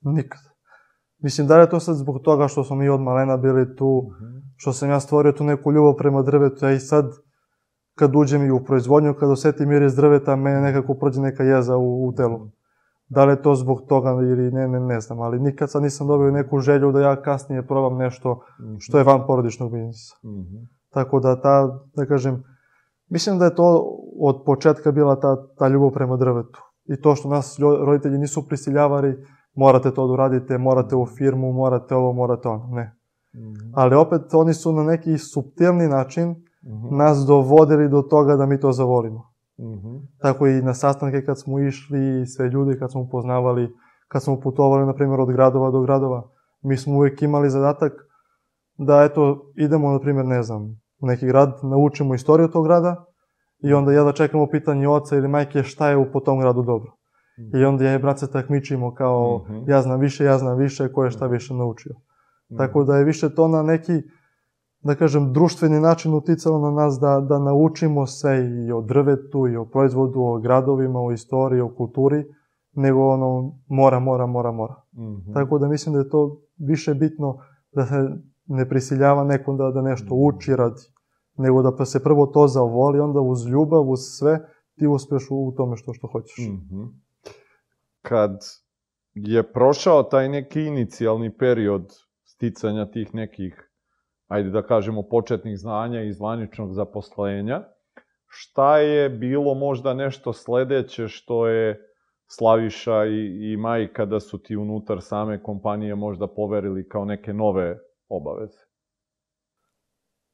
Nikad. 0.00 0.55
Mislim, 1.22 1.46
da 1.46 1.56
li 1.56 1.62
je 1.62 1.70
to 1.70 1.80
sad 1.80 1.96
zbog 1.96 2.18
toga 2.24 2.48
što 2.48 2.64
smo 2.64 2.76
mi 2.76 2.88
od 2.88 3.00
malena 3.00 3.36
bili 3.36 3.76
tu, 3.76 4.02
mhm. 4.12 4.38
što 4.56 4.72
sam 4.72 4.90
ja 4.90 5.00
stvorio 5.00 5.32
tu 5.32 5.44
neku 5.44 5.72
ljubav 5.72 5.94
prema 5.94 6.22
drvetu, 6.22 6.66
a 6.66 6.72
i 6.72 6.80
sad 6.80 7.12
kad 7.94 8.16
uđem 8.16 8.46
i 8.46 8.50
u 8.50 8.64
proizvodnju, 8.64 9.14
kad 9.14 9.30
osetim 9.30 9.68
miris 9.68 9.94
drveta, 9.94 10.36
mene 10.36 10.60
nekako 10.60 10.94
prođe 10.94 11.20
neka 11.20 11.42
jeza 11.42 11.76
u, 11.76 12.08
u 12.08 12.12
telu. 12.12 12.50
Da 13.08 13.24
li 13.24 13.32
je 13.32 13.42
to 13.42 13.54
zbog 13.54 13.82
toga 13.88 14.10
ili 14.10 14.50
ne, 14.52 14.68
ne, 14.68 14.80
ne 14.80 15.00
znam, 15.00 15.20
ali 15.20 15.40
nikad 15.40 15.70
sad 15.70 15.82
nisam 15.82 16.06
dobio 16.06 16.30
neku 16.30 16.58
želju 16.58 16.92
da 16.92 17.00
ja 17.00 17.22
kasnije 17.22 17.66
probam 17.66 17.98
nešto 17.98 18.40
mhm. 18.60 18.74
što 18.78 18.98
je 18.98 19.04
van 19.04 19.26
porodičnog 19.26 19.72
biznisa. 19.72 20.16
Mm 20.24 20.28
-hmm. 20.28 20.66
Tako 20.90 21.20
da 21.20 21.40
ta, 21.40 21.80
da 21.96 22.06
kažem, 22.06 22.44
mislim 23.10 23.38
da 23.38 23.44
je 23.44 23.54
to 23.54 23.96
od 24.20 24.42
početka 24.46 24.92
bila 24.92 25.20
ta, 25.20 25.36
ta 25.58 25.68
ljubav 25.68 25.90
prema 25.90 26.16
drvetu. 26.16 26.62
I 26.84 27.00
to 27.00 27.14
što 27.14 27.28
nas 27.28 27.58
roditelji 27.60 28.18
nisu 28.18 28.48
prisiljavali 28.48 29.24
morate 29.56 29.90
to 29.90 30.06
da 30.06 30.12
uradite, 30.12 30.58
morate 30.58 30.96
u 30.96 31.06
firmu, 31.06 31.52
morate 31.52 31.94
ovo, 31.94 32.12
morate 32.12 32.48
ono. 32.48 32.68
Ne. 32.70 32.96
Mm 33.34 33.38
-hmm. 33.38 33.72
Ali 33.74 33.94
opet 33.94 34.22
oni 34.34 34.54
su 34.54 34.72
na 34.72 34.82
neki 34.82 35.18
subtilni 35.18 35.88
način 35.88 36.28
mm 36.28 36.36
-hmm. 36.62 36.96
nas 36.96 37.18
dovodili 37.18 37.88
do 37.88 38.02
toga 38.02 38.36
da 38.36 38.46
mi 38.46 38.60
to 38.60 38.72
zavolimo. 38.72 39.32
Mm 39.58 39.64
-hmm. 39.64 40.00
Tako 40.18 40.46
i 40.46 40.62
na 40.62 40.74
sastanke 40.74 41.24
kad 41.24 41.40
smo 41.40 41.58
išli, 41.58 42.26
sve 42.26 42.48
ljudi 42.48 42.78
kad 42.78 42.92
smo 42.92 43.00
upoznavali, 43.00 43.74
kad 44.08 44.22
smo 44.22 44.40
putovali, 44.40 44.86
na 44.86 44.94
primjer, 44.94 45.20
od 45.20 45.32
gradova 45.32 45.70
do 45.70 45.80
gradova, 45.80 46.28
mi 46.62 46.76
smo 46.76 46.96
uvek 46.96 47.22
imali 47.22 47.50
zadatak 47.50 47.92
da, 48.78 49.02
eto, 49.02 49.52
idemo, 49.56 49.92
na 49.92 50.00
primjer, 50.00 50.26
ne 50.26 50.42
znam, 50.42 50.62
u 51.00 51.06
neki 51.06 51.26
grad, 51.26 51.58
naučimo 51.62 52.14
istoriju 52.14 52.48
tog 52.48 52.64
grada 52.64 53.04
i 53.62 53.72
onda 53.72 53.92
ja 53.92 54.04
da 54.04 54.12
čekamo 54.12 54.46
pitanje 54.46 54.88
oca 54.88 55.16
ili 55.16 55.28
majke 55.28 55.62
šta 55.62 55.88
je 55.88 55.96
u 55.96 56.12
po 56.12 56.20
tom 56.20 56.40
gradu 56.40 56.62
dobro. 56.62 56.95
I 57.36 57.64
onda 57.64 57.84
ja 57.84 57.94
i 57.94 57.98
brat 57.98 58.18
se 58.18 58.30
takmičimo 58.30 58.94
kao 58.94 59.38
mm 59.48 59.52
-hmm. 59.52 59.70
ja 59.70 59.82
znam 59.82 60.00
više, 60.00 60.24
ja 60.24 60.38
znam 60.38 60.58
više, 60.58 60.92
ko 60.92 61.04
je 61.04 61.10
šta 61.10 61.26
više 61.26 61.54
naučio. 61.54 61.92
Mm 61.92 62.54
-hmm. 62.54 62.58
Tako 62.58 62.84
da 62.84 62.96
je 62.96 63.04
više 63.04 63.34
to 63.34 63.48
na 63.48 63.62
neki, 63.62 63.92
da 64.80 64.94
kažem, 64.94 65.32
društveni 65.32 65.80
način 65.80 66.14
uticalo 66.14 66.58
na 66.58 66.70
nas 66.70 66.98
da, 67.00 67.20
da 67.20 67.38
naučimo 67.38 68.06
se 68.06 68.28
i 68.66 68.72
o 68.72 68.80
drvetu, 68.80 69.48
i 69.48 69.56
o 69.56 69.64
proizvodu, 69.64 70.20
o 70.20 70.38
gradovima, 70.38 71.00
o 71.00 71.12
istoriji, 71.12 71.60
o 71.60 71.74
kulturi, 71.74 72.24
nego 72.72 73.08
ono 73.08 73.52
mora, 73.68 73.98
mora, 73.98 74.26
mora, 74.26 74.52
mora. 74.52 74.74
Mm 74.92 75.00
-hmm. 75.00 75.34
Tako 75.34 75.58
da 75.58 75.68
mislim 75.68 75.92
da 75.92 75.98
je 75.98 76.10
to 76.10 76.40
više 76.58 76.94
bitno 76.94 77.38
da 77.72 77.86
se 77.86 78.08
ne 78.46 78.68
prisiljava 78.68 79.24
nekom 79.24 79.56
da, 79.56 79.70
da 79.70 79.82
nešto 79.82 80.14
mhm. 80.14 80.24
uči, 80.24 80.56
radi, 80.56 80.82
nego 81.38 81.62
da 81.62 81.76
pa 81.76 81.84
se 81.84 82.02
prvo 82.02 82.26
to 82.26 82.48
zavoli, 82.48 83.00
onda 83.00 83.20
uz 83.20 83.46
ljubav, 83.46 83.90
uz 83.90 84.00
sve, 84.00 84.40
ti 84.78 84.86
uspeš 84.86 85.26
u 85.30 85.52
tome 85.56 85.76
što, 85.76 85.92
što 85.92 86.06
hoćeš. 86.06 86.48
Mm 86.48 86.74
-hmm 86.74 87.05
kad 88.08 88.40
je 89.14 89.52
prošao 89.52 90.02
taj 90.02 90.28
neki 90.28 90.62
inicijalni 90.62 91.36
period 91.36 91.92
sticanja 92.24 92.86
tih 92.90 93.14
nekih, 93.14 93.70
ajde 94.28 94.50
da 94.50 94.62
kažemo, 94.62 95.02
početnih 95.02 95.58
znanja 95.58 96.02
i 96.02 96.12
zvaničnog 96.12 96.72
zaposlenja, 96.72 97.62
šta 98.26 98.78
je 98.78 99.08
bilo 99.08 99.54
možda 99.54 99.94
nešto 99.94 100.32
sledeće 100.32 101.08
što 101.08 101.46
je 101.48 101.82
Slaviša 102.28 103.04
i, 103.04 103.52
i 103.52 103.56
Majka 103.56 104.04
da 104.04 104.20
su 104.20 104.38
ti 104.38 104.56
unutar 104.56 105.02
same 105.02 105.42
kompanije 105.42 105.94
možda 105.94 106.26
poverili 106.26 106.88
kao 106.88 107.04
neke 107.04 107.32
nove 107.32 107.78
obaveze? 108.08 108.58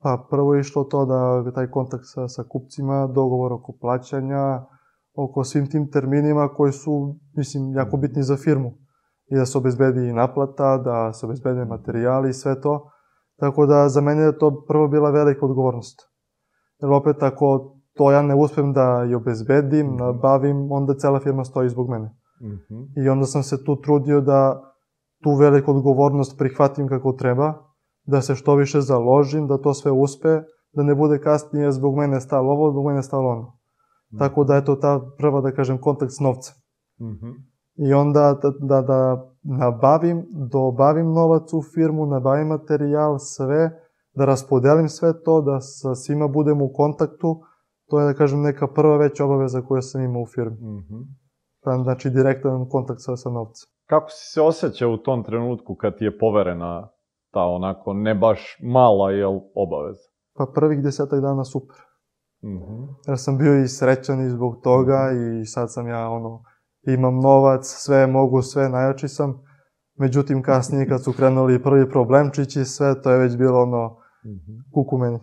Pa 0.02 0.26
prvo 0.30 0.54
je 0.54 0.60
išlo 0.60 0.84
to 0.84 1.04
da 1.04 1.52
taj 1.54 1.70
kontakt 1.70 2.04
sa, 2.06 2.28
sa 2.28 2.44
kupcima, 2.48 3.06
dogovor 3.06 3.52
oko 3.52 3.72
plaćanja, 3.80 4.64
oko 5.14 5.44
svim 5.44 5.70
tim 5.70 5.90
terminima 5.90 6.48
koji 6.48 6.72
su, 6.72 7.16
mislim, 7.36 7.74
jako 7.74 7.96
bitni 7.96 8.22
za 8.22 8.36
firmu. 8.36 8.72
I 9.26 9.36
da 9.36 9.46
se 9.46 9.58
obezbedi 9.58 10.08
i 10.08 10.12
naplata, 10.12 10.78
da 10.78 11.12
se 11.12 11.26
obezbede 11.26 11.64
materijali 11.64 12.30
i 12.30 12.32
sve 12.32 12.60
to. 12.60 12.90
Tako 13.40 13.66
da 13.66 13.88
za 13.88 14.00
mene 14.00 14.22
je 14.22 14.38
to 14.38 14.64
prvo 14.68 14.88
bila 14.88 15.10
velika 15.10 15.46
odgovornost. 15.46 16.00
Jer 16.82 16.92
opet 16.92 17.22
ako 17.22 17.76
to 17.94 18.12
ja 18.12 18.22
ne 18.22 18.34
uspem 18.34 18.72
da 18.72 19.06
i 19.10 19.14
obezbedim, 19.14 19.86
mm 19.86 19.90
-hmm. 19.90 19.98
nabavim, 19.98 20.72
onda 20.72 20.94
cela 20.94 21.20
firma 21.20 21.44
stoji 21.44 21.68
zbog 21.68 21.88
mene. 21.88 22.06
Mm 22.42 22.46
-hmm. 22.46 23.04
I 23.04 23.08
onda 23.08 23.26
sam 23.26 23.42
se 23.42 23.64
tu 23.64 23.80
trudio 23.80 24.20
da 24.20 24.62
tu 25.22 25.34
veliku 25.34 25.70
odgovornost 25.70 26.38
prihvatim 26.38 26.88
kako 26.88 27.12
treba, 27.12 27.54
da 28.06 28.20
se 28.20 28.34
što 28.34 28.54
više 28.54 28.80
založim, 28.80 29.46
da 29.46 29.58
to 29.58 29.74
sve 29.74 29.90
uspe, 29.90 30.40
da 30.72 30.82
ne 30.82 30.94
bude 30.94 31.20
kasnije 31.20 31.72
zbog 31.72 31.96
mene 31.96 32.20
stalo 32.20 32.52
ovo, 32.52 32.70
zbog 32.70 32.86
mene 32.86 33.02
stalo 33.02 33.28
ono 33.28 33.61
Tako 34.18 34.44
da 34.44 34.54
je 34.54 34.64
to 34.64 34.76
ta 34.76 35.00
prva, 35.18 35.40
da 35.40 35.52
kažem, 35.52 35.80
kontakt 35.80 36.12
s 36.12 36.20
novcem. 36.20 36.54
Mhm. 37.00 37.30
I 37.74 37.92
onda 37.92 38.38
da, 38.42 38.52
da, 38.60 38.82
da 38.82 39.32
nabavim, 39.42 40.26
dobavim 40.50 41.12
novac 41.12 41.52
u 41.52 41.62
firmu, 41.74 42.06
nabavim 42.06 42.46
materijal, 42.46 43.18
sve, 43.18 43.70
da 44.14 44.24
raspodelim 44.24 44.88
sve 44.88 45.22
to, 45.22 45.40
da 45.40 45.60
sa 45.60 45.94
svima 45.94 46.28
budem 46.28 46.62
u 46.62 46.72
kontaktu, 46.72 47.40
to 47.90 48.00
je, 48.00 48.06
da 48.06 48.14
kažem, 48.14 48.42
neka 48.42 48.66
prva 48.66 48.96
već 48.96 49.20
obaveza 49.20 49.62
koju 49.62 49.82
sam 49.82 50.04
imao 50.04 50.22
u 50.22 50.26
firmi. 50.26 50.56
Mhm. 50.56 51.00
Pa, 51.64 51.78
znači, 51.82 52.10
direktan 52.10 52.68
kontakt 52.68 53.00
sa, 53.00 53.16
sa 53.16 53.30
novcem. 53.30 53.68
Kako 53.88 54.10
si 54.10 54.32
se 54.32 54.42
osjećao 54.42 54.92
u 54.92 54.96
tom 54.96 55.24
trenutku 55.24 55.74
kad 55.74 55.98
ti 55.98 56.04
je 56.04 56.18
poverena 56.18 56.88
ta 57.30 57.44
onako 57.44 57.92
ne 57.92 58.14
baš 58.14 58.58
mala 58.62 59.10
jel, 59.10 59.40
obaveza? 59.54 60.08
Pa 60.34 60.46
prvih 60.54 60.82
desetak 60.82 61.20
dana 61.20 61.44
super. 61.44 61.76
Mhm. 62.44 62.82
Jer 63.06 63.18
sam 63.18 63.38
bio 63.38 63.62
i 63.62 63.68
srećan 63.68 64.26
i 64.26 64.30
zbog 64.30 64.60
toga 64.62 65.10
i 65.12 65.46
sad 65.46 65.72
sam 65.72 65.88
ja, 65.88 66.08
ono, 66.08 66.42
imam 66.86 67.20
novac, 67.20 67.66
sve 67.66 68.06
mogu, 68.06 68.42
sve, 68.42 68.68
najjači 68.68 69.08
sam. 69.08 69.42
Međutim, 69.98 70.42
kasnije 70.42 70.88
kad 70.88 71.04
su 71.04 71.12
krenuli 71.12 71.62
prvi 71.62 71.90
problemčići, 71.90 72.64
sve 72.64 73.02
to 73.02 73.10
je 73.10 73.18
već 73.18 73.36
bilo 73.36 73.62
ono, 73.62 74.02
Mhm. 74.24 74.52
kuku 74.74 74.98
meni. 74.98 75.18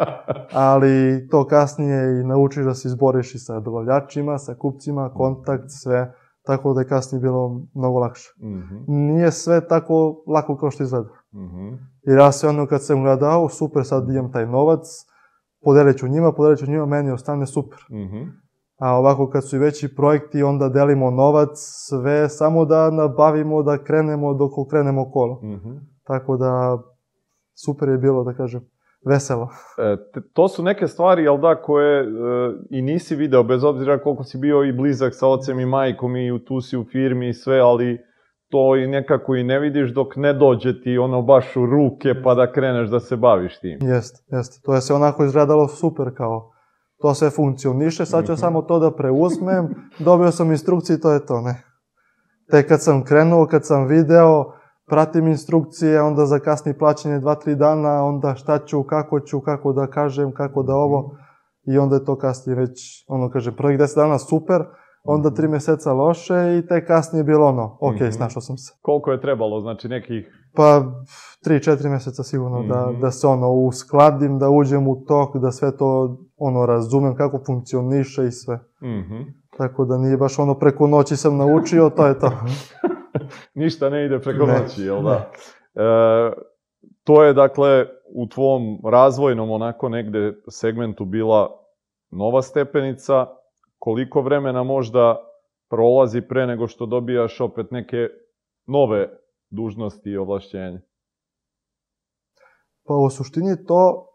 Ali 0.68 1.26
to 1.30 1.46
kasnije 1.46 2.20
i 2.20 2.24
naučiš 2.24 2.64
da 2.64 2.74
se 2.74 2.88
izboriš 2.88 3.34
i 3.34 3.38
sa 3.38 3.60
dobavljačima, 3.60 4.38
sa 4.38 4.54
kupcima, 4.54 5.10
kontakt, 5.14 5.64
sve. 5.68 6.14
Tako 6.46 6.72
da 6.74 6.80
je 6.80 6.88
kasnije 6.88 7.20
bilo 7.20 7.62
mnogo 7.74 7.98
lakše. 7.98 8.30
Mhm. 8.42 8.76
Nije 8.86 9.30
sve 9.32 9.68
tako 9.68 10.22
lako 10.26 10.56
kao 10.56 10.70
što 10.70 10.82
izgleda. 10.82 11.08
Mhm. 11.34 11.68
Jer 12.02 12.18
ja 12.18 12.32
se 12.32 12.48
ono 12.48 12.66
kad 12.66 12.84
sam 12.84 13.02
gledao, 13.02 13.48
super, 13.48 13.84
sad 13.84 14.08
imam 14.10 14.32
taj 14.32 14.46
novac, 14.46 14.86
podelit 15.62 15.98
ću 15.98 16.08
njima, 16.08 16.32
podelit 16.32 16.58
ću 16.58 16.66
njima, 16.70 16.86
meni 16.86 17.10
ostane 17.10 17.46
super. 17.46 17.78
Mhm. 17.90 18.22
A 18.78 18.98
ovako 18.98 19.30
kad 19.30 19.48
su 19.48 19.56
i 19.56 19.58
veći 19.58 19.94
projekti, 19.94 20.42
onda 20.42 20.68
delimo 20.68 21.10
novac, 21.10 21.48
sve, 21.88 22.28
samo 22.28 22.64
da 22.64 22.90
nabavimo, 22.90 23.62
da 23.62 23.84
krenemo 23.84 24.34
dok 24.34 24.50
krenemo 24.70 25.10
kolo. 25.10 25.40
Mhm. 25.44 25.70
Tako 26.04 26.36
da, 26.36 26.78
super 27.64 27.88
je 27.88 27.98
bilo, 27.98 28.24
da 28.24 28.34
kažem, 28.34 28.60
veselo. 29.06 29.48
E, 29.78 29.96
te- 30.14 30.20
to 30.32 30.48
su 30.48 30.62
neke 30.62 30.86
stvari, 30.86 31.22
jel 31.22 31.38
da, 31.40 31.62
koje 31.62 32.00
e, 32.02 32.06
i 32.70 32.82
nisi 32.82 33.16
video, 33.16 33.42
bez 33.42 33.64
obzira 33.64 34.02
koliko 34.02 34.24
si 34.24 34.38
bio 34.38 34.64
i 34.64 34.72
blizak 34.72 35.14
sa 35.14 35.28
ocem 35.28 35.60
i 35.60 35.66
majkom 35.66 36.16
i 36.16 36.44
tu 36.44 36.60
si 36.60 36.76
u 36.76 36.84
firmi 36.84 37.28
i 37.28 37.34
sve, 37.34 37.58
ali 37.58 37.98
to 38.50 38.76
i 38.76 38.86
nekako 38.86 39.34
i 39.34 39.44
ne 39.44 39.58
vidiš 39.58 39.90
dok 39.94 40.16
ne 40.16 40.32
dođe 40.32 40.82
ti 40.82 40.98
ono 40.98 41.22
baš 41.22 41.56
u 41.56 41.66
ruke 41.66 42.22
pa 42.24 42.34
da 42.34 42.52
kreneš 42.52 42.88
da 42.88 43.00
se 43.00 43.16
baviš 43.16 43.58
tim. 43.60 43.78
Jest, 43.82 44.24
jest. 44.32 44.62
To 44.64 44.74
je 44.74 44.80
se 44.80 44.94
onako 44.94 45.24
izgledalo 45.24 45.68
super 45.68 46.06
kao 46.16 46.50
to 47.02 47.14
sve 47.14 47.30
funkcioniše, 47.30 48.06
sad 48.06 48.26
ću 48.26 48.32
Mhm. 48.32 48.40
samo 48.40 48.62
to 48.62 48.78
da 48.78 48.90
preuzmem, 48.90 49.68
dobio 49.98 50.30
sam 50.30 50.50
instrukcije 50.50 50.96
i 50.96 51.00
to 51.00 51.12
je 51.12 51.26
to, 51.26 51.40
ne. 51.40 51.62
Te 52.50 52.66
kad 52.66 52.82
sam 52.82 53.04
krenuo, 53.04 53.46
kad 53.46 53.66
sam 53.66 53.86
video, 53.86 54.52
pratim 54.88 55.26
instrukcije, 55.26 56.02
onda 56.02 56.26
za 56.26 56.38
kasni 56.38 56.78
plaćanje 56.78 57.18
2-3 57.20 57.54
dana, 57.54 58.04
onda 58.04 58.34
šta 58.34 58.58
ću, 58.58 58.82
kako 58.82 59.20
ću, 59.20 59.40
kako 59.40 59.72
da 59.72 59.86
kažem, 59.86 60.32
kako 60.32 60.62
da 60.62 60.74
ovo, 60.74 61.16
i 61.66 61.78
onda 61.78 61.96
je 61.96 62.04
to 62.04 62.16
kasnije 62.18 62.56
već, 62.56 63.04
ono 63.08 63.30
kaže, 63.30 63.56
prvih 63.56 63.78
10 63.78 63.96
dana 63.96 64.18
super, 64.18 64.62
onda 65.04 65.30
3 65.30 65.48
meseca 65.48 65.92
loše 65.92 66.34
i 66.58 66.66
te 66.66 66.84
kasnije 66.84 67.24
bilo 67.24 67.46
ono, 67.46 67.78
ok, 67.80 67.94
Mhm. 67.94 68.10
snašao 68.10 68.42
sam 68.42 68.58
se. 68.58 68.72
Koliko 68.82 69.12
je 69.12 69.20
trebalo, 69.20 69.60
znači 69.60 69.88
nekih... 69.88 70.36
Pa, 70.54 70.82
3-4 71.46 71.88
meseca 71.88 72.22
sigurno 72.22 72.62
da, 72.64 72.86
Mhm. 72.90 73.00
da 73.00 73.10
se 73.10 73.26
ono 73.26 73.50
uskladim, 73.50 74.38
da 74.38 74.50
uđem 74.50 74.88
u 74.88 75.04
tok, 75.04 75.36
da 75.36 75.50
sve 75.50 75.76
to 75.76 76.18
ono 76.36 76.66
razumem 76.66 77.16
kako 77.16 77.40
funkcioniše 77.46 78.24
i 78.24 78.32
sve. 78.32 78.58
Mhm. 78.82 79.20
Tako 79.58 79.84
da 79.84 79.98
nije 79.98 80.16
baš 80.16 80.38
ono 80.38 80.54
preko 80.54 80.86
noći 80.86 81.16
sam 81.16 81.36
naučio, 81.36 81.90
to 81.90 82.06
je 82.06 82.18
to. 82.18 82.30
Ništa 83.54 83.90
ne 83.90 84.06
ide 84.06 84.18
preko 84.18 84.46
Ne, 84.46 84.58
noći, 84.58 84.82
jel 84.82 85.02
da? 85.02 85.30
E, 85.74 86.32
to 87.04 87.24
je, 87.24 87.32
dakle, 87.34 87.86
u 88.14 88.26
tvom 88.26 88.62
razvojnom 88.84 89.50
onako 89.50 89.88
negde 89.88 90.32
segmentu 90.48 91.04
bila 91.04 91.48
nova 92.10 92.42
stepenica. 92.42 93.26
Koliko 93.80 94.20
vremena 94.22 94.62
možda 94.62 95.16
prolazi 95.70 96.20
pre 96.20 96.46
nego 96.46 96.66
što 96.66 96.86
dobijaš 96.86 97.40
opet 97.40 97.70
neke 97.70 97.96
nove 98.66 99.08
dužnosti 99.50 100.10
i 100.10 100.16
ovlašćenja? 100.16 100.80
Pa 102.86 102.94
u 102.94 103.10
suštini 103.10 103.64
to 103.66 104.06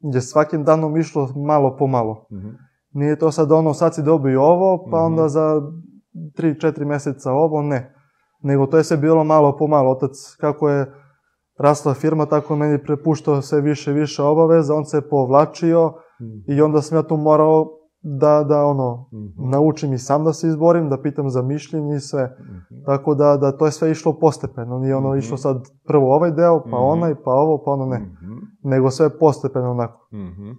je 0.00 0.20
svakim 0.20 0.64
danom 0.64 0.96
išlo 0.96 1.28
malo 1.36 1.76
po 1.78 1.86
malo. 1.86 2.26
Mhm. 2.32 2.48
Nije 2.90 3.18
to 3.18 3.30
sad 3.32 3.52
ono 3.52 3.74
sad 3.74 3.94
si 3.94 4.02
dobio 4.02 4.42
ovo, 4.42 4.84
pa 4.90 4.96
Mhm. 4.96 5.06
onda 5.06 5.28
za 5.28 5.62
3-4 6.36 6.84
meseca 6.84 7.32
ovo, 7.32 7.62
ne. 7.62 7.94
Nego 8.42 8.66
to 8.66 8.76
je 8.76 8.84
sve 8.84 8.96
bilo 8.96 9.24
malo 9.24 9.56
po 9.58 9.66
malo. 9.66 9.90
Otac 9.90 10.10
kako 10.40 10.68
je 10.68 10.92
rasla 11.58 11.94
firma, 11.94 12.26
tako 12.26 12.54
je 12.54 12.58
meni 12.58 12.82
prepuštao 12.82 13.42
sve 13.42 13.60
više 13.60 13.90
i 13.90 13.94
više 13.94 14.22
obaveza, 14.22 14.74
on 14.74 14.84
se 14.84 15.08
povlačio 15.10 15.92
i 16.48 16.60
onda 16.60 16.82
sam 16.82 16.98
ja 16.98 17.02
tu 17.02 17.16
morao 17.16 17.70
da, 18.04 18.44
da 18.44 18.64
ono, 18.64 19.08
Mhm. 19.12 19.50
naučim 19.50 19.92
i 19.92 19.98
sam 19.98 20.24
da 20.24 20.32
se 20.32 20.46
izborim, 20.48 20.88
da 20.88 21.02
pitam 21.02 21.30
za 21.30 21.42
mišljenje 21.42 21.96
i 21.96 22.00
sve. 22.00 22.36
Mhm. 22.40 22.84
Tako 22.86 23.14
da, 23.14 23.36
da 23.36 23.56
to 23.56 23.66
je 23.66 23.72
sve 23.72 23.90
išlo 23.90 24.18
postepeno, 24.20 24.78
nije 24.78 24.96
ono 24.96 25.08
Mhm. 25.08 25.18
išlo 25.18 25.36
sad 25.36 25.56
prvo 25.86 26.14
ovaj 26.14 26.30
deo, 26.30 26.60
pa 26.62 26.68
Mhm. 26.68 26.76
onaj, 26.76 27.14
pa 27.14 27.30
ovo, 27.30 27.62
pa 27.64 27.70
ono 27.70 27.86
ne. 27.86 27.98
Mhm. 27.98 28.34
Nego 28.62 28.90
sve 28.90 29.18
postepeno 29.18 29.70
onako. 29.70 30.08
Mhm. 30.12 30.50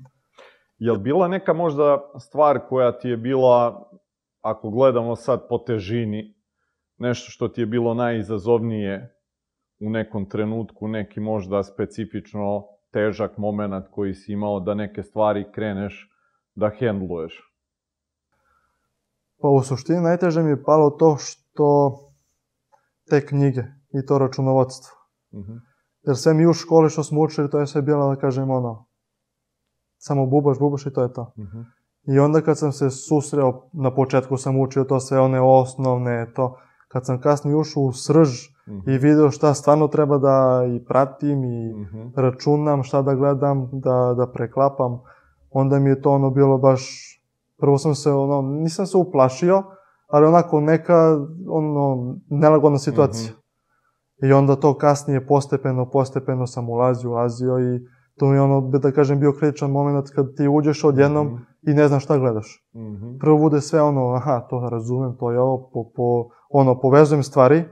Jel 0.77 0.97
bila 0.97 1.27
neka 1.27 1.53
možda 1.53 1.97
stvar 2.19 2.59
koja 2.69 2.97
ti 2.97 3.09
je 3.09 3.17
bila, 3.17 3.89
ako 4.41 4.69
gledamo 4.69 5.15
sad 5.15 5.47
po 5.49 5.57
težini, 5.57 6.35
nešto 6.97 7.31
što 7.31 7.47
ti 7.47 7.61
je 7.61 7.65
bilo 7.65 7.93
najizazovnije 7.93 9.11
u 9.81 9.89
nekom 9.89 10.29
trenutku, 10.29 10.87
neki 10.87 11.19
možda 11.19 11.63
specifično 11.63 12.63
težak 12.93 13.37
moment 13.37 13.85
koji 13.91 14.13
si 14.13 14.33
imao 14.33 14.59
da 14.59 14.73
neke 14.73 15.03
stvari 15.03 15.45
kreneš 15.51 16.11
da 16.55 16.69
hendluješ? 16.79 17.33
Pa 19.41 19.47
u 19.47 19.63
suštini 19.63 20.01
najteže 20.01 20.43
mi 20.43 20.49
je 20.49 20.63
palo 20.63 20.89
to 20.89 21.17
što 21.19 21.97
te 23.09 23.25
knjige 23.25 23.63
i 23.93 24.05
to 24.05 24.17
računovodstvo. 24.17 24.91
Mhm. 25.33 25.53
Jer 26.01 26.17
sve 26.17 26.33
mi 26.33 26.47
u 26.47 26.53
školi 26.53 26.89
što 26.89 27.03
smo 27.03 27.21
učili, 27.21 27.49
to 27.49 27.59
je 27.59 27.67
sve 27.67 27.81
bilo, 27.81 28.09
da 28.09 28.21
kažem, 28.21 28.49
ono, 28.49 28.85
samo 29.97 30.25
bubaš, 30.25 30.59
bubaš 30.59 30.85
i 30.85 30.93
to 30.93 31.03
je 31.03 31.13
to. 31.13 31.33
Mhm. 31.37 31.61
I 32.15 32.19
onda 32.19 32.41
kad 32.41 32.57
sam 32.59 32.71
se 32.71 32.89
susreo, 32.89 33.69
na 33.73 33.95
početku 33.95 34.37
sam 34.37 34.59
učio 34.59 34.83
to 34.83 34.99
sve 34.99 35.19
one 35.19 35.41
osnovne, 35.41 36.31
to, 36.35 36.57
kad 36.87 37.05
sam 37.05 37.21
kasnije 37.21 37.55
ušao 37.55 37.83
u 37.83 37.91
srž 37.91 38.55
Mhm. 38.67 38.89
i 38.89 38.97
video 38.97 39.31
šta 39.31 39.53
stvarno 39.53 39.87
treba 39.87 40.17
da 40.17 40.63
i 40.75 40.85
pratim 40.85 41.43
i 41.43 41.73
računam, 42.15 42.83
šta 42.83 43.01
da 43.01 43.15
gledam, 43.15 43.69
da, 43.71 44.13
da 44.17 44.27
preklapam, 44.31 45.01
onda 45.57 45.79
mi 45.79 45.89
je 45.89 46.01
to 46.01 46.11
ono 46.11 46.29
bilo 46.29 46.57
baš, 46.57 46.81
prvo 47.59 47.77
sam 47.77 47.95
se, 47.95 48.11
ono, 48.11 48.41
nisam 48.41 48.85
se 48.85 48.97
uplašio, 48.97 49.63
ali 50.07 50.25
onako 50.25 50.61
neka, 50.61 51.17
ono, 51.49 52.15
nelagodna 52.29 52.77
situacija. 52.77 53.31
I 54.23 54.33
onda 54.33 54.55
to 54.55 54.77
kasnije 54.77 55.27
postepeno, 55.27 55.89
postepeno 55.89 56.47
sam 56.47 56.69
ulazio, 56.69 57.09
ulazio 57.11 57.59
i 57.59 57.79
to 58.17 58.25
mi 58.25 58.35
je 58.35 58.41
ono, 58.41 58.61
da 58.61 58.91
kažem, 58.91 59.19
bio 59.19 59.33
kritičan 59.39 59.71
moment 59.71 60.09
kad 60.15 60.35
ti 60.35 60.47
uđeš 60.47 60.83
odjednom 60.83 61.27
Mhm. 61.27 61.35
i 61.67 61.73
ne 61.73 61.87
znaš 61.87 62.03
šta 62.03 62.17
gledaš. 62.17 62.67
Mhm. 62.75 63.17
Prvo 63.19 63.37
bude 63.37 63.61
sve 63.61 63.81
ono, 63.81 64.13
aha, 64.13 64.39
to 64.49 64.69
razumem, 64.71 65.15
to 65.19 65.31
je 65.31 65.39
ovo, 65.39 65.69
po, 65.73 65.91
po, 65.95 66.29
ono, 66.49 66.79
povezujem 66.79 67.23
stvari 67.23 67.63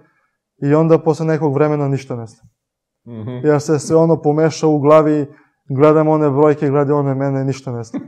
i 0.62 0.74
onda 0.76 0.98
posle 1.00 1.26
nekog 1.26 1.54
vremena 1.54 1.88
ništa 1.88 2.16
ne 2.16 2.26
znam. 2.26 2.50
Mhm. 3.08 3.30
Jer 3.30 3.62
se 3.62 3.80
sve 3.80 3.96
ono 3.96 4.22
pomeša 4.22 4.68
u 4.68 4.80
glavi, 4.80 5.26
gledam 5.70 6.08
one 6.08 6.30
brojke, 6.30 6.70
gledam 6.70 6.98
one 6.98 7.16
mene, 7.16 7.44
ništa 7.46 7.72
ne 7.72 7.84
znam. 7.84 8.02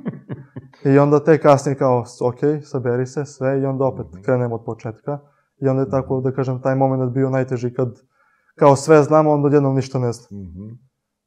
I 0.86 0.98
onda 1.00 1.24
te 1.24 1.38
kasnije 1.38 1.76
kao, 1.78 2.00
ok, 2.22 2.64
saberi 2.64 3.06
se, 3.06 3.26
sve, 3.26 3.62
i 3.62 3.66
onda 3.66 3.86
opet 3.86 4.06
krenemo 4.26 4.56
od 4.56 4.66
početka. 4.66 5.20
I 5.62 5.68
onda 5.68 5.82
je 5.82 5.90
tako, 5.90 6.22
da 6.22 6.32
kažem, 6.32 6.62
taj 6.62 6.76
moment 6.76 7.14
bio 7.14 7.30
najteži 7.30 7.74
kad 7.74 7.90
kao 8.56 8.76
sve 8.76 9.04
znamo, 9.04 9.32
onda 9.32 9.46
odjednom 9.48 9.76
ništa 9.76 10.00
ne 10.00 10.12
znam. 10.12 10.42
Mhm. 10.42 10.68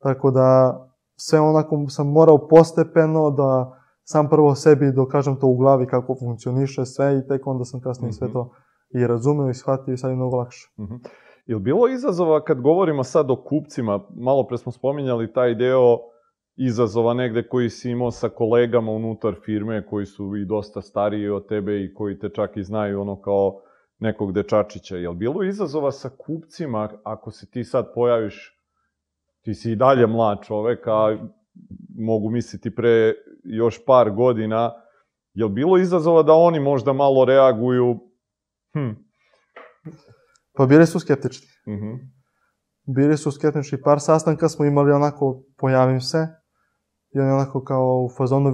Tako 0.02 0.30
da 0.30 0.78
sve 1.16 1.40
onako 1.40 1.84
sam 1.88 2.06
morao 2.12 2.48
postepeno 2.48 3.30
da 3.30 3.74
sam 4.04 4.28
prvo 4.28 4.54
sebi 4.54 4.92
dokažem 4.92 5.36
to 5.36 5.46
u 5.46 5.56
glavi 5.56 5.86
kako 5.86 6.16
funkcioniše 6.20 6.84
sve 6.84 7.18
i 7.18 7.28
tek 7.28 7.46
onda 7.46 7.64
sam 7.64 7.80
kasnije 7.80 8.12
sve 8.12 8.26
Mhm. 8.26 8.32
to 8.32 8.50
i 8.94 9.06
razumeo 9.06 9.50
i 9.50 9.54
shvatio 9.54 9.94
i 9.94 9.96
sad 9.96 10.10
je 10.10 10.16
mnogo 10.16 10.36
lakše. 10.36 10.72
Mhm. 10.80 10.94
Jel 11.46 11.58
bilo 11.58 11.88
izazova 11.88 12.44
kad 12.44 12.60
govorimo 12.60 13.04
sad 13.04 13.30
o 13.30 13.36
kupcima, 13.48 14.00
malo 14.16 14.46
pre 14.46 14.58
smo 14.58 14.72
spominjali 14.72 15.32
taj 15.32 15.54
deo 15.54 15.98
izazova 16.58 17.14
negde 17.14 17.48
koji 17.48 17.70
si 17.70 17.90
imao 17.90 18.10
sa 18.10 18.28
kolegama 18.28 18.92
unutar 18.92 19.34
firme 19.44 19.86
koji 19.86 20.06
su 20.06 20.36
i 20.36 20.44
dosta 20.44 20.82
stariji 20.82 21.28
od 21.28 21.48
tebe 21.48 21.84
i 21.84 21.94
koji 21.94 22.18
te 22.18 22.28
čak 22.28 22.56
i 22.56 22.62
znaju 22.62 23.00
ono 23.00 23.20
kao 23.20 23.60
nekog 23.98 24.32
dečačića. 24.32 24.96
Jel 24.96 25.12
bilo 25.12 25.44
izazova 25.44 25.92
sa 25.92 26.10
kupcima 26.18 26.88
ako 27.04 27.30
se 27.30 27.50
ti 27.50 27.64
sad 27.64 27.92
pojaviš, 27.94 28.54
ti 29.44 29.54
si 29.54 29.72
i 29.72 29.76
dalje 29.76 30.06
mlad 30.06 30.38
čovek, 30.42 30.86
a 30.86 31.16
mogu 31.98 32.30
misliti 32.30 32.74
pre 32.74 33.14
još 33.44 33.84
par 33.84 34.10
godina, 34.10 34.72
Je 35.38 35.44
li 35.44 35.52
bilo 35.52 35.78
izazova 35.78 36.22
da 36.22 36.32
oni 36.32 36.60
možda 36.60 36.92
malo 36.92 37.24
reaguju? 37.24 37.98
Hm. 38.74 38.90
Pa 40.56 40.66
bili 40.66 40.86
su 40.86 41.00
skeptični. 41.00 41.46
Mhm. 41.68 41.94
Bili 42.86 43.16
su 43.16 43.30
skeptični, 43.30 43.82
par 43.82 44.00
sastanka 44.00 44.48
smo 44.48 44.64
imali 44.64 44.92
onako, 44.92 45.42
pojavim 45.56 46.00
se, 46.00 46.26
i 47.10 47.20
oni 47.20 47.30
onako 47.30 47.60
kao 47.60 48.02
u 48.04 48.08
fazonu, 48.08 48.52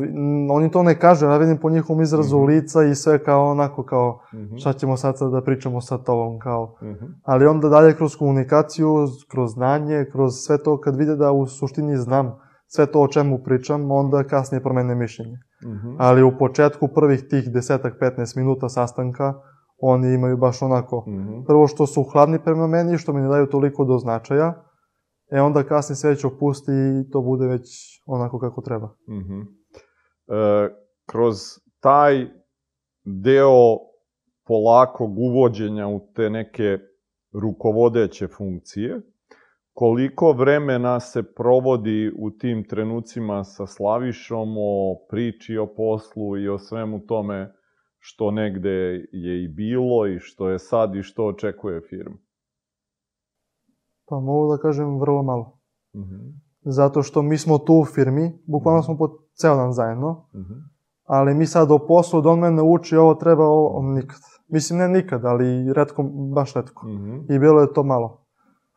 oni 0.51 0.71
to 0.71 0.83
ne 0.83 0.99
kažu, 0.99 1.27
ja 1.27 1.37
vidim 1.37 1.59
po 1.59 1.71
njihovom 1.71 2.03
izrazu 2.03 2.37
Mhm. 2.37 2.47
lica 2.47 2.83
i 2.83 2.95
sve 2.95 3.25
kao 3.25 3.51
onako 3.51 3.83
kao, 3.85 4.21
Mhm. 4.35 4.57
šta 4.57 4.73
ćemo 4.73 4.97
sad 4.97 5.19
sad 5.19 5.33
da 5.33 5.43
pričamo 5.43 5.81
sa 5.81 5.99
tobom, 5.99 6.39
kao. 6.39 6.75
Mhm. 6.83 7.05
Ali 7.25 7.47
onda 7.47 7.69
dalje 7.69 7.97
kroz 7.97 8.17
komunikaciju, 8.17 8.95
kroz 9.31 9.51
znanje, 9.53 10.07
kroz 10.13 10.33
sve 10.35 10.63
to, 10.63 10.81
kad 10.81 10.97
vide 10.97 11.17
da 11.17 11.33
u 11.33 11.47
suštini 11.47 11.97
znam 11.97 12.37
sve 12.67 12.87
to 12.87 13.01
o 13.01 13.09
čemu 13.09 13.39
pričam, 13.39 13.91
onda 13.91 14.25
kasnije 14.25 14.63
promene 14.63 14.95
mišljenje. 14.95 15.37
Mhm. 15.67 15.95
Ali 15.99 16.23
u 16.23 16.39
početku 16.39 16.89
prvih 16.89 17.23
tih 17.31 17.53
desetak, 17.53 17.95
15 18.01 18.37
minuta 18.37 18.69
sastanka, 18.69 19.35
oni 19.81 20.15
imaju 20.15 20.37
baš 20.37 20.63
onako, 20.63 21.05
Mhm. 21.09 21.45
prvo 21.47 21.67
što 21.67 21.87
su 21.87 22.05
hladni 22.13 22.39
prema 22.39 22.67
meni, 22.67 22.99
što 22.99 23.13
mi 23.13 23.21
ne 23.21 23.29
daju 23.29 23.47
toliko 23.47 23.85
do 23.85 23.99
značaja, 23.99 24.55
e 25.35 25.41
onda 25.41 25.63
kasnije 25.63 25.97
se 25.97 26.09
već 26.09 26.25
opusti 26.25 26.73
i 26.73 27.11
to 27.11 27.21
bude 27.21 27.47
već 27.47 27.69
onako 28.07 28.39
kako 28.39 28.61
treba. 28.61 28.97
Mhm. 29.09 29.41
E, 29.41 30.69
kroz 31.07 31.37
taj 31.81 32.27
deo 33.05 33.79
polakog 34.47 35.19
uvođenja 35.19 35.87
u 35.89 36.01
te 36.15 36.31
neke 36.31 36.79
rukovodeće 37.33 38.29
funkcije, 38.29 39.01
koliko 39.73 40.33
vremena 40.33 41.01
se 41.01 41.23
provodi 41.35 42.13
u 42.19 42.31
tim 42.31 42.65
trenucima 42.69 43.45
sa 43.45 43.67
Slavišom 43.67 44.55
o 44.59 44.97
priči 45.11 45.57
o 45.57 45.67
poslu 45.67 46.39
i 46.39 46.49
o 46.49 46.59
svemu 46.59 47.07
tome 47.07 47.55
što 47.99 48.31
negde 48.31 49.07
je 49.13 49.45
i 49.45 49.49
bilo 49.49 50.07
i 50.07 50.19
što 50.19 50.49
je 50.49 50.59
sad 50.59 50.95
i 50.95 51.03
što 51.03 51.27
očekuje 51.27 51.81
firma? 51.81 52.17
Pa 54.07 54.17
mogu 54.17 54.53
da 54.53 54.59
kažem 54.59 54.99
vrlo 54.99 55.23
malo. 55.23 55.59
Mhm. 55.97 56.17
Zato 56.63 57.03
što 57.03 57.23
mi 57.23 57.39
smo 57.39 57.59
tu 57.59 57.75
u 57.75 57.85
firmi, 57.85 58.39
bukvalno 58.47 58.83
smo 58.83 58.97
po 58.97 59.09
ceo 59.35 59.57
dan 59.57 59.73
zajedno, 59.73 60.27
Mhm. 60.35 60.53
ali 61.05 61.35
mi 61.35 61.47
sad 61.47 61.71
o 61.71 61.79
poslu 61.79 62.21
da 62.21 62.31
on 62.31 62.39
mene 62.39 62.63
uči 62.65 62.97
ovo 62.97 63.15
treba, 63.15 63.45
ovo 63.45 63.83
nikad. 63.85 64.19
Mislim, 64.49 64.79
ne 64.79 64.89
nikad, 64.91 65.25
ali 65.25 65.45
redko, 65.73 66.03
baš 66.35 66.55
redko. 66.55 66.87
Mhm. 66.89 67.17
I 67.29 67.39
bilo 67.39 67.61
je 67.61 67.73
to 67.73 67.83
malo. 67.83 68.21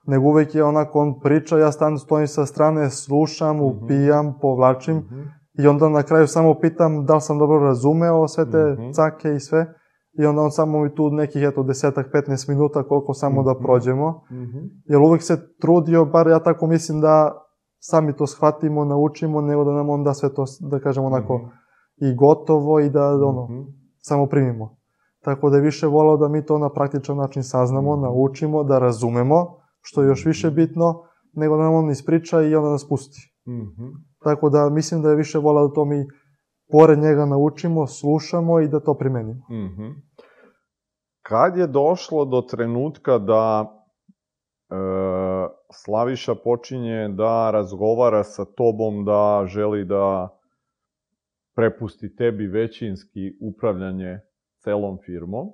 Nego 0.06 0.26
uvek 0.26 0.56
je 0.56 0.64
onako, 0.64 1.00
on 1.00 1.20
priča, 1.20 1.58
ja 1.58 1.72
stan, 1.72 1.98
stojim 1.98 2.28
sa 2.28 2.46
strane, 2.46 2.90
slušam, 2.90 3.56
Mhm. 3.56 3.66
upijam, 3.66 4.34
povlačim 4.42 4.98
Mhm. 4.98 5.22
i 5.56 5.68
onda 5.68 5.90
na 5.90 6.04
kraju 6.04 6.28
samo 6.28 6.56
pitam 6.56 7.06
da 7.06 7.16
li 7.16 7.22
sam 7.22 7.40
dobro 7.40 7.60
razumeo 7.60 8.28
sve 8.28 8.52
te 8.52 8.74
Mhm. 8.74 8.92
cake 8.92 9.30
i 9.30 9.40
sve. 9.40 9.74
I 10.20 10.26
onda 10.26 10.42
on 10.42 10.52
samo 10.52 10.80
mi 10.80 10.96
tu 10.96 11.10
nekih, 11.10 11.42
eto, 11.44 11.64
desetak, 11.64 12.08
15 12.14 12.50
minuta 12.50 12.84
koliko 12.84 13.14
samo 13.14 13.44
da 13.44 13.52
Mhm. 13.52 13.64
prođemo. 13.64 14.22
Mhm. 14.32 14.58
Jer 14.86 15.00
uvek 15.00 15.24
se 15.24 15.38
trudio, 15.62 16.06
bar 16.06 16.28
ja 16.28 16.40
tako 16.40 16.68
mislim 16.68 17.02
da 17.02 17.44
sami 17.80 18.14
to 18.16 18.28
shvatimo, 18.28 18.86
naučimo, 18.86 19.42
nego 19.42 19.64
da 19.64 19.72
nam 19.72 19.90
onda 19.90 20.14
sve 20.14 20.34
to, 20.34 20.44
da 20.62 20.80
kažem 20.80 21.04
onako, 21.04 21.38
Mhm. 21.38 21.48
i 21.98 22.16
gotovo 22.16 22.80
i 22.80 22.90
da 22.90 23.06
ono, 23.08 23.44
Mhm. 23.46 23.62
samo 23.98 24.26
primimo. 24.26 24.78
Tako 25.24 25.50
da 25.50 25.56
je 25.56 25.62
više 25.62 25.88
volao 25.88 26.18
da 26.18 26.28
mi 26.28 26.46
to 26.46 26.58
na 26.58 26.70
praktičan 26.70 27.18
način 27.18 27.44
saznamo, 27.44 27.94
Mhm. 27.96 28.02
naučimo, 28.02 28.64
da 28.64 28.80
razumemo, 28.80 29.46
što 29.82 30.02
je 30.02 30.08
još 30.08 30.26
više 30.26 30.52
bitno, 30.52 31.02
nego 31.34 31.58
da 31.58 31.64
nam 31.64 31.74
on 31.74 31.90
ispriča 31.90 32.42
i 32.42 32.56
onda 32.56 32.70
nas 32.70 32.88
pusti. 32.90 33.20
Mhm. 33.48 33.86
Tako 34.24 34.50
da 34.50 34.70
mislim 34.70 35.02
da 35.02 35.10
je 35.10 35.16
više 35.16 35.40
volao 35.40 35.68
da 35.68 35.74
to 35.74 35.86
mi 35.86 36.06
pored 36.72 37.00
njega 37.00 37.26
naučimo, 37.26 37.88
slušamo 37.88 38.60
i 38.60 38.68
da 38.68 38.80
to 38.80 38.94
primenimo. 38.94 39.42
Kad 41.28 41.58
je 41.58 41.68
došlo 41.68 42.26
do 42.26 42.42
trenutka 42.42 43.18
da 43.18 43.66
e, 43.66 44.76
Slaviša 45.74 46.36
počinje 46.36 47.10
da 47.10 47.52
razgovara 47.52 48.24
sa 48.24 48.46
tobom, 48.46 49.06
da 49.06 49.44
želi 49.48 49.86
da 49.86 50.30
prepusti 51.56 52.16
tebi 52.16 52.48
većinski 52.48 53.38
upravljanje 53.42 54.20
celom 54.64 54.98
firmom? 55.06 55.48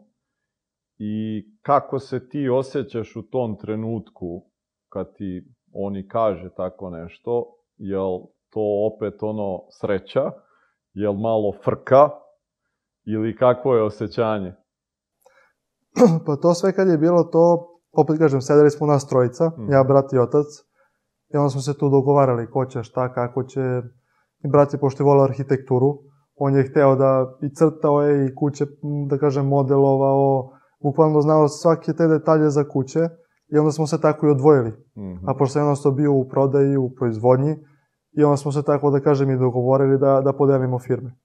I 0.98 1.44
kako 1.62 2.00
se 2.00 2.30
ti 2.30 2.50
osjećaš 2.50 3.16
u 3.16 3.22
tom 3.22 3.58
trenutku 3.58 4.46
kad 4.90 5.16
ti 5.16 5.46
oni 5.74 6.08
kaže 6.08 6.50
tako 6.58 6.90
nešto, 6.90 7.46
jel 7.78 8.20
to 8.50 8.90
opet 8.94 9.24
ono 9.24 9.62
sreća, 9.70 10.32
jel 10.94 11.14
malo 11.14 11.54
frka? 11.64 12.10
Ili 13.06 13.36
kakvo 13.36 13.76
je 13.76 13.84
osjećanje? 13.84 14.63
pa 16.26 16.36
to 16.36 16.54
sve 16.54 16.72
kad 16.74 16.88
je 16.88 16.98
bilo 16.98 17.24
to, 17.24 17.68
opet 17.92 18.18
kažem, 18.18 18.42
sedeli 18.42 18.70
smo 18.72 18.88
nas 18.88 19.08
trojica, 19.08 19.52
Mhm. 19.58 19.72
ja, 19.72 19.84
brat 19.84 20.14
i 20.14 20.18
otac, 20.20 20.46
i 21.34 21.38
onda 21.38 21.50
smo 21.50 21.62
se 21.62 21.78
tu 21.78 21.90
dogovarali 21.90 22.52
ko 22.52 22.66
će 22.66 22.84
šta, 22.84 23.14
kako 23.14 23.44
će. 23.44 23.62
I 24.44 24.48
brat 24.48 24.74
je, 24.74 24.80
pošto 24.80 25.04
je 25.04 25.06
volao 25.06 25.24
arhitekturu, 25.24 26.00
on 26.36 26.56
je 26.56 26.64
hteo 26.70 26.96
da 26.96 27.38
i 27.42 27.56
crtao 27.56 28.02
je 28.02 28.26
i 28.26 28.36
kuće, 28.36 28.66
da 29.10 29.18
kažem, 29.18 29.48
modelovao, 29.48 30.50
bukvalno 30.84 31.22
znao 31.22 31.48
svake 31.48 31.94
te 31.94 32.08
detalje 32.08 32.50
za 32.50 32.64
kuće 32.70 33.00
i 33.48 33.58
onda 33.58 33.72
smo 33.72 33.88
se 33.88 34.02
tako 34.02 34.28
i 34.28 34.30
odvojili. 34.30 34.70
Mhm. 34.98 35.30
A 35.30 35.34
pošto 35.38 35.60
je 35.60 35.62
jednostavno 35.62 35.96
bio 35.96 36.14
u 36.14 36.28
prodaji, 36.30 36.78
u 36.78 36.90
proizvodnji, 36.96 37.56
i 38.18 38.24
onda 38.24 38.38
smo 38.38 38.52
se 38.52 38.64
tako, 38.64 38.92
da 38.92 39.00
kažem, 39.00 39.30
i 39.32 39.38
dogovorili 39.38 39.98
da, 39.98 40.22
da 40.22 40.34
podelimo 40.34 40.80
firme. 40.80 41.16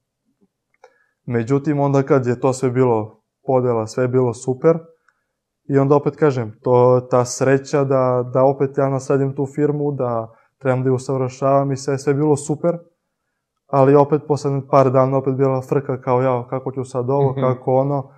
Međutim, 1.27 1.81
onda 1.81 2.03
kad 2.03 2.27
je 2.27 2.41
to 2.41 2.53
sve 2.53 2.71
bilo 2.71 3.18
podela, 3.49 3.87
sve 3.87 4.05
je 4.05 4.09
bilo 4.09 4.35
super, 4.35 4.79
i 5.67 5.79
onda 5.79 5.95
opet 5.95 6.17
kažem, 6.17 6.53
to 6.63 6.75
ta 7.11 7.25
sreća 7.27 7.85
da, 7.85 8.03
da 8.35 8.45
opet 8.45 8.79
ja 8.79 8.89
nasledim 8.89 9.35
tu 9.35 9.47
firmu, 9.47 9.93
da 9.93 10.29
trebam 10.59 10.83
da 10.83 10.89
je 10.89 10.95
usavršavam 10.95 11.73
i 11.73 11.77
sve, 11.77 11.99
sve 11.99 12.11
je 12.11 12.17
bilo 12.17 12.37
super, 12.39 12.79
ali 13.69 13.95
opet 13.97 14.23
posle 14.29 14.51
par 14.71 14.91
dana 14.91 15.17
opet 15.19 15.35
bila 15.35 15.61
frka 15.63 16.01
kao 16.01 16.23
ja, 16.23 16.47
kako 16.49 16.73
ću 16.73 16.85
sad 16.85 17.11
ovo, 17.11 17.31
Mhm. 17.33 17.41
kako 17.41 17.73
ono. 17.75 18.11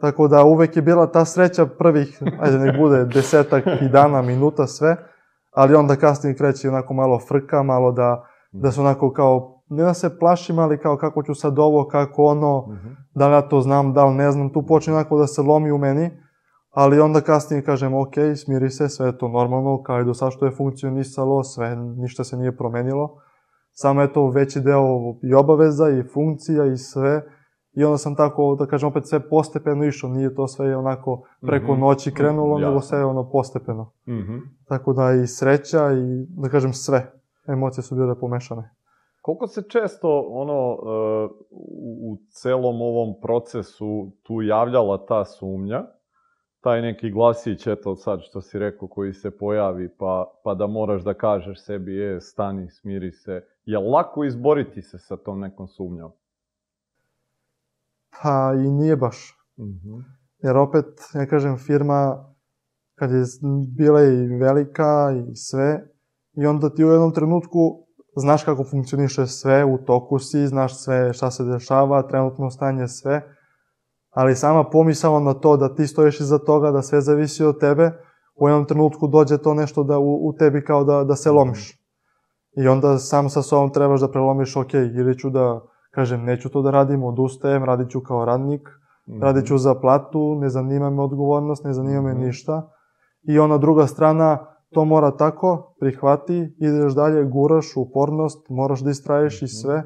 Tako 0.00 0.28
da 0.28 0.44
uvek 0.44 0.76
je 0.76 0.82
bila 0.82 1.06
ta 1.06 1.24
sreća 1.24 1.66
prvih, 1.68 2.08
ajde 2.40 2.58
nek 2.58 2.76
bude 2.78 3.04
desetak 3.06 3.64
i 3.82 3.88
dana, 3.88 4.22
minuta, 4.22 4.66
sve, 4.66 4.96
ali 5.52 5.74
onda 5.74 5.96
kasnije 5.96 6.36
kreće 6.36 6.68
onako 6.68 6.94
malo 6.94 7.18
frka, 7.20 7.62
malo 7.62 7.92
da, 7.92 8.24
da 8.52 8.70
se 8.70 8.80
onako 8.80 9.12
kao, 9.12 9.62
ne 9.68 9.82
da 9.82 9.94
se 9.94 10.18
plašim, 10.18 10.58
ali 10.58 10.78
kao 10.78 10.96
kako 10.96 11.22
ću 11.22 11.34
sad 11.34 11.58
ovo, 11.58 11.88
kako 11.88 12.24
ono, 12.24 12.66
Mhm. 12.68 12.88
Da 13.16 13.28
li 13.28 13.34
ja 13.34 13.42
to 13.42 13.60
znam, 13.60 13.92
da 13.92 14.04
li 14.04 14.14
ne 14.14 14.30
znam, 14.30 14.52
tu 14.52 14.66
počne 14.66 14.92
onako 14.94 15.18
da 15.18 15.26
se 15.26 15.42
lomi 15.42 15.72
u 15.72 15.78
meni, 15.78 16.10
ali 16.70 17.00
onda 17.00 17.20
kasnije 17.20 17.64
kažem, 17.64 17.94
ok, 17.94 18.14
smiri 18.36 18.70
se, 18.70 18.88
sve 18.88 19.06
je 19.06 19.18
to 19.18 19.28
normalno, 19.28 19.82
kao 19.82 20.00
i 20.00 20.04
do 20.04 20.14
sad 20.14 20.32
što 20.32 20.46
je 20.46 20.52
funkcionisalo, 20.56 21.44
sve, 21.44 21.76
ništa 21.76 22.24
se 22.24 22.36
nije 22.36 22.56
promenilo, 22.56 23.10
samo 23.72 24.00
je 24.02 24.12
to 24.12 24.28
veći 24.30 24.60
deo 24.60 24.84
i 25.22 25.34
obaveza 25.34 25.88
i 25.90 26.02
funkcija 26.14 26.64
i 26.66 26.76
sve, 26.76 27.22
i 27.72 27.84
onda 27.84 27.98
sam 27.98 28.16
tako, 28.16 28.56
da 28.58 28.66
kažem, 28.66 28.88
opet 28.88 29.08
sve 29.08 29.28
postepeno 29.28 29.84
išao, 29.84 30.10
nije 30.10 30.34
to 30.34 30.46
sve 30.48 30.76
onako 30.76 31.22
preko 31.46 31.72
Mhm. 31.72 31.80
noći 31.80 32.14
krenulo, 32.14 32.58
nego 32.58 32.72
Jasno. 32.72 32.80
sve 32.88 33.04
ono 33.04 33.30
postepeno. 33.30 33.92
Mhm. 34.08 34.36
Tako 34.68 34.92
da 34.92 35.12
i 35.12 35.26
sreća 35.26 35.92
i, 35.92 36.26
da 36.42 36.48
kažem, 36.48 36.72
sve. 36.72 37.12
Emocije 37.48 37.82
su 37.82 37.94
bile 37.94 38.20
pomešane. 38.20 38.70
Koliko 39.26 39.46
se 39.46 39.62
često 39.68 40.26
ono 40.28 40.72
e, 40.72 41.28
u 42.00 42.16
celom 42.30 42.82
ovom 42.82 43.14
procesu 43.22 44.12
tu 44.22 44.42
javljala 44.42 45.06
ta 45.06 45.24
sumnja, 45.24 45.84
taj 46.60 46.82
neki 46.82 47.10
glasić, 47.10 47.66
eto 47.66 47.96
sad 47.96 48.20
što 48.22 48.40
si 48.40 48.58
rekao, 48.58 48.88
koji 48.88 49.12
se 49.12 49.38
pojavi, 49.38 49.88
pa, 49.98 50.24
pa 50.44 50.54
da 50.54 50.66
moraš 50.66 51.02
da 51.02 51.14
kažeš 51.14 51.64
sebi, 51.64 51.94
je, 51.94 52.20
stani, 52.20 52.70
smiri 52.70 53.12
se. 53.12 53.44
Je 53.64 53.78
lako 53.78 54.24
izboriti 54.24 54.82
se 54.82 54.98
sa 54.98 55.16
tom 55.16 55.40
nekom 55.40 55.68
sumnjom? 55.68 56.12
Pa 58.22 58.52
i 58.64 58.70
nije 58.70 58.96
baš. 58.96 59.38
Mhm. 59.58 60.00
Jer 60.38 60.56
opet, 60.56 60.86
ja 61.14 61.26
kažem, 61.26 61.58
firma 61.58 62.24
kad 62.94 63.10
je 63.10 63.22
bila 63.76 64.02
i 64.02 64.26
velika 64.40 65.12
i 65.30 65.34
sve, 65.34 65.88
i 66.36 66.46
onda 66.46 66.74
ti 66.74 66.84
u 66.84 66.88
jednom 66.88 67.12
trenutku 67.12 67.85
znaš 68.16 68.44
kako 68.44 68.64
funkcioniše 68.64 69.26
sve, 69.26 69.64
u 69.64 69.78
toku 69.78 70.18
si, 70.18 70.46
znaš 70.46 70.82
sve 70.84 71.12
šta 71.12 71.30
se 71.30 71.44
dešava, 71.44 72.02
trenutno 72.02 72.50
stanje 72.50 72.88
sve, 72.88 73.22
ali 74.10 74.34
sama 74.36 74.64
pomisao 74.64 75.20
na 75.20 75.34
to 75.34 75.56
da 75.56 75.74
ti 75.74 75.86
stojiš 75.86 76.20
iza 76.20 76.38
toga, 76.38 76.70
da 76.70 76.82
sve 76.82 77.00
zavisi 77.00 77.44
od 77.44 77.60
tebe, 77.60 77.92
u 78.40 78.48
jednom 78.48 78.64
trenutku 78.66 79.06
dođe 79.06 79.38
to 79.38 79.54
nešto 79.54 79.84
da 79.84 79.98
u, 79.98 80.28
u 80.28 80.32
tebi 80.38 80.64
kao 80.64 80.84
da, 80.84 81.04
da 81.04 81.16
se 81.16 81.30
lomiš. 81.30 81.78
I 82.56 82.68
onda 82.68 82.98
sam 82.98 83.30
sa 83.30 83.42
sobom 83.42 83.72
trebaš 83.72 84.00
da 84.00 84.10
prelomiš, 84.10 84.56
ok, 84.56 84.74
ili 84.74 85.18
ću 85.18 85.30
da, 85.30 85.60
kažem, 85.90 86.24
neću 86.24 86.48
to 86.48 86.62
da 86.62 86.70
radim, 86.70 87.04
odustajem, 87.04 87.64
radit 87.64 87.90
ću 87.90 88.00
kao 88.00 88.24
radnik, 88.24 88.68
Mhm. 89.08 89.22
radit 89.22 89.46
ću 89.46 89.58
za 89.58 89.74
platu, 89.74 90.34
ne 90.40 90.48
zanima 90.48 90.90
me 90.90 91.02
odgovornost, 91.02 91.64
ne 91.64 91.72
zanima 91.72 92.02
me 92.02 92.12
Mhm. 92.14 92.20
ništa. 92.22 92.68
I 93.28 93.38
ona 93.38 93.58
druga 93.58 93.86
strana, 93.86 94.46
to 94.70 94.84
mora 94.84 95.10
tako, 95.10 95.74
prihvati, 95.80 96.36
ideš 96.58 96.94
dalje, 96.94 97.24
guraš, 97.24 97.66
upornost, 97.76 98.46
moraš 98.50 98.80
da 98.80 98.90
istraješ 98.90 99.34
i 99.34 99.44
Mhm. 99.44 99.48
sve. 99.52 99.82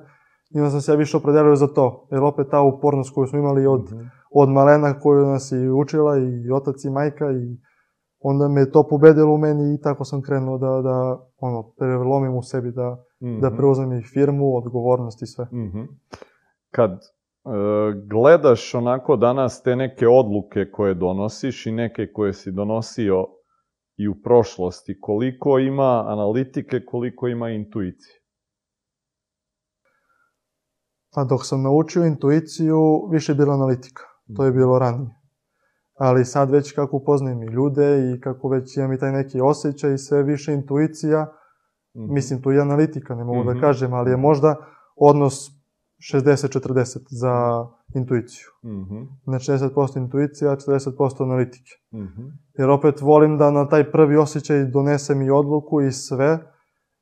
I 0.50 0.58
onda 0.58 0.70
sam 0.70 0.80
se 0.80 0.92
ja 0.92 0.96
više 0.96 1.16
opredelio 1.16 1.56
za 1.56 1.66
to, 1.66 2.08
jer 2.10 2.22
opet 2.22 2.46
ta 2.50 2.60
upornost 2.62 3.14
koju 3.14 3.26
smo 3.26 3.38
imali 3.38 3.66
od, 3.66 3.82
Mhm. 3.84 4.00
od 4.34 4.48
malena 4.48 5.00
koju 5.00 5.26
nas 5.26 5.52
je 5.52 5.72
učila 5.72 6.16
i 6.18 6.50
otac 6.52 6.84
i 6.84 6.90
majka 6.90 7.24
i 7.26 7.56
onda 8.20 8.48
me 8.48 8.70
to 8.70 8.86
pobedilo 8.88 9.34
u 9.34 9.38
meni 9.38 9.74
i 9.74 9.80
tako 9.80 10.04
sam 10.04 10.22
krenuo 10.22 10.58
da, 10.58 10.80
da 10.82 11.18
ono, 11.38 11.62
prelomim 11.78 12.36
u 12.36 12.42
sebi, 12.42 12.72
da, 12.72 12.96
da 13.40 13.48
Mhm. 13.48 13.56
preuzmem 13.56 13.92
i 13.92 14.02
firmu, 14.04 14.56
odgovornost 14.56 15.22
i 15.22 15.26
sve. 15.26 15.44
Mhm. 15.44 15.80
Kad 16.70 16.90
e, 16.90 16.98
gledaš 18.06 18.74
onako 18.74 19.16
danas 19.16 19.62
te 19.62 19.76
neke 19.76 20.08
odluke 20.08 20.70
koje 20.72 20.94
donosiš 20.94 21.66
i 21.66 21.72
neke 21.72 22.12
koje 22.12 22.32
si 22.32 22.52
donosio 22.52 23.26
i 24.02 24.08
u 24.08 24.14
prošlosti, 24.24 25.00
koliko 25.00 25.58
ima 25.58 26.04
analitike, 26.08 26.84
koliko 26.86 27.28
ima 27.28 27.48
intuicije? 27.50 28.16
A 31.14 31.24
dok 31.24 31.40
sam 31.46 31.62
naučio 31.62 32.04
intuiciju, 32.04 32.78
više 33.10 33.32
je 33.32 33.36
bila 33.36 33.54
analitika. 33.54 34.02
To 34.36 34.44
je 34.44 34.52
bilo 34.52 34.78
ranije. 34.78 35.14
Ali 35.94 36.24
sad 36.24 36.50
već 36.50 36.72
kako 36.72 36.96
upoznajem 36.96 37.42
i 37.42 37.52
ljude 37.52 37.86
i 38.00 38.20
kako 38.20 38.48
već 38.48 38.76
imam 38.76 38.92
i 38.92 38.98
taj 38.98 39.12
neki 39.12 39.40
osjećaj 39.40 39.94
i 39.94 39.98
sve 39.98 40.22
više 40.22 40.52
intuicija, 40.52 41.32
Mhm. 41.96 42.12
mislim 42.14 42.42
tu 42.42 42.52
i 42.52 42.60
analitika, 42.60 43.14
ne 43.14 43.24
mogu 43.24 43.40
Mhm. 43.40 43.48
da 43.48 43.60
kažem, 43.60 43.92
ali 43.92 44.10
je 44.10 44.16
možda 44.16 44.56
odnos 44.96 45.59
60-40 46.00 46.98
za 47.10 47.66
intuiciju. 47.94 48.48
Mhm. 48.64 49.02
Znači 49.24 49.50
60% 49.52 49.98
intuicija, 49.98 50.56
40% 50.56 51.22
analitike. 51.22 51.70
Mhm. 51.94 52.22
Jer 52.58 52.70
opet 52.70 53.00
volim 53.00 53.38
da 53.38 53.50
na 53.50 53.68
taj 53.68 53.90
prvi 53.90 54.16
osjećaj 54.16 54.64
donesem 54.64 55.22
i 55.22 55.30
odluku 55.30 55.80
i 55.80 55.92
sve. 55.92 56.38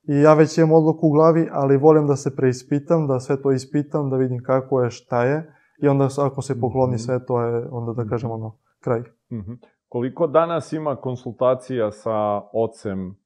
I 0.09 0.20
ja 0.20 0.34
već 0.34 0.59
imam 0.59 0.72
odluku 0.72 1.07
u 1.07 1.11
glavi, 1.12 1.49
ali 1.53 1.76
volim 1.76 2.07
da 2.07 2.16
se 2.16 2.36
preispitam, 2.36 3.07
da 3.07 3.20
sve 3.20 3.42
to 3.42 3.53
ispitam, 3.53 4.11
da 4.11 4.16
vidim 4.16 4.42
kako 4.46 4.82
je, 4.82 4.90
šta 4.90 5.24
je. 5.24 5.55
I 5.82 5.88
onda 5.88 6.09
ako 6.18 6.42
se 6.42 6.61
pokloni 6.61 6.94
Mhm. 6.94 6.99
sve, 6.99 7.26
to 7.26 7.40
je 7.42 7.68
onda 7.70 8.03
da 8.03 8.09
kažem 8.09 8.30
ono, 8.30 8.59
kraj. 8.80 9.01
Mhm. 9.32 9.53
Koliko 9.88 10.26
danas 10.26 10.72
ima 10.72 10.96
konsultacija 10.96 11.90
sa 11.92 12.40
ocem 12.53 13.16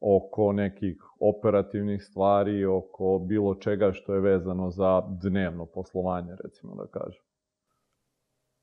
oko 0.00 0.52
nekih 0.52 0.96
operativnih 1.20 2.02
stvari, 2.02 2.64
oko 2.64 3.18
bilo 3.18 3.54
čega 3.54 3.92
što 3.92 4.14
je 4.14 4.20
vezano 4.20 4.70
za 4.70 5.02
dnevno 5.22 5.66
poslovanje, 5.66 6.32
recimo 6.44 6.74
da 6.74 6.86
kažem? 6.90 7.22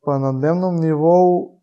Pa 0.05 0.17
na 0.19 0.31
dnevnom 0.31 0.75
nivou 0.75 1.59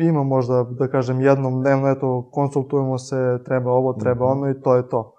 ima 0.00 0.22
možda, 0.22 0.66
da 0.70 0.88
kažem, 0.88 1.20
jednom 1.20 1.60
dnevno, 1.60 1.88
eto, 1.88 2.28
konsultujemo 2.32 2.98
se, 2.98 3.16
treba 3.44 3.70
ovo, 3.72 3.92
treba 3.92 4.24
Mhm. 4.24 4.38
ono 4.38 4.50
i 4.50 4.60
to 4.60 4.76
je 4.76 4.88
to. 4.88 5.14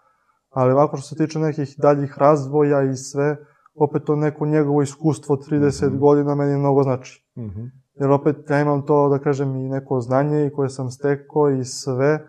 Ali 0.50 0.74
ovako 0.74 0.98
što 0.98 1.08
se 1.08 1.16
tiče 1.16 1.40
nekih 1.40 1.76
daljih 1.78 2.16
razvoja 2.18 2.84
i 2.84 2.96
sve, 2.96 3.38
opet 3.76 4.04
to 4.06 4.16
neko 4.16 4.46
njegovo 4.46 4.82
iskustvo 4.82 5.34
od 5.34 5.46
30 5.50 5.88
Mhm. 5.90 6.00
godina 6.00 6.36
meni 6.36 6.58
mnogo 6.58 6.84
znači. 6.84 7.28
Mhm. 7.38 7.62
Jer 7.94 8.12
opet 8.12 8.36
ja 8.50 8.62
imam 8.62 8.86
to, 8.86 9.10
da 9.10 9.20
kažem, 9.20 9.56
i 9.56 9.70
neko 9.70 10.00
znanje 10.00 10.46
i 10.46 10.54
koje 10.54 10.70
sam 10.70 10.90
stekao 10.90 11.50
i 11.50 11.64
sve, 11.64 12.20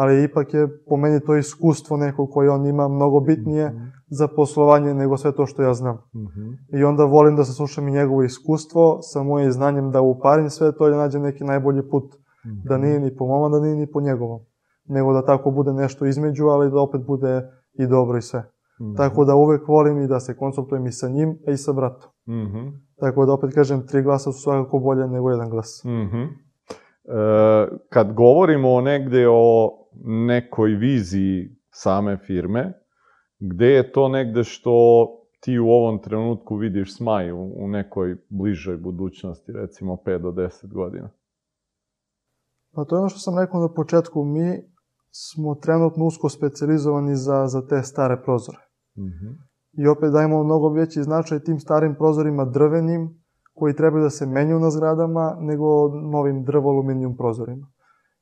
ali 0.00 0.24
ipak 0.24 0.54
je 0.54 0.68
po 0.88 0.96
meni 0.96 1.20
to 1.20 1.36
iskustvo 1.36 1.96
neko 1.96 2.26
koje 2.26 2.50
on 2.50 2.66
ima 2.66 2.88
mnogo 2.88 3.20
bitnije 3.20 3.68
Mhm. 3.68 3.84
za 4.10 4.28
poslovanje 4.28 4.94
nego 4.94 5.16
sve 5.16 5.32
to 5.32 5.46
što 5.46 5.62
ja 5.62 5.74
znam. 5.74 5.96
Mhm. 6.14 6.78
I 6.78 6.84
onda 6.84 7.04
volim 7.04 7.36
da 7.36 7.44
saslušam 7.44 7.88
i 7.88 7.92
njegovo 7.92 8.22
iskustvo 8.22 8.98
sa 9.02 9.22
mojim 9.22 9.52
znanjem 9.52 9.90
da 9.90 10.00
uparim 10.00 10.50
sve 10.50 10.72
to 10.76 10.88
i 10.88 10.90
da 10.90 10.96
nađem 10.96 11.22
neki 11.22 11.44
najbolji 11.44 11.82
put. 11.90 12.14
Da 12.64 12.78
nije 12.78 13.00
ni 13.00 13.16
po 13.16 13.26
moma, 13.26 13.48
da 13.48 13.60
nije 13.60 13.76
ni 13.76 13.86
po 13.92 14.00
njegovom. 14.00 14.40
Nego 14.88 15.12
da 15.12 15.24
tako 15.24 15.50
bude 15.50 15.72
nešto 15.72 16.06
između, 16.06 16.44
ali 16.46 16.70
da 16.70 16.80
opet 16.80 17.00
bude 17.06 17.42
i 17.72 17.86
dobro 17.86 18.18
i 18.18 18.22
sve. 18.22 18.42
Mhm. 18.80 18.94
Tako 18.96 19.24
da 19.24 19.34
uvek 19.34 19.68
volim 19.68 19.98
i 20.02 20.08
da 20.08 20.20
se 20.20 20.36
konsultujem 20.36 20.86
i 20.86 20.92
sa 20.92 21.08
njim, 21.08 21.38
a 21.48 21.50
i 21.50 21.56
sa 21.56 21.72
bratom. 21.72 22.10
Mhm. 22.28 22.68
Tako 23.00 23.26
da 23.26 23.32
opet 23.32 23.54
kažem, 23.54 23.86
tri 23.86 24.02
glasa 24.02 24.32
su 24.32 24.40
svakako 24.40 24.78
bolje 24.78 25.06
nego 25.08 25.30
jedan 25.30 25.50
glas. 25.50 25.82
Mhm. 25.84 26.22
E, 26.22 26.28
kad 27.88 28.12
govorimo 28.12 28.80
negde 28.80 29.26
o 29.30 29.70
nekoj 30.04 30.70
viziji 30.70 31.56
same 31.70 32.16
firme, 32.16 32.72
gde 33.38 33.66
je 33.66 33.92
to 33.92 34.08
negde 34.08 34.44
što 34.44 35.06
ti 35.40 35.58
u 35.58 35.68
ovom 35.68 36.02
trenutku 36.02 36.56
vidiš 36.56 36.96
smaj 36.96 37.32
u, 37.32 37.52
u 37.56 37.68
nekoj 37.68 38.16
bližoj 38.28 38.76
budućnosti, 38.76 39.52
recimo 39.52 39.96
5 40.06 40.18
do 40.18 40.30
10 40.30 40.72
godina? 40.72 41.10
Pa 42.74 42.84
to 42.84 42.96
je 42.96 43.00
ono 43.00 43.08
što 43.08 43.18
sam 43.18 43.38
rekao 43.38 43.60
na 43.60 43.74
početku, 43.74 44.24
mi 44.24 44.62
smo 45.10 45.54
trenutno 45.54 46.06
usko 46.06 46.28
specializovani 46.28 47.16
za, 47.16 47.46
za 47.46 47.66
te 47.66 47.82
stare 47.82 48.22
prozore. 48.24 48.58
Mhm. 48.98 49.26
I 49.72 49.86
opet 49.86 50.12
dajemo 50.12 50.44
mnogo 50.44 50.68
veći 50.68 51.02
značaj 51.02 51.40
tim 51.40 51.58
starim 51.58 51.94
prozorima 51.94 52.44
drvenim, 52.44 53.22
koji 53.54 53.76
trebaju 53.76 54.02
da 54.02 54.10
se 54.10 54.26
menju 54.26 54.58
na 54.58 54.70
zgradama, 54.70 55.36
nego 55.40 55.88
novim 55.88 56.44
drvo-aluminijum 56.44 57.16
prozorima. 57.16 57.66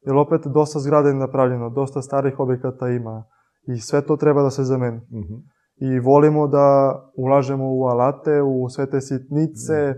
Jer 0.07 0.17
opet 0.17 0.41
dosta 0.47 0.79
zgrada 0.81 1.09
je 1.09 1.15
napravljeno, 1.15 1.71
dosta 1.71 2.03
starih 2.03 2.39
objekata 2.39 2.89
ima 2.89 3.25
i 3.75 3.81
sve 3.81 4.01
to 4.03 4.17
treba 4.17 4.43
da 4.43 4.51
se 4.51 4.65
zameni. 4.65 4.97
Mhm. 4.97 5.35
I 5.77 6.01
volimo 6.01 6.47
da 6.49 6.95
ulažemo 7.17 7.65
u 7.67 7.85
alate, 7.85 8.43
u 8.43 8.69
sve 8.69 8.91
te 8.91 9.01
sitnice. 9.01 9.95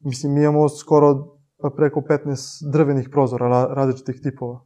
Mislim, 0.00 0.32
mi 0.34 0.40
imamo 0.42 0.68
skoro 0.68 1.14
pa 1.62 1.70
preko 1.76 2.00
15 2.00 2.72
drvenih 2.72 3.08
prozora 3.12 3.46
ra- 3.46 3.74
različitih 3.74 4.20
tipova. 4.22 4.64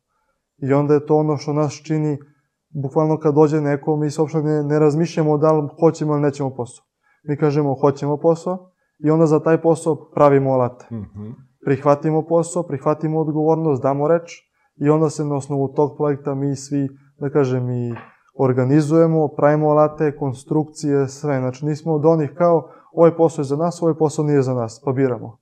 I 0.62 0.72
onda 0.72 0.94
je 0.94 1.06
to 1.06 1.16
ono 1.16 1.36
što 1.36 1.52
nas 1.52 1.72
čini, 1.72 2.18
bukvalno 2.82 3.18
kad 3.18 3.34
dođe 3.34 3.60
neko, 3.60 3.96
mi 3.96 4.10
se 4.10 4.20
uopšte 4.20 4.42
ne, 4.42 4.62
ne 4.62 4.78
razmišljamo 4.78 5.38
da 5.38 5.52
li 5.52 5.68
hoćemo 5.80 6.12
ili 6.12 6.22
nećemo 6.22 6.54
posao. 6.54 6.84
Mi 7.28 7.36
kažemo 7.36 7.74
hoćemo 7.80 8.16
posao 8.16 8.70
i 8.98 9.10
onda 9.10 9.26
za 9.26 9.40
taj 9.40 9.62
posao 9.62 10.10
pravimo 10.14 10.50
alate. 10.52 10.86
Mhm. 10.92 11.30
Prihvatimo 11.64 12.26
posao, 12.28 12.62
prihvatimo 12.62 13.20
odgovornost, 13.20 13.82
damo 13.82 14.08
reč 14.08 14.47
i 14.80 14.90
onda 14.90 15.10
se 15.10 15.24
na 15.24 15.36
osnovu 15.36 15.68
tog 15.68 15.96
projekta 15.96 16.34
mi 16.34 16.56
svi, 16.56 16.88
da 17.20 17.30
kažem, 17.30 17.70
i 17.70 17.94
organizujemo, 18.38 19.28
pravimo 19.28 19.68
alate, 19.68 20.16
konstrukcije, 20.16 21.08
sve. 21.08 21.38
Znači 21.38 21.66
nismo 21.66 21.94
od 21.94 22.04
onih 22.04 22.30
kao 22.34 22.68
ovaj 22.92 23.16
posao 23.16 23.42
je 23.42 23.46
za 23.46 23.56
nas, 23.56 23.82
ovaj 23.82 23.94
posao 23.94 24.24
nije 24.24 24.42
za 24.42 24.54
nas, 24.54 24.82
pa 24.84 24.92
biramo. 24.92 25.38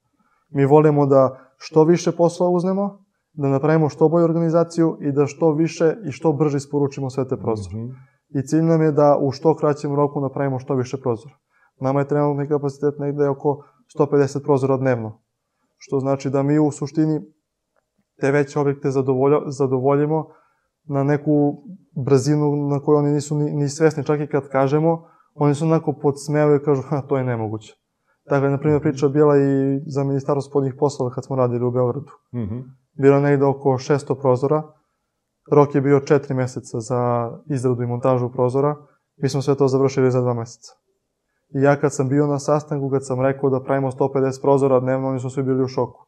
Mi 0.51 0.65
volimo 0.65 1.07
da 1.07 1.39
što 1.57 1.85
više 1.85 2.13
posla 2.13 2.49
uznemo, 2.49 3.07
da 3.33 3.49
napravimo 3.49 3.89
što 3.89 4.09
bolju 4.09 4.25
organizaciju 4.25 4.99
i 5.01 5.13
da 5.13 5.27
što 5.27 5.53
više 5.53 5.97
i 6.09 6.13
što 6.13 6.33
brže 6.33 6.57
isporučimo 6.57 7.11
sve 7.11 7.29
te 7.29 7.37
prozore. 7.37 7.77
Mhm. 7.77 7.91
I 8.29 8.47
cilj 8.47 8.63
nam 8.63 8.83
je 8.83 8.93
da 8.93 9.19
u 9.21 9.31
što 9.33 9.57
kraćem 9.57 9.95
roku 9.95 10.21
napravimo 10.21 10.59
što 10.59 10.75
više 10.75 10.97
prozora. 10.97 11.35
Nama 11.81 12.01
je 12.01 12.09
trenutni 12.09 12.49
kapacitet 12.49 12.99
negde 12.99 13.29
oko 13.29 13.65
150 13.99 14.45
prozora 14.45 14.77
dnevno. 14.77 15.21
Što 15.77 16.01
znači 16.01 16.31
da 16.31 16.43
mi 16.43 16.59
u 16.59 16.71
suštini 16.71 17.21
te 18.21 18.31
veće 18.31 18.61
objekte 18.61 18.91
zadovolja, 18.91 19.39
zadovoljimo 19.47 20.27
na 20.89 21.05
neku 21.05 21.63
brzinu 22.05 22.57
na 22.57 22.81
koju 22.81 22.99
oni 22.99 23.13
nisu 23.13 23.37
ni, 23.37 23.53
ni 23.53 23.69
svesni. 23.69 24.05
Čak 24.05 24.21
i 24.21 24.27
kad 24.27 24.49
kažemo, 24.49 25.09
oni 25.35 25.55
su 25.55 25.65
onako 25.65 25.93
podsmevaju 25.93 26.57
i 26.57 26.65
kažu, 26.65 26.83
ha, 26.83 27.03
to 27.09 27.17
je 27.17 27.25
nemoguće. 27.25 27.75
Tako 28.29 28.45
je, 28.45 28.51
na 28.51 28.59
primjer, 28.59 28.83
priča 28.83 29.09
bila 29.09 29.37
i 29.37 29.81
za 29.87 30.05
Ministarstvo 30.05 30.51
spodnjih 30.51 30.75
poslova 30.79 31.15
kad 31.15 31.25
smo 31.25 31.37
radili 31.37 31.65
u 31.65 31.71
Beogradu. 31.71 32.11
Mhm. 32.35 32.59
Bilo 32.99 33.17
je 33.17 33.23
negde 33.23 33.45
oko 33.45 33.69
600 33.69 34.21
prozora. 34.21 34.63
Rok 35.53 35.75
je 35.75 35.81
bio 35.81 36.01
4 36.01 36.35
meseca 36.35 36.81
za 36.81 37.31
izradu 37.51 37.83
i 37.83 37.87
montažu 37.87 38.33
prozora. 38.33 38.77
Mi 39.23 39.29
smo 39.29 39.43
sve 39.43 39.55
to 39.55 39.69
završili 39.69 40.11
za 40.11 40.21
2 40.21 40.35
meseca. 40.35 40.73
I 41.55 41.63
ja 41.63 41.77
kad 41.81 41.95
sam 41.95 42.09
bio 42.09 42.27
na 42.27 42.39
sastanku, 42.39 42.91
kad 42.91 43.07
sam 43.07 43.21
rekao 43.21 43.51
da 43.51 43.63
pravimo 43.63 43.91
150 43.91 44.43
prozora 44.43 44.81
dnevno, 44.81 45.09
oni 45.09 45.21
su 45.21 45.31
svi 45.31 45.43
bili 45.43 45.65
u 45.65 45.69
šoku. 45.69 46.07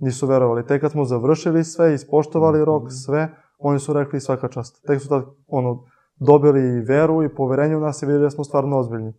Nisu 0.00 0.26
verovali. 0.26 0.66
Tek 0.66 0.80
kad 0.80 0.90
smo 0.90 1.04
završili 1.04 1.64
sve, 1.64 1.94
ispoštovali 1.94 2.64
rok, 2.64 2.82
sve, 3.04 3.28
oni 3.58 3.78
su 3.78 3.92
rekli 3.92 4.20
svaka 4.20 4.48
čast. 4.48 4.86
Tek 4.86 5.00
su 5.00 5.08
tad, 5.08 5.24
ono, 5.46 5.84
dobili 6.16 6.60
i 6.60 6.80
veru 6.80 7.22
i 7.22 7.34
poverenje 7.34 7.76
u 7.76 7.80
nas 7.80 8.02
i 8.02 8.06
vidjeli 8.06 8.22
da 8.24 8.30
smo 8.30 8.44
stvarno 8.44 8.78
ozbiljni. 8.78 9.12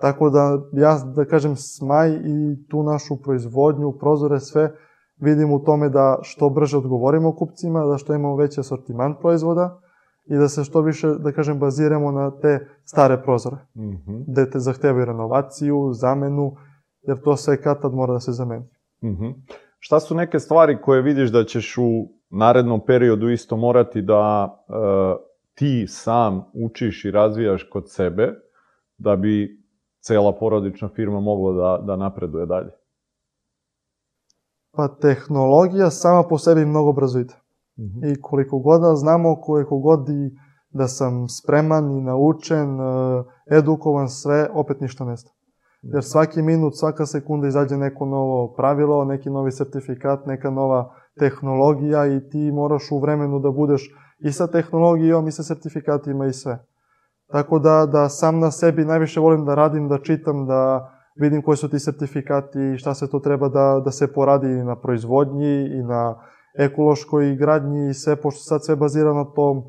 Tako 0.00 0.30
da, 0.30 0.58
ja, 0.72 0.98
da 1.14 1.24
kažem, 1.24 1.56
smaj 1.56 2.10
i 2.10 2.66
tu 2.68 2.82
našu 2.82 3.22
proizvodnju, 3.22 3.92
prozore, 3.92 4.40
sve, 4.40 4.72
vidim 5.16 5.52
u 5.52 5.58
tome 5.64 5.88
da 5.88 6.18
što 6.22 6.50
brže 6.50 6.76
odgovorimo 6.78 7.36
kupcima, 7.36 7.84
da 7.84 7.98
što 7.98 8.14
imamo 8.14 8.36
veći 8.36 8.60
asortiman 8.60 9.14
proizvoda 9.20 9.80
i 10.26 10.36
da 10.36 10.48
se 10.48 10.64
što 10.64 10.80
više, 10.80 11.14
da 11.14 11.32
kažem, 11.32 11.58
baziramo 11.58 12.10
na 12.12 12.30
te 12.30 12.68
stare 12.84 13.22
prozore, 13.22 13.56
Mhm. 13.76 14.22
gde 14.26 14.50
te 14.50 14.58
zahtevaju 14.58 15.04
renovaciju, 15.04 15.92
zamenu, 15.92 16.56
jer 17.02 17.20
to 17.22 17.36
sve 17.36 17.62
kad 17.62 17.82
tad 17.82 17.94
mora 17.94 18.12
da 18.12 18.20
se 18.20 18.32
zameni. 18.32 18.64
Mhm. 19.04 19.26
Šta 19.78 20.00
su 20.00 20.14
neke 20.14 20.38
stvari 20.38 20.78
koje 20.82 21.02
vidiš 21.02 21.30
da 21.30 21.44
ćeš 21.44 21.78
u 21.78 22.08
narednom 22.30 22.80
periodu 22.86 23.28
isto 23.28 23.56
morati 23.56 24.02
da 24.02 24.54
e, 24.68 24.72
ti 25.54 25.86
sam 25.88 26.44
učiš 26.54 27.04
i 27.04 27.10
razvijaš 27.10 27.68
kod 27.72 27.90
sebe 27.90 28.34
da 28.98 29.16
bi 29.16 29.62
cela 30.00 30.32
porodična 30.32 30.88
firma 30.88 31.20
mogla 31.20 31.52
da, 31.52 31.84
da 31.86 31.96
napreduje 31.96 32.46
dalje? 32.46 32.70
Pa 34.76 34.88
tehnologija 34.88 35.90
sama 35.90 36.22
po 36.28 36.38
sebi 36.38 36.64
mnogo 36.64 36.92
brzo 36.92 37.18
ide. 37.18 37.34
Mhm. 37.78 38.04
I 38.04 38.20
koliko 38.20 38.58
god 38.58 38.80
da 38.80 38.94
znamo, 38.94 39.40
koliko 39.40 39.78
god 39.78 40.08
i 40.08 40.38
da 40.70 40.88
sam 40.88 41.28
spreman 41.28 41.90
i 41.90 42.00
naučen, 42.00 42.80
e, 42.80 43.24
edukovan, 43.56 44.08
sve, 44.08 44.48
opet 44.54 44.80
ništa 44.80 45.04
ne 45.04 45.16
zna. 45.16 45.30
Jer 45.82 46.04
svaki 46.04 46.42
minut, 46.42 46.76
svaka 46.76 47.06
sekunda 47.06 47.48
izađe 47.48 47.76
neko 47.76 48.06
novo 48.06 48.54
pravilo, 48.56 49.04
neki 49.04 49.30
novi 49.30 49.52
sertifikat, 49.52 50.26
neka 50.26 50.50
nova 50.50 50.94
tehnologija 51.18 52.06
i 52.06 52.28
ti 52.30 52.52
moraš 52.52 52.90
u 52.90 52.98
vremenu 52.98 53.38
da 53.38 53.50
budeš 53.50 53.94
i 54.18 54.32
sa 54.32 54.46
tehnologijom 54.46 55.28
i 55.28 55.32
sa 55.32 55.42
sertifikatima 55.42 56.26
i 56.26 56.32
sve. 56.32 56.58
Tako 57.32 57.58
da, 57.58 57.86
da 57.86 58.08
sam 58.08 58.38
na 58.38 58.50
sebi 58.50 58.84
najviše 58.84 59.20
volim 59.20 59.44
da 59.44 59.54
radim, 59.54 59.88
da 59.88 59.98
čitam, 59.98 60.46
da 60.46 60.90
vidim 61.20 61.42
koji 61.42 61.56
su 61.56 61.70
ti 61.70 61.78
sertifikati 61.78 62.58
i 62.74 62.78
šta 62.78 62.94
se 62.94 63.10
to 63.10 63.18
treba 63.18 63.48
da, 63.48 63.82
da 63.84 63.90
se 63.90 64.12
poradi 64.12 64.46
i 64.46 64.64
na 64.64 64.76
proizvodnji 64.76 65.66
i 65.78 65.82
na 65.82 66.14
ekološkoj 66.58 67.36
gradnji 67.36 67.88
i 67.88 67.94
sve, 67.94 68.16
pošto 68.16 68.40
sad 68.40 68.64
sve 68.64 68.76
bazira 68.76 69.14
na 69.14 69.24
tom 69.24 69.62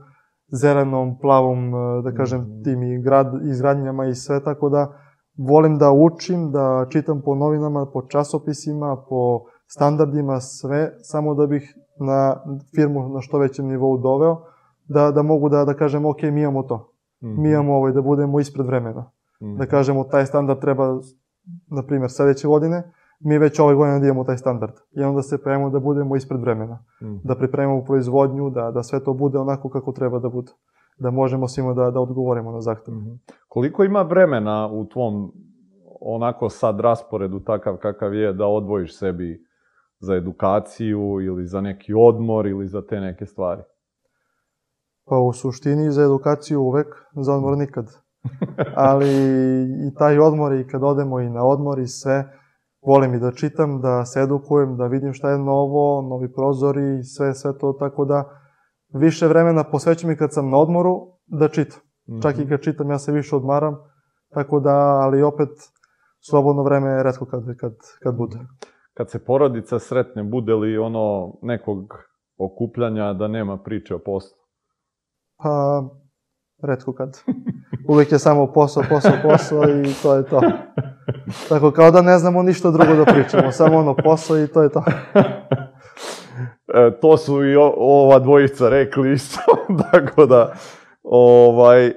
zelenom, 0.51 1.19
plavom, 1.19 1.71
da 2.03 2.11
kažem, 2.11 2.41
mhm. 2.41 2.63
tim 2.63 2.83
i 2.83 3.01
grad, 3.01 3.33
izgradnjama 3.43 4.05
i 4.05 4.15
sve, 4.15 4.43
tako 4.43 4.69
da 4.69 4.99
volim 5.47 5.77
da 5.77 5.91
učim, 5.91 6.51
da 6.51 6.85
čitam 6.89 7.21
po 7.21 7.35
novinama, 7.35 7.85
po 7.85 8.01
časopisima, 8.01 8.97
po 9.09 9.41
standardima, 9.67 10.39
sve, 10.39 10.91
samo 11.01 11.35
da 11.35 11.47
bih 11.47 11.75
na 11.99 12.43
firmu 12.75 13.09
na 13.09 13.21
što 13.21 13.37
većem 13.37 13.67
nivou 13.67 13.97
doveo, 13.97 14.41
da, 14.87 15.11
da 15.11 15.21
mogu 15.21 15.49
da, 15.49 15.65
da 15.65 15.73
kažem, 15.73 16.05
ok, 16.05 16.21
mi 16.21 16.41
imamo 16.41 16.63
to. 16.63 16.91
Mm 17.21 17.27
-hmm. 17.27 17.41
Mi 17.41 17.49
imamo 17.49 17.75
ovaj, 17.75 17.91
da 17.91 18.01
budemo 18.01 18.39
ispred 18.39 18.65
vremena. 18.65 19.01
Mm 19.41 19.45
-hmm. 19.45 19.57
Da 19.57 19.65
kažemo, 19.65 20.03
taj 20.03 20.25
standard 20.25 20.59
treba, 20.59 20.99
na 21.67 21.83
primjer, 21.83 22.11
sledeće 22.11 22.47
godine, 22.47 22.91
mi 23.19 23.37
već 23.37 23.59
ove 23.59 23.75
godine 23.75 23.99
da 23.99 24.05
imamo 24.05 24.23
taj 24.23 24.37
standard. 24.37 24.73
I 24.91 25.03
onda 25.03 25.21
se 25.21 25.43
pravimo 25.43 25.69
da 25.69 25.79
budemo 25.79 26.15
ispred 26.15 26.41
vremena. 26.41 26.83
Mm. 27.01 27.15
Da 27.23 27.35
pripremimo 27.35 27.83
proizvodnju, 27.83 28.49
da, 28.49 28.71
da 28.71 28.83
sve 28.83 29.03
to 29.03 29.13
bude 29.13 29.37
onako 29.37 29.69
kako 29.69 29.91
treba 29.91 30.19
da 30.19 30.29
bude. 30.29 30.51
Da 30.99 31.11
možemo 31.11 31.47
svima 31.47 31.73
da, 31.73 31.91
da 31.91 31.99
odgovorimo 31.99 32.51
na 32.51 32.61
zahtev. 32.61 32.93
Mm 32.93 32.97
-hmm. 32.97 33.17
Koliko 33.47 33.83
ima 33.83 34.01
vremena 34.01 34.69
u 34.71 34.85
tvom 34.85 35.31
onako 36.01 36.49
sad 36.49 36.79
rasporedu 36.79 37.39
takav 37.39 37.77
kakav 37.77 38.13
je 38.13 38.33
da 38.33 38.47
odvojiš 38.47 38.97
sebi 38.97 39.45
za 39.99 40.15
edukaciju 40.15 41.21
ili 41.21 41.45
za 41.45 41.61
neki 41.61 41.93
odmor 41.93 42.47
ili 42.47 42.67
za 42.67 42.81
te 42.81 42.99
neke 42.99 43.25
stvari? 43.25 43.61
Pa 45.05 45.17
u 45.17 45.33
suštini 45.33 45.91
za 45.91 46.03
edukaciju 46.03 46.61
uvek, 46.61 46.87
za 47.15 47.33
odmor 47.33 47.57
nikad. 47.57 47.85
Ali 48.89 49.09
i 49.87 49.95
taj 49.97 50.19
odmor 50.19 50.53
i 50.53 50.67
kad 50.67 50.83
odemo 50.83 51.19
i 51.19 51.29
na 51.29 51.45
odmor 51.45 51.79
i 51.79 51.87
sve, 51.87 52.39
volim 52.81 53.13
i 53.13 53.19
da 53.19 53.31
čitam, 53.31 53.81
da 53.81 54.05
se 54.05 54.21
edukujem, 54.21 54.77
da 54.77 54.87
vidim 54.87 55.13
šta 55.13 55.29
je 55.29 55.37
novo, 55.37 56.01
novi 56.01 56.33
prozori, 56.33 57.03
sve, 57.03 57.33
sve 57.33 57.57
to, 57.57 57.73
tako 57.79 58.05
da 58.05 58.39
više 58.93 59.27
vremena 59.27 59.63
posvećam 59.63 60.11
i 60.11 60.17
kad 60.17 60.33
sam 60.33 60.49
na 60.49 60.57
odmoru 60.57 61.07
da 61.27 61.47
čitam. 61.47 61.79
Mm 62.07 62.13
-hmm. 62.13 62.21
Čak 62.21 62.37
i 62.39 62.49
kad 62.49 62.61
čitam 62.61 62.89
ja 62.89 62.99
se 62.99 63.11
više 63.11 63.35
odmaram, 63.35 63.77
tako 64.33 64.59
da, 64.59 64.75
ali 64.75 65.23
opet 65.23 65.49
slobodno 66.29 66.63
vreme 66.63 66.89
je 66.89 67.03
redko 67.03 67.25
kad, 67.25 67.57
kad, 67.57 67.73
kad 68.03 68.15
bude. 68.15 68.37
Kad 68.93 69.11
se 69.11 69.25
porodica 69.25 69.79
sretne, 69.79 70.23
bude 70.23 70.53
li 70.53 70.77
ono 70.77 71.33
nekog 71.41 71.93
okupljanja 72.37 73.13
da 73.13 73.27
nema 73.27 73.57
priče 73.57 73.95
o 73.95 73.99
poslu? 73.99 74.37
Pa, 75.37 75.83
redko 76.63 76.93
kad. 76.93 77.17
Uvijek 77.89 78.11
je 78.11 78.19
samo 78.19 78.51
posao, 78.53 78.83
posao, 78.89 79.13
posao 79.23 79.63
i 79.63 79.93
to 80.03 80.15
je 80.15 80.25
to. 80.25 80.41
Tako 81.49 81.71
kao 81.71 81.91
da 81.91 82.01
ne 82.01 82.17
znamo 82.17 82.43
ništa 82.43 82.71
drugo 82.71 82.95
da 82.95 83.05
pričamo, 83.05 83.51
samo 83.51 83.77
ono 83.77 83.95
posao 83.95 84.39
i 84.39 84.47
to 84.47 84.61
je 84.61 84.69
to. 84.69 84.83
E, 86.73 86.99
to 87.01 87.17
su 87.17 87.45
i 87.45 87.55
o, 87.55 87.73
ova 87.77 88.19
dvojica 88.19 88.69
rekli 88.69 89.13
isto, 89.13 89.41
tako 89.91 90.25
da, 90.25 90.53
ovaj, 91.03 91.87
e, 91.87 91.93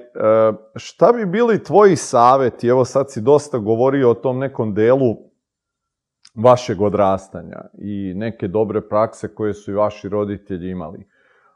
šta 0.75 1.11
bi 1.11 1.25
bili 1.25 1.63
tvoji 1.63 1.95
saveti, 1.95 2.67
evo 2.67 2.85
sad 2.85 3.11
si 3.11 3.21
dosta 3.21 3.57
govorio 3.57 4.09
o 4.09 4.13
tom 4.13 4.39
nekom 4.39 4.73
delu 4.73 5.15
vašeg 6.35 6.81
odrastanja 6.81 7.61
i 7.77 8.13
neke 8.15 8.47
dobre 8.47 8.87
prakse 8.87 9.35
koje 9.35 9.53
su 9.53 9.71
i 9.71 9.75
vaši 9.75 10.09
roditelji 10.09 10.69
imali. 10.69 11.07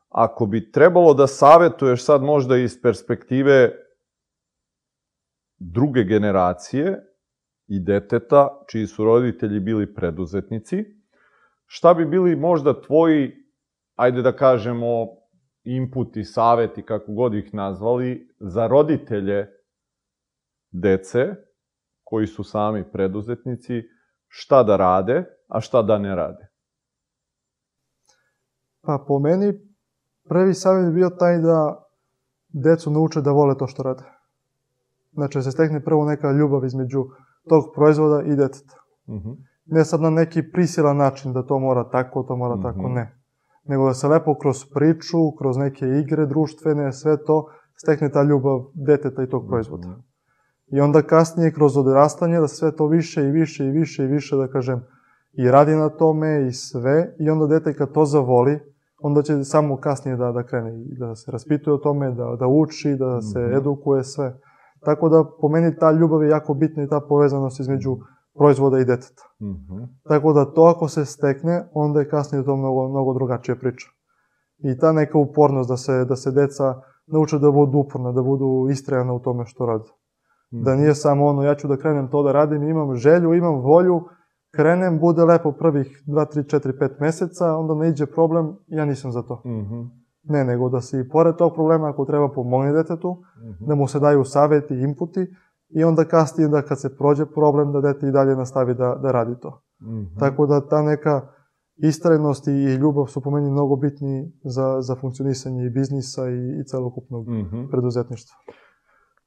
Ako 0.10 0.46
bi 0.46 0.72
trebalo 0.72 1.14
da 1.14 1.28
savetuješ 1.28 2.06
sad 2.06 2.22
možda 2.22 2.58
iz 2.58 2.82
perspektive 2.82 3.72
druge 5.60 6.04
generacije, 6.04 7.04
i 7.68 7.80
deteta, 7.80 8.64
čiji 8.68 8.88
su 8.88 9.06
roditelji 9.06 9.60
bili 9.60 9.94
preduzetnici, 9.94 10.86
šta 11.68 11.94
bi 11.94 12.06
bili 12.06 12.36
možda 12.36 12.82
tvoji, 12.82 13.32
ajde 13.96 14.22
da 14.22 14.36
kažemo, 14.36 15.08
inputi, 15.64 16.24
saveti, 16.24 16.86
kako 16.86 17.12
god 17.12 17.34
ih 17.34 17.54
nazvali, 17.54 18.36
za 18.40 18.68
roditelje 18.68 19.48
dece, 20.72 21.36
koji 22.04 22.28
su 22.28 22.44
sami 22.44 22.92
preduzetnici, 22.92 23.84
šta 24.28 24.64
da 24.64 24.76
rade, 24.76 25.24
a 25.48 25.62
šta 25.62 25.82
da 25.82 25.98
ne 25.98 26.16
rade? 26.16 26.48
Pa 28.82 29.04
po 29.08 29.20
meni, 29.20 29.54
prvi 30.30 30.54
savjet 30.54 30.88
bi 30.88 30.96
bio 30.96 31.10
taj 31.10 31.38
da 31.38 31.84
decu 32.50 32.92
nauče 32.92 33.22
da 33.22 33.32
vole 33.32 33.58
to 33.58 33.68
što 33.68 33.84
rade. 33.84 34.04
Znači, 35.12 35.38
da 35.38 35.42
se 35.42 35.52
stekne 35.52 35.84
prvo 35.84 36.06
neka 36.06 36.32
ljubav 36.32 36.66
između 36.66 37.06
tog 37.50 37.64
proizvoda 37.76 38.24
i 38.26 38.36
deteta. 38.36 38.76
Mm 39.08 39.14
-hmm. 39.14 39.36
Ne 39.68 39.86
sad 39.86 40.02
na 40.02 40.10
neki 40.10 40.52
prisilan 40.52 40.98
način 40.98 41.34
da 41.34 41.44
to 41.44 41.60
mora 41.60 41.90
tako, 41.90 42.24
to 42.24 42.36
mora 42.36 42.56
mm 42.56 42.60
-hmm. 42.60 42.64
tako, 42.64 42.90
ne. 42.90 43.20
Nego 43.66 43.86
da 43.86 43.94
se 43.94 44.08
lepo 44.08 44.36
kroz 44.36 44.66
priču, 44.74 45.32
kroz 45.38 45.58
neke 45.58 45.86
igre 45.88 46.26
društvene, 46.26 46.94
sve 46.94 47.18
to, 47.26 47.48
stekne 47.76 48.12
ta 48.12 48.24
ljubav 48.24 48.66
deteta 48.74 49.24
i 49.24 49.30
tog 49.30 49.48
proizvoda. 49.48 49.88
Mm 49.88 49.92
-hmm. 49.92 50.08
I 50.68 50.82
onda 50.82 51.02
kasnije 51.02 51.54
kroz 51.54 51.78
odrastanje 51.78 52.40
da 52.40 52.48
sve 52.48 52.76
to 52.76 52.88
više 52.88 53.24
i 53.24 53.32
više 53.32 53.66
i 53.66 53.72
više 53.72 54.04
i 54.04 54.08
više, 54.08 54.36
da 54.36 54.48
kažem, 54.48 54.84
i 55.34 55.52
radi 55.52 55.76
na 55.76 55.90
tome 55.90 56.48
i 56.48 56.52
sve, 56.52 57.16
i 57.20 57.30
onda 57.30 57.48
dete 57.48 57.74
kad 57.74 57.92
to 57.92 58.06
zavoli, 58.06 58.60
onda 59.00 59.22
će 59.22 59.44
samo 59.44 59.78
kasnije 59.78 60.18
da, 60.18 60.32
da 60.32 60.44
krene 60.44 60.82
i 60.82 60.98
da 60.98 61.16
se 61.16 61.32
raspituje 61.32 61.74
o 61.74 61.78
tome, 61.78 62.12
da, 62.12 62.36
da 62.40 62.48
uči, 62.48 62.96
da 62.96 63.22
se 63.22 63.40
mhm. 63.40 63.54
edukuje 63.54 64.04
sve. 64.04 64.40
Tako 64.86 65.10
da 65.10 65.26
po 65.42 65.50
meni 65.50 65.76
ta 65.76 65.92
ljubav 65.92 66.24
je 66.24 66.30
jako 66.30 66.54
bitna 66.54 66.84
i 66.84 66.88
ta 66.88 67.00
povezanost 67.10 67.60
između 67.60 67.98
proizvoda 68.38 68.80
i 68.80 68.86
deteta. 68.86 69.24
Mm 69.42 69.46
-hmm. 69.46 69.88
Tako 70.08 70.34
da 70.34 70.46
to 70.46 70.64
ako 70.64 70.88
se 70.88 71.06
stekne, 71.06 71.70
onda 71.74 72.00
je 72.00 72.10
kasnije 72.10 72.46
to 72.46 72.56
mnogo, 72.56 72.88
mnogo 72.90 73.14
drugačija 73.14 73.56
priča. 73.56 73.88
I 74.58 74.78
ta 74.78 74.92
neka 74.92 75.18
upornost 75.18 75.70
da 75.70 75.78
se, 75.78 76.06
da 76.06 76.16
se 76.16 76.32
deca 76.32 76.82
nauče 77.08 77.40
da 77.40 77.52
budu 77.52 77.78
uporna, 77.78 78.12
da 78.12 78.22
budu 78.22 78.68
istrajana 78.72 79.14
u 79.14 79.20
tome 79.20 79.46
što 79.46 79.66
rade. 79.66 79.84
Mm 79.84 80.58
-hmm. 80.58 80.64
Da 80.64 80.76
nije 80.76 80.96
samo 80.96 81.26
ono, 81.26 81.44
ja 81.44 81.56
ću 81.56 81.68
da 81.68 81.78
krenem 81.78 82.08
to 82.08 82.24
da 82.24 82.32
radim, 82.32 82.64
imam 82.64 82.96
želju, 82.96 83.34
imam 83.34 83.56
volju, 83.56 84.02
krenem, 84.56 85.00
bude 85.00 85.26
lepo 85.26 85.52
prvih 85.52 86.04
2, 86.08 86.26
3, 86.36 86.58
4, 86.60 86.80
5 86.80 86.90
meseca, 87.00 87.56
onda 87.56 87.76
ne 87.76 87.90
iđe 87.90 88.06
problem, 88.06 88.56
ja 88.68 88.86
nisam 88.86 89.12
za 89.12 89.22
to. 89.22 89.42
Mm 89.46 89.50
-hmm. 89.50 89.90
Ne, 90.24 90.44
nego 90.44 90.70
da 90.70 90.82
se 90.82 91.00
i 91.00 91.10
pored 91.10 91.36
tog 91.36 91.54
problema, 91.54 91.90
ako 91.90 92.06
treba 92.06 92.30
pomogne 92.30 92.74
detetu, 92.74 93.14
mm 93.14 93.50
-hmm. 93.50 93.68
da 93.68 93.76
mu 93.76 93.88
se 93.88 94.00
daju 94.00 94.24
saveti 94.24 94.74
inputi 94.80 95.28
i 95.70 95.84
onda 95.84 96.06
kasnije 96.06 96.48
da 96.50 96.62
kad 96.62 96.82
se 96.82 96.98
prođe 96.98 97.26
problem 97.26 97.72
da 97.72 97.82
dete 97.82 98.08
i 98.08 98.12
dalje 98.12 98.36
nastavi 98.36 98.74
da, 98.74 99.00
da 99.02 99.12
radi 99.12 99.40
to. 99.42 99.62
Mm 99.82 99.86
-hmm. 99.86 100.20
Tako 100.20 100.46
da 100.46 100.68
ta 100.68 100.82
neka 100.82 101.28
istrajnost 101.76 102.48
i 102.48 102.76
ljubav 102.76 103.06
su 103.06 103.22
po 103.22 103.32
meni 103.32 103.52
mnogo 103.52 103.76
bitni 103.76 104.32
za, 104.44 104.82
za 104.82 104.96
funkcionisanje 104.96 105.66
i 105.66 105.70
biznisa 105.70 106.30
i, 106.30 106.62
i 106.62 106.66
celokupnog 106.66 107.28
mm 107.28 107.50
-hmm. 107.52 107.70
preduzetništva. 107.72 108.36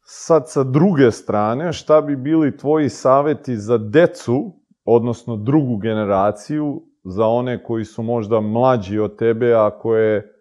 Sad 0.02 0.50
sa 0.50 0.64
druge 0.64 1.10
strane, 1.10 1.72
šta 1.72 2.00
bi 2.00 2.16
bili 2.16 2.56
tvoji 2.56 2.88
saveti 2.88 3.56
za 3.56 3.78
decu, 3.78 4.52
odnosno 4.84 5.36
drugu 5.36 5.76
generaciju, 5.76 6.82
za 7.04 7.26
one 7.26 7.64
koji 7.64 7.84
su 7.84 8.02
možda 8.02 8.40
mlađi 8.40 8.98
od 8.98 9.16
tebe, 9.16 9.54
a 9.54 9.70
koje 9.78 10.40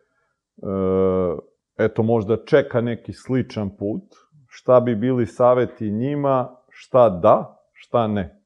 E, 0.64 1.86
eto 1.86 2.04
možda 2.04 2.38
čeka 2.46 2.82
neki 2.82 3.14
sličan 3.14 3.70
put, 3.78 4.04
šta 4.50 4.80
bi 4.80 4.96
bili 4.96 5.28
saveti 5.28 5.92
njima, 5.92 6.56
šta 6.70 7.10
da, 7.10 7.64
šta 7.72 8.08
ne? 8.08 8.44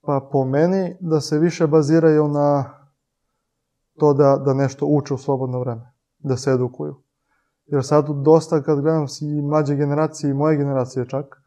Pa 0.00 0.28
po 0.32 0.44
meni 0.44 0.96
da 1.00 1.20
se 1.20 1.38
više 1.38 1.66
baziraju 1.66 2.28
na 2.28 2.64
to 3.98 4.14
da, 4.14 4.42
da 4.44 4.54
nešto 4.54 4.86
uče 4.86 5.14
u 5.14 5.18
slobodno 5.18 5.60
vreme, 5.60 5.92
da 6.18 6.36
se 6.36 6.50
edukuju. 6.50 7.02
Jer 7.66 7.84
sad 7.84 8.06
dosta 8.24 8.62
kad 8.62 8.80
gledam 8.80 9.06
i 9.22 9.42
mlađe 9.42 9.76
generacije 9.76 10.30
i 10.30 10.34
moje 10.34 10.56
generacije 10.56 11.08
čak, 11.08 11.42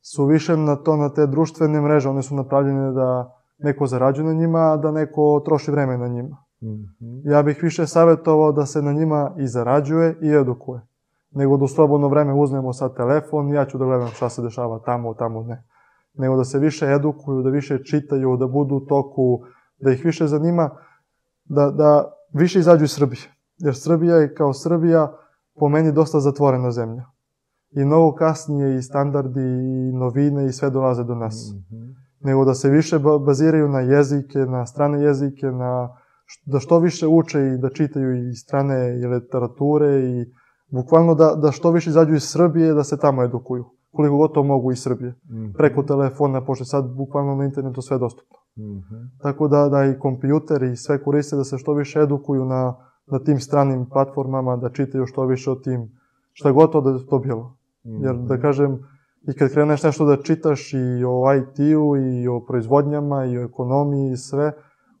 su 0.00 0.26
više 0.26 0.56
na 0.56 0.76
to, 0.76 0.96
na 0.96 1.14
te 1.14 1.26
društvene 1.26 1.80
mreže, 1.80 2.08
one 2.08 2.22
su 2.22 2.34
napravljene 2.34 2.92
da 2.92 3.34
neko 3.58 3.86
zarađuje 3.86 4.26
na 4.26 4.32
njima, 4.32 4.58
a 4.58 4.76
da 4.76 4.90
neko 4.90 5.42
troši 5.44 5.70
vreme 5.70 5.98
na 5.98 6.08
njima. 6.08 6.36
-hmm. 6.62 7.20
Ja 7.24 7.42
bih 7.42 7.62
više 7.62 7.86
savjetovao 7.86 8.52
da 8.52 8.66
se 8.66 8.82
na 8.82 8.92
njima 8.92 9.34
i 9.38 9.46
zarađuje 9.46 10.18
i 10.22 10.30
edukuje. 10.30 10.80
Nego 11.30 11.56
da 11.56 11.64
u 11.64 11.68
slobodno 11.68 12.08
vreme 12.08 12.34
uzmemo 12.34 12.72
sad 12.72 12.96
telefon, 12.96 13.48
ja 13.48 13.64
ću 13.64 13.78
da 13.78 13.84
gledam 13.84 14.08
šta 14.08 14.28
se 14.28 14.42
dešava 14.42 14.78
tamo, 14.78 15.14
tamo 15.14 15.42
ne. 15.42 15.64
Nego 16.14 16.36
da 16.36 16.44
se 16.44 16.58
više 16.58 16.86
edukuju, 16.86 17.42
da 17.42 17.50
više 17.50 17.84
čitaju, 17.84 18.36
da 18.36 18.46
budu 18.46 18.74
u 18.74 18.80
toku, 18.80 19.40
da 19.78 19.90
ih 19.90 20.04
više 20.04 20.26
zanima, 20.26 20.70
da, 21.44 21.70
da 21.70 22.12
više 22.32 22.58
izađu 22.58 22.84
iz 22.84 22.92
Srbije. 22.92 23.22
Jer 23.58 23.76
Srbija 23.76 24.16
je 24.16 24.34
kao 24.34 24.52
Srbija 24.52 25.12
po 25.58 25.68
meni 25.68 25.92
dosta 25.92 26.20
zatvorena 26.20 26.70
zemlja. 26.70 27.04
I 27.70 27.84
mnogo 27.84 28.14
kasnije 28.14 28.78
i 28.78 28.82
standardi 28.82 29.40
i 29.40 29.92
novine 29.92 30.46
i 30.46 30.52
sve 30.52 30.70
dolaze 30.70 31.04
do 31.04 31.14
nas. 31.14 31.52
Mm 31.54 31.74
-hmm. 31.74 31.94
Nego 32.20 32.44
da 32.44 32.54
se 32.54 32.70
više 32.70 32.98
baziraju 33.26 33.68
na 33.68 33.80
jezike, 33.80 34.38
na 34.38 34.66
strane 34.66 35.02
jezike, 35.02 35.46
na 35.46 35.88
da 36.46 36.58
što 36.58 36.78
više 36.78 37.06
uče 37.06 37.40
i 37.40 37.58
da 37.58 37.70
čitaju 37.70 38.28
i 38.28 38.34
strane 38.34 39.00
i 39.00 39.06
literature 39.06 40.00
i 40.00 40.26
bukvalno 40.70 41.14
da, 41.14 41.34
da 41.34 41.52
što 41.52 41.70
više 41.70 41.90
izađu 41.90 42.14
iz 42.14 42.22
Srbije, 42.22 42.74
da 42.74 42.84
se 42.84 42.96
tamo 42.96 43.22
edukuju. 43.22 43.64
Koliko 43.90 44.16
god 44.16 44.32
to 44.34 44.42
mogu 44.42 44.72
iz 44.72 44.82
Srbije. 44.82 45.10
Mm 45.10 45.34
-hmm. 45.34 45.52
Preko 45.56 45.82
telefona, 45.82 46.44
pošto 46.44 46.64
sad 46.64 46.96
bukvalno 46.96 47.34
na 47.34 47.44
internetu 47.44 47.82
sve 47.82 47.98
dostupno. 47.98 48.36
Mm 48.56 48.62
-hmm. 48.62 49.08
Tako 49.22 49.48
da, 49.48 49.68
da 49.68 49.84
i 49.84 49.98
kompjuter 49.98 50.62
i 50.62 50.76
sve 50.76 51.02
koriste 51.02 51.36
da 51.36 51.44
se 51.44 51.58
što 51.58 51.74
više 51.74 52.00
edukuju 52.00 52.44
na, 52.44 52.74
na 53.06 53.18
tim 53.18 53.40
stranim 53.40 53.86
platformama, 53.86 54.56
da 54.56 54.70
čitaju 54.70 55.06
što 55.06 55.26
više 55.26 55.50
o 55.50 55.54
tim, 55.54 55.90
šta 56.32 56.52
god 56.52 56.72
to 56.72 56.80
da 56.80 56.90
je 56.90 57.06
to 57.06 57.18
bilo. 57.18 57.56
Mm 57.84 57.90
-hmm. 57.90 58.04
Jer 58.04 58.16
da 58.16 58.40
kažem, 58.40 58.78
i 59.28 59.32
kad 59.32 59.52
kreneš 59.52 59.82
nešto 59.82 60.04
da 60.04 60.22
čitaš 60.22 60.74
i 60.74 61.04
o 61.06 61.34
IT-u 61.34 61.96
i 61.96 62.28
o 62.28 62.40
proizvodnjama 62.40 63.24
i 63.24 63.38
o 63.38 63.44
ekonomiji 63.44 64.12
i 64.12 64.16
sve, 64.16 64.52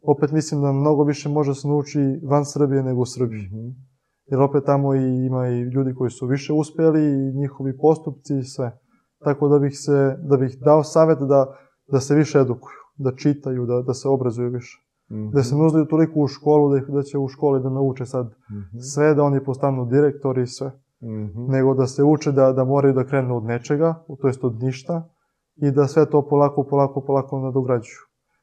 opet 0.02 0.32
mislim 0.32 0.62
da 0.62 0.72
mnogo 0.72 1.04
više 1.04 1.28
može 1.28 1.54
se 1.54 1.68
nauči 1.68 2.20
van 2.22 2.44
Srbije 2.44 2.82
nego 2.82 3.00
u 3.00 3.06
Srbiji. 3.06 3.42
Mm 3.42 3.56
-hmm. 3.56 3.87
Jer 4.30 4.40
opet 4.40 4.64
tamo 4.64 4.94
i, 4.94 5.26
ima 5.26 5.48
i 5.48 5.60
ljudi 5.60 5.94
koji 5.94 6.10
su 6.10 6.26
više 6.26 6.52
uspeli 6.52 7.02
i 7.02 7.32
njihovi 7.38 7.78
postupci 7.78 8.38
i 8.38 8.44
sve. 8.44 8.78
Tako 9.24 9.48
da 9.48 9.58
bih 9.58 9.72
se, 9.78 10.16
da 10.22 10.36
bih 10.36 10.58
dao 10.60 10.84
savet 10.84 11.18
da, 11.18 11.54
da 11.86 12.00
se 12.00 12.14
više 12.14 12.38
edukuju, 12.38 12.78
da 12.96 13.16
čitaju, 13.16 13.66
da, 13.66 13.82
da 13.82 13.94
se 13.94 14.08
obrazuju 14.08 14.50
više. 14.50 14.84
Mm 15.10 15.14
-hmm. 15.14 15.32
Da 15.32 15.42
se 15.42 15.56
ne 15.56 15.66
uzaju 15.66 15.84
toliko 15.84 16.20
u 16.20 16.26
školu, 16.26 16.74
da, 16.74 16.80
da 16.80 17.02
će 17.02 17.18
u 17.18 17.28
školi 17.28 17.62
da 17.62 17.70
nauče 17.70 18.06
sad 18.06 18.26
mm 18.26 18.54
-hmm. 18.54 18.80
sve, 18.94 19.14
da 19.14 19.22
oni 19.22 19.44
postanu 19.44 19.86
direktori 19.86 20.42
i 20.42 20.46
sve. 20.46 20.68
Mm 21.02 21.06
-hmm. 21.06 21.48
Nego 21.48 21.74
da 21.74 21.86
se 21.86 22.02
uče 22.02 22.32
da, 22.32 22.52
da 22.52 22.64
moraju 22.64 22.94
da 22.94 23.06
krenu 23.06 23.36
od 23.36 23.44
nečega, 23.44 23.94
to 24.20 24.26
jest 24.26 24.44
od 24.44 24.62
ništa, 24.62 25.08
i 25.56 25.70
da 25.70 25.86
sve 25.86 26.10
to 26.10 26.28
polako, 26.28 26.64
polako, 26.70 27.00
polako 27.00 27.38
nadograđuju. 27.38 27.98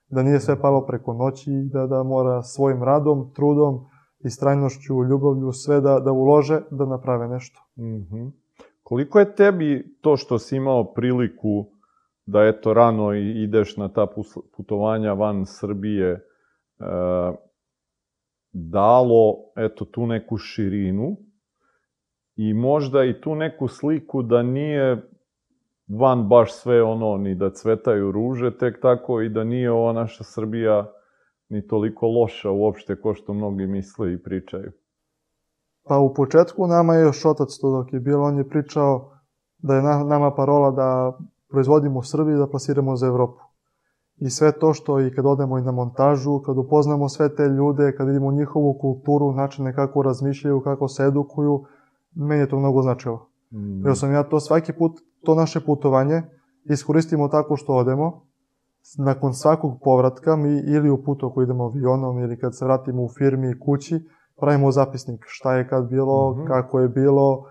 Da 0.10 0.24
nije 0.24 0.40
sve 0.40 0.62
palo 0.62 0.86
preko 0.86 1.14
noći, 1.14 1.52
da, 1.74 1.88
da 1.88 2.04
mora 2.04 2.44
svojim 2.44 2.84
radom, 2.84 3.32
trudom, 3.36 3.86
istrajnošću, 4.26 5.04
ljubavlju, 5.04 5.52
sve 5.52 5.82
da, 5.82 6.00
da 6.00 6.12
ulože, 6.12 6.62
da 6.72 6.86
naprave 6.86 7.28
nešto. 7.28 7.60
Mm 7.78 7.84
-hmm. 7.84 8.32
Koliko 8.84 9.20
je 9.20 9.36
tebi 9.36 9.98
to 10.02 10.18
što 10.18 10.40
si 10.40 10.56
imao 10.56 10.94
priliku 10.94 11.66
da 12.26 12.44
eto 12.44 12.74
rano 12.74 13.14
ideš 13.14 13.78
na 13.78 13.90
ta 13.90 14.08
putovanja 14.58 15.14
van 15.14 15.46
Srbije 15.46 16.12
e, 16.12 16.20
dalo 18.52 19.36
eto 19.56 19.86
tu 19.86 20.08
neku 20.08 20.38
širinu 20.38 21.18
i 22.36 22.54
možda 22.54 23.04
i 23.04 23.22
tu 23.22 23.36
neku 23.36 23.68
sliku 23.68 24.22
da 24.22 24.44
nije 24.44 25.10
van 25.88 26.28
baš 26.28 26.54
sve 26.54 26.84
ono 26.84 27.18
ni 27.18 27.36
da 27.36 27.54
cvetaju 27.54 28.12
ruže 28.12 28.58
tek 28.58 28.82
tako 28.82 29.22
i 29.22 29.30
da 29.30 29.44
nije 29.44 29.72
ova 29.72 29.94
naša 29.94 30.24
Srbija 30.24 30.92
ni 31.50 31.68
toliko 31.68 32.08
loša 32.08 32.52
uopšte 32.52 33.02
ko 33.02 33.14
što 33.14 33.34
mnogi 33.34 33.68
misle 33.68 34.14
i 34.14 34.24
pričaju. 34.24 34.72
Pa 35.88 35.98
u 35.98 36.14
početku 36.14 36.68
nama 36.68 36.96
je 36.96 37.02
još 37.02 37.26
otac 37.26 37.58
to 37.62 37.72
dok 37.72 37.94
je 37.94 38.00
bilo, 38.00 38.24
on 38.24 38.38
je 38.38 38.50
pričao 38.50 39.12
da 39.58 39.76
je 39.76 39.82
nama 40.06 40.32
parola 40.32 40.72
da 40.72 41.18
proizvodimo 41.50 42.00
u 42.00 42.04
Srbiji 42.04 42.38
da 42.38 42.48
plasiramo 42.48 42.96
za 42.96 43.08
Evropu. 43.08 43.40
I 44.18 44.30
sve 44.30 44.52
to 44.60 44.74
što 44.74 45.00
i 45.02 45.12
kad 45.12 45.26
odemo 45.26 45.58
i 45.58 45.62
na 45.62 45.72
montažu, 45.72 46.40
kad 46.40 46.58
upoznamo 46.58 47.10
sve 47.10 47.36
te 47.36 47.44
ljude, 47.48 47.96
kad 47.98 48.08
vidimo 48.08 48.32
njihovu 48.32 48.78
kulturu, 48.82 49.32
načine 49.32 49.76
kako 49.76 50.02
razmišljaju, 50.02 50.62
kako 50.62 50.88
se 50.88 51.04
edukuju, 51.04 51.66
meni 52.16 52.42
je 52.42 52.50
to 52.50 52.60
mnogo 52.60 52.82
značilo. 52.82 53.30
Mm. 53.52 53.86
Jer 53.86 53.98
sam 53.98 54.14
ja 54.14 54.24
to 54.24 54.40
svaki 54.40 54.74
put, 54.74 54.92
to 55.26 55.36
naše 55.36 55.60
putovanje, 55.60 56.22
iskoristimo 56.64 57.28
tako 57.28 57.56
što 57.56 57.74
odemo, 57.74 58.26
nakon 58.98 59.34
svakog 59.34 59.80
povratka 59.84 60.36
mi 60.36 60.60
ili 60.76 60.90
u 60.90 61.04
putu 61.04 61.28
ako 61.28 61.42
idemo 61.42 61.64
avionom 61.64 62.20
ili 62.20 62.40
kad 62.40 62.58
se 62.58 62.66
vratimo 62.66 63.04
u 63.04 63.10
firmi 63.18 63.52
i 63.52 63.60
kući, 63.60 64.00
pravimo 64.40 64.72
zapisnik 64.72 65.22
šta 65.26 65.56
je 65.56 65.68
kad 65.68 65.90
bilo, 65.90 66.32
mm 66.32 66.40
-hmm. 66.40 66.48
kako 66.48 66.80
je 66.80 66.90
bilo, 66.90 67.44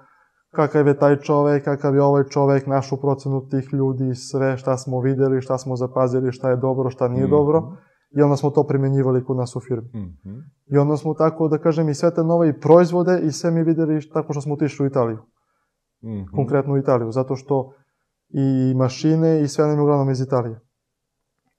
kakav 0.54 0.86
je 0.86 0.98
taj 0.98 1.16
čovek, 1.16 1.64
kakav 1.64 1.94
je 1.94 2.02
ovaj 2.02 2.24
čovek, 2.24 2.66
našu 2.66 2.96
procenu 2.96 3.48
tih 3.48 3.68
ljudi, 3.72 4.14
sve 4.14 4.56
šta 4.56 4.76
smo 4.76 5.00
videli, 5.00 5.40
šta 5.40 5.58
smo 5.58 5.76
zapazili, 5.76 6.32
šta 6.32 6.50
je 6.50 6.56
dobro, 6.56 6.90
šta 6.90 7.08
nije 7.08 7.24
mm 7.24 7.26
-hmm. 7.26 7.30
dobro. 7.30 7.62
I 8.16 8.22
onda 8.22 8.36
smo 8.36 8.50
to 8.50 8.66
primenjivali 8.66 9.24
kod 9.24 9.36
nas 9.36 9.56
u 9.56 9.60
firmi. 9.60 9.88
Mm 9.94 10.16
-hmm. 10.24 10.42
I 10.66 10.78
onda 10.78 10.96
smo 10.96 11.14
tako, 11.14 11.48
da 11.48 11.58
kažem, 11.58 11.88
i 11.88 11.94
sve 11.94 12.14
te 12.14 12.22
nove 12.24 12.60
proizvode 12.60 13.20
i 13.22 13.32
sve 13.32 13.50
mi 13.50 13.62
videli 13.62 14.10
tako 14.12 14.32
što 14.32 14.40
smo 14.40 14.54
otišli 14.54 14.84
u 14.84 14.86
Italiju. 14.86 15.18
Mm 16.02 16.08
-hmm. 16.08 16.36
Konkretno 16.36 16.74
u 16.74 16.78
Italiju, 16.78 17.10
zato 17.12 17.36
što 17.36 17.72
i 18.28 18.74
mašine 18.76 19.42
i 19.42 19.48
sve 19.48 19.66
nam 19.66 19.76
je 19.76 19.82
uglavnom 19.82 20.10
iz 20.10 20.20
Italije. 20.20 20.60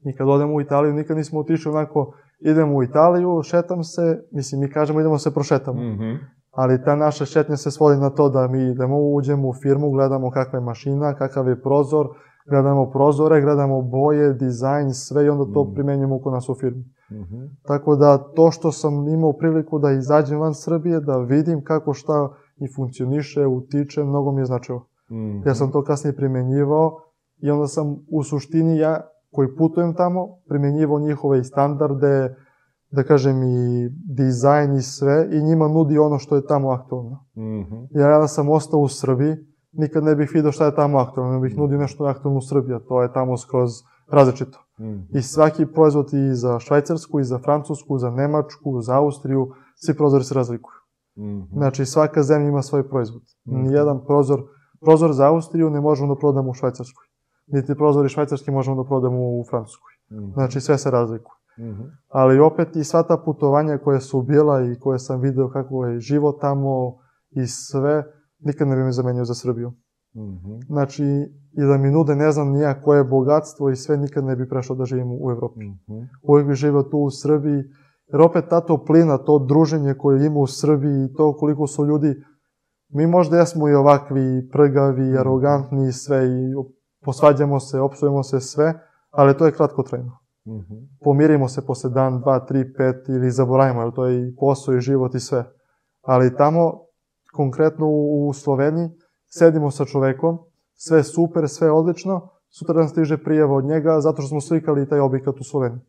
I 0.06 0.16
kad 0.16 0.30
odemo 0.30 0.54
u 0.54 0.62
Italiju, 0.62 0.94
nikad 0.94 1.18
nismo 1.18 1.40
otišli 1.40 1.72
onako, 1.72 2.14
idemo 2.40 2.76
u 2.76 2.84
Italiju, 2.84 3.42
šetam 3.44 3.84
se, 3.84 4.24
mislim, 4.32 4.62
mi 4.62 4.70
kažemo 4.70 5.00
idemo 5.00 5.18
se 5.18 5.34
prošetamo. 5.34 5.82
Mm 5.82 5.98
-hmm. 5.98 6.18
Ali 6.52 6.84
ta 6.84 6.96
naša 6.96 7.26
šetnja 7.26 7.58
se 7.58 7.72
svodi 7.72 8.00
na 8.00 8.10
to 8.10 8.30
da 8.30 8.48
mi 8.48 8.72
idemo, 8.72 8.98
uđemo 9.00 9.50
u 9.50 9.54
firmu, 9.54 9.92
gledamo 9.92 10.32
kakva 10.32 10.60
je 10.60 10.66
mašina, 10.66 11.14
kakav 11.14 11.48
je 11.48 11.62
prozor, 11.62 12.08
gledamo 12.50 12.92
prozore, 12.92 13.42
gledamo 13.42 13.82
boje, 13.82 14.34
dizajn, 14.34 14.94
sve 14.94 15.26
i 15.26 15.30
onda 15.30 15.54
to 15.54 15.64
mm. 15.64 15.74
primenjujemo 15.74 16.20
kod 16.20 16.34
nas 16.34 16.50
u 16.50 16.56
firmi. 16.56 16.84
Mm 17.12 17.16
-hmm. 17.16 17.50
Tako 17.68 17.96
da 17.96 18.18
to 18.18 18.52
što 18.52 18.72
sam 18.72 19.08
imao 19.08 19.34
priliku 19.34 19.80
da 19.80 19.92
izađem 19.92 20.40
van 20.40 20.54
Srbije, 20.54 21.00
da 21.00 21.18
vidim 21.18 21.64
kako 21.64 21.94
šta 21.94 22.30
i 22.58 22.74
funkcioniše, 22.76 23.46
utiče, 23.46 24.04
mnogo 24.04 24.32
mi 24.32 24.42
je 24.42 24.46
značilo. 24.46 24.80
Mm 25.10 25.16
-hmm. 25.16 25.48
Ja 25.48 25.56
sam 25.56 25.72
to 25.72 25.84
kasnije 25.84 26.16
primenjivao 26.16 27.00
i 27.38 27.52
onda 27.52 27.68
sam 27.68 27.96
u 28.12 28.24
suštini 28.24 28.78
ja 28.78 29.02
koji 29.36 29.56
putujem 29.56 29.94
tamo, 29.94 30.28
primenjivao 30.48 31.00
njihove 31.00 31.40
i 31.40 31.44
standarde, 31.44 32.36
da 32.92 33.04
kažem 33.04 33.44
i 33.44 33.90
dizajn 34.18 34.76
i 34.76 34.82
sve 34.82 35.28
i 35.32 35.44
njima 35.44 35.68
nudi 35.68 35.98
ono 35.98 36.20
što 36.20 36.36
je 36.36 36.46
tamo 36.46 36.70
aktualno. 36.70 37.26
Mm 37.36 37.42
-hmm. 37.42 37.88
Jer 37.92 38.10
ja 38.10 38.20
da 38.20 38.28
sam 38.28 38.50
ostao 38.50 38.80
u 38.80 38.88
Srbiji, 38.88 39.36
nikad 39.72 40.04
ne 40.04 40.16
bih 40.16 40.32
vidio 40.34 40.52
šta 40.52 40.66
je 40.66 40.76
tamo 40.76 40.98
aktualno, 40.98 41.34
ne 41.34 41.40
bih 41.40 41.58
nudio 41.58 41.78
nešto 41.78 42.06
aktualno 42.06 42.38
u 42.38 42.42
Srbiji, 42.42 42.76
a 42.76 42.80
to 42.80 43.02
je 43.02 43.14
tamo 43.14 43.38
skroz 43.38 43.72
različito. 44.12 44.60
Mm 44.80 44.84
-hmm. 44.84 45.18
I 45.18 45.22
svaki 45.22 45.66
proizvod 45.66 46.14
i 46.14 46.36
za 46.36 46.60
Švajcarsku, 46.60 47.20
i 47.20 47.24
za 47.24 47.40
Francusku, 47.40 47.98
za 47.98 48.10
Nemačku, 48.10 48.82
za 48.82 48.98
Austriju, 48.98 49.52
svi 49.76 49.98
prozori 49.98 50.24
se 50.24 50.34
razlikuju. 50.34 50.76
Mm 51.18 51.24
-hmm. 51.24 51.48
Znači, 51.54 51.86
svaka 51.86 52.24
zemlja 52.24 52.50
ima 52.50 52.62
svoj 52.62 52.90
proizvod. 52.90 53.22
Mm 53.22 53.52
-hmm. 53.52 53.64
Nijedan 53.64 54.06
prozor, 54.06 54.44
prozor 54.82 55.14
za 55.14 55.28
Austriju 55.28 55.70
ne 55.70 55.82
možemo 55.82 56.16
da 56.16 56.20
prodamo 56.20 56.50
u 56.50 56.54
Švajcarskoj 56.54 57.06
niti 57.48 57.76
prozori 57.76 58.10
švajcarski 58.10 58.52
možemo 58.52 58.84
da 58.84 58.88
prodamo 58.88 59.20
u 59.20 59.44
Francuskoj. 59.50 59.92
Mm 60.12 60.16
-hmm. 60.16 60.34
Znači 60.34 60.62
sve 60.62 60.78
se 60.78 60.92
razlikuje. 60.92 61.36
Mm 61.58 61.64
-hmm. 61.64 61.92
Ali 62.08 62.40
opet 62.40 62.76
i 62.76 62.84
sva 62.84 63.04
ta 63.04 63.18
putovanja 63.18 63.78
koje 63.78 64.00
su 64.00 64.22
bila 64.22 64.62
i 64.62 64.80
koje 64.80 65.00
sam 65.00 65.22
video 65.22 65.50
kako 65.50 65.86
je 65.86 66.00
život 66.00 66.42
tamo 66.42 66.98
i 67.30 67.48
sve, 67.48 68.04
nikad 68.40 68.68
ne 68.68 68.76
bi 68.76 68.84
me 68.84 68.92
zamenio 68.92 69.26
za 69.26 69.34
Srbiju. 69.34 69.70
Mm 70.16 70.22
-hmm. 70.22 70.66
Znači, 70.66 71.04
i 71.52 71.62
da 71.62 71.78
mi 71.78 71.92
nude 71.92 72.16
ne 72.16 72.32
znam 72.32 72.52
nija 72.52 72.82
koje 72.82 73.04
bogatstvo 73.04 73.70
i 73.70 73.76
sve, 73.76 73.98
nikad 73.98 74.24
ne 74.24 74.36
bi 74.36 74.50
prešao 74.50 74.76
da 74.76 74.86
živim 74.86 75.12
u 75.12 75.32
Evropi. 75.32 75.66
Mm 75.66 75.80
-hmm. 75.88 76.08
Uvijek 76.24 76.48
bi 76.48 76.54
živao 76.54 76.84
tu 76.84 76.98
u 76.98 77.12
Srbiji, 77.12 77.64
jer 78.12 78.22
opet 78.22 78.46
ta 78.50 78.62
toplina, 78.62 79.18
to 79.18 79.40
druženje 79.40 79.94
koje 79.94 80.26
ima 80.26 80.40
u 80.40 80.48
Srbiji 80.48 81.06
i 81.06 81.14
to 81.14 81.34
koliko 81.34 81.68
su 81.68 81.86
ljudi, 81.86 82.16
mi 82.90 83.08
možda 83.08 83.38
jesmo 83.38 83.70
i 83.70 83.74
ovakvi, 83.74 84.50
prgavi, 84.52 85.10
mhm. 85.10 85.18
arogantni 85.18 85.88
i 85.88 85.92
sve, 85.92 86.26
i 86.26 86.56
posvađamo 87.06 87.60
se, 87.60 87.80
opsujemo 87.80 88.24
se 88.24 88.40
sve, 88.40 88.74
ali 89.12 89.38
to 89.38 89.46
je 89.46 89.52
kratko 89.52 89.84
trajno. 89.84 90.18
Mm 90.46 90.52
-hmm. 90.52 90.88
Pomirimo 91.04 91.48
se 91.48 91.66
posle 91.66 91.90
dan, 91.90 92.20
dva, 92.20 92.40
tri, 92.40 92.74
pet 92.74 93.10
ili 93.10 93.32
zaboravimo, 93.32 93.82
jer 93.82 93.94
to 93.94 94.06
je 94.06 94.28
i 94.28 94.36
posao 94.36 94.76
i 94.76 94.82
život 94.82 95.16
i 95.16 95.20
sve. 95.20 95.46
Ali 96.02 96.36
tamo, 96.36 96.82
konkretno 97.34 97.86
u 97.90 98.34
Sloveniji, 98.34 98.90
sedimo 99.28 99.72
sa 99.72 99.86
čovekom, 99.86 100.40
sve 100.74 101.04
super, 101.04 101.50
sve 101.50 101.72
odlično, 101.72 102.30
sutra 102.50 102.80
nam 102.80 102.88
stiže 102.88 103.18
prijava 103.18 103.56
od 103.56 103.66
njega 103.66 104.02
zato 104.02 104.22
što 104.22 104.30
smo 104.30 104.42
slikali 104.42 104.90
taj 104.90 105.00
objekat 105.00 105.40
u 105.40 105.44
Sloveniji. 105.44 105.82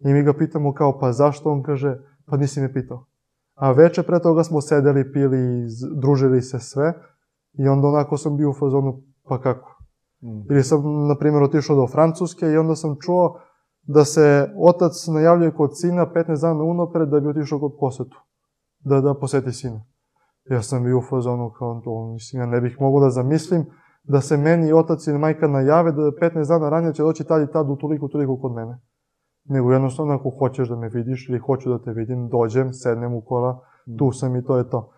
I 0.00 0.12
mi 0.12 0.22
ga 0.22 0.32
pitamo 0.32 0.74
kao, 0.74 0.98
pa 0.98 1.12
zašto? 1.12 1.50
On 1.50 1.62
kaže, 1.62 1.98
pa 2.26 2.36
nisi 2.36 2.60
me 2.60 2.72
pitao. 2.72 3.04
A 3.54 3.72
veče 3.72 4.02
pre 4.02 4.20
toga 4.20 4.44
smo 4.44 4.60
sedeli, 4.60 5.12
pili, 5.12 5.66
družili 5.96 6.42
se 6.42 6.58
sve 6.58 6.94
i 7.52 7.68
onda 7.68 7.88
onako 7.88 8.16
sam 8.16 8.36
bio 8.36 8.50
u 8.50 8.54
fazonu, 8.54 9.02
pa 9.28 9.40
kako? 9.40 9.81
Mm. 10.22 10.52
Ili 10.52 10.62
sam, 10.62 11.06
na 11.08 11.16
primjer, 11.18 11.42
otišao 11.42 11.76
do 11.76 11.86
Francuske 11.86 12.46
i 12.46 12.56
onda 12.56 12.74
sam 12.74 12.96
čuo 13.00 13.40
da 13.82 14.04
se 14.04 14.54
otac 14.58 15.06
najavljuje 15.06 15.54
kod 15.54 15.70
sina 15.74 16.06
15 16.14 16.40
dana 16.40 16.64
unapred 16.64 17.08
da 17.08 17.20
bi 17.20 17.28
otišao 17.28 17.60
kod 17.60 17.72
posetu. 17.80 18.16
Da, 18.78 19.00
da 19.00 19.14
poseti 19.14 19.52
sina. 19.52 19.84
Ja 20.50 20.62
sam 20.62 20.84
bio 20.84 20.98
u 20.98 21.02
fazonu 21.02 21.50
kao 21.58 21.80
to, 21.84 22.12
mislim, 22.12 22.42
ja 22.42 22.46
ne 22.46 22.60
bih 22.60 22.76
mogao 22.80 23.00
da 23.00 23.10
zamislim 23.10 23.64
da 24.04 24.20
se 24.20 24.36
meni 24.36 24.72
otac 24.72 25.06
i 25.06 25.12
majka 25.12 25.48
najave 25.48 25.92
da 25.92 26.02
15 26.02 26.48
dana 26.48 26.68
ranije 26.68 26.94
će 26.94 27.02
doći 27.02 27.24
tad 27.24 27.42
i 27.42 27.52
tad 27.52 27.70
u 27.70 27.76
toliko, 27.76 28.08
toliko 28.08 28.40
kod 28.40 28.52
mene. 28.52 28.80
Nego 29.44 29.72
jednostavno 29.72 30.14
ako 30.14 30.30
hoćeš 30.38 30.68
da 30.68 30.76
me 30.76 30.88
vidiš 30.88 31.28
ili 31.28 31.38
hoću 31.38 31.70
da 31.70 31.78
te 31.78 31.92
vidim, 31.92 32.28
dođem, 32.28 32.72
sednem 32.72 33.14
u 33.14 33.20
kola, 33.20 33.60
tu 33.98 34.12
sam 34.12 34.36
i 34.36 34.44
to 34.44 34.58
je 34.58 34.70
to. 34.70 34.92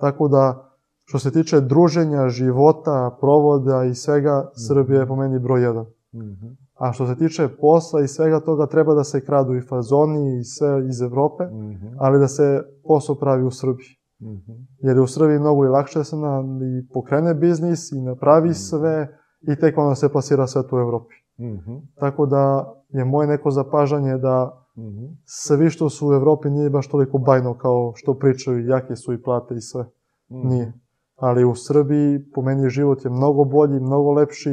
Tako 0.00 0.28
da, 0.28 0.67
što 1.08 1.18
se 1.18 1.30
tiče 1.30 1.60
druženja, 1.60 2.28
života, 2.28 3.16
provoda 3.20 3.84
i 3.84 3.94
svega, 3.94 4.50
Srbija 4.68 5.00
je 5.00 5.06
po 5.06 5.16
meni 5.16 5.38
broj 5.38 5.62
jedan. 5.62 5.86
Mhm. 6.14 6.46
A 6.74 6.92
što 6.92 7.06
se 7.06 7.16
tiče 7.16 7.48
posla 7.60 8.02
i 8.02 8.08
svega 8.08 8.40
toga, 8.40 8.66
treba 8.66 8.94
da 8.94 9.04
se 9.04 9.24
kradu 9.24 9.54
i 9.54 9.60
fazoni 9.60 10.38
i 10.38 10.44
sve 10.44 10.86
iz 10.88 11.00
Evrope, 11.02 11.44
Mhm. 11.44 11.86
ali 11.98 12.18
da 12.18 12.28
se 12.28 12.62
posao 12.84 13.14
pravi 13.14 13.42
u 13.44 13.50
Srbiji. 13.50 13.86
Mhm. 14.22 14.52
Jer 14.78 14.96
je 14.96 15.02
u 15.02 15.06
Srbiji 15.06 15.38
mnogo 15.38 15.64
i 15.64 15.68
lakše 15.68 15.98
da 15.98 16.04
se 16.04 16.16
na, 16.16 16.42
i 16.78 16.88
pokrene 16.92 17.34
biznis 17.34 17.92
i 17.92 18.00
napravi 18.00 18.54
sve 18.54 19.18
i 19.42 19.56
tek 19.56 19.78
onda 19.78 19.94
se 19.94 20.08
plasira 20.08 20.46
sve 20.46 20.62
to 20.68 20.76
u 20.76 20.80
Evropi. 20.80 21.14
Mhm. 21.40 21.74
Tako 21.94 22.26
da 22.26 22.74
je 22.88 23.04
moje 23.04 23.28
neko 23.28 23.50
zapažanje 23.50 24.16
da 24.18 24.64
Mhm. 24.76 25.04
sve 25.24 25.70
što 25.70 25.88
su 25.88 26.08
u 26.08 26.12
Evropi 26.12 26.50
nije 26.50 26.70
baš 26.70 26.88
toliko 26.88 27.18
bajno 27.18 27.54
kao 27.54 27.92
što 27.94 28.14
pričaju, 28.14 28.66
jake 28.66 28.96
su 28.96 29.12
i 29.12 29.22
plate 29.22 29.54
i 29.54 29.60
sve. 29.60 29.84
Mhm. 30.30 30.48
Nije. 30.48 30.72
Ali 31.18 31.44
u 31.44 31.54
Srbiji, 31.54 32.18
po 32.34 32.42
meni, 32.42 32.68
život 32.68 33.04
je 33.04 33.10
mnogo 33.10 33.44
bolji, 33.44 33.80
mnogo 33.80 34.12
lepši 34.12 34.50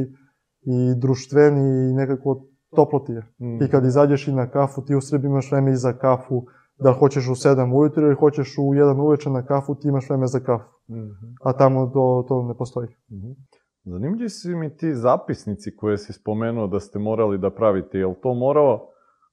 i 0.62 0.96
društveni 0.98 1.90
i 1.90 1.94
nekako 1.94 2.46
toploti 2.76 3.12
je. 3.12 3.22
Mhm. 3.42 3.64
I 3.64 3.70
kad 3.70 3.86
izađeš 3.86 4.28
i 4.28 4.34
na 4.34 4.50
kafu, 4.50 4.82
ti 4.82 4.96
u 4.96 5.02
Srbiji 5.02 5.30
imaš 5.30 5.52
vreme 5.52 5.72
i 5.72 5.76
za 5.76 5.94
kafu, 5.94 6.46
da 6.80 6.90
li 6.90 6.96
hoćeš 7.00 7.28
u 7.28 7.36
7 7.36 7.78
ujutru 7.78 8.04
ili 8.06 8.16
hoćeš 8.16 8.58
u 8.58 8.62
1 8.62 9.02
uveče 9.02 9.30
na 9.30 9.46
kafu, 9.46 9.76
ti 9.76 9.88
imaš 9.88 10.10
vreme 10.10 10.28
za 10.28 10.40
kafu. 10.40 10.70
Mhm. 10.90 11.26
A 11.44 11.54
tamo 11.54 11.88
to, 11.94 12.26
to 12.28 12.44
ne 12.44 12.58
postoji. 12.58 12.88
Mhm. 13.12 13.32
Zanimljivi 13.84 14.30
su 14.30 14.50
mi 14.50 14.78
ti 14.78 14.96
zapisnici 14.96 15.76
koje 15.76 15.98
si 15.98 16.14
spomenuo 16.14 16.68
da 16.68 16.80
ste 16.80 17.00
morali 17.00 17.38
da 17.38 17.50
pravite. 17.50 17.98
Je 17.98 18.16
to 18.22 18.34
morao 18.34 18.88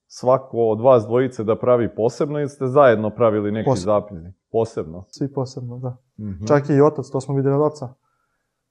svako 0.06 0.56
od 0.56 0.80
vas 0.80 1.04
dvojice 1.06 1.44
da 1.44 1.58
pravi 1.58 1.94
posebno 1.94 2.38
ili 2.38 2.48
ste 2.48 2.66
zajedno 2.66 3.10
pravili 3.10 3.52
neki 3.52 3.66
Posebno. 3.66 3.92
zapisnik? 4.00 4.34
Posebno. 4.52 5.04
Svi 5.08 5.32
posebno, 5.32 5.78
da. 5.78 5.96
Mhm. 6.20 6.44
Čak 6.46 6.70
i 6.70 6.80
otac, 6.80 7.06
to 7.08 7.20
smo 7.20 7.34
videli 7.34 7.54
od 7.54 7.62
oca. 7.62 7.88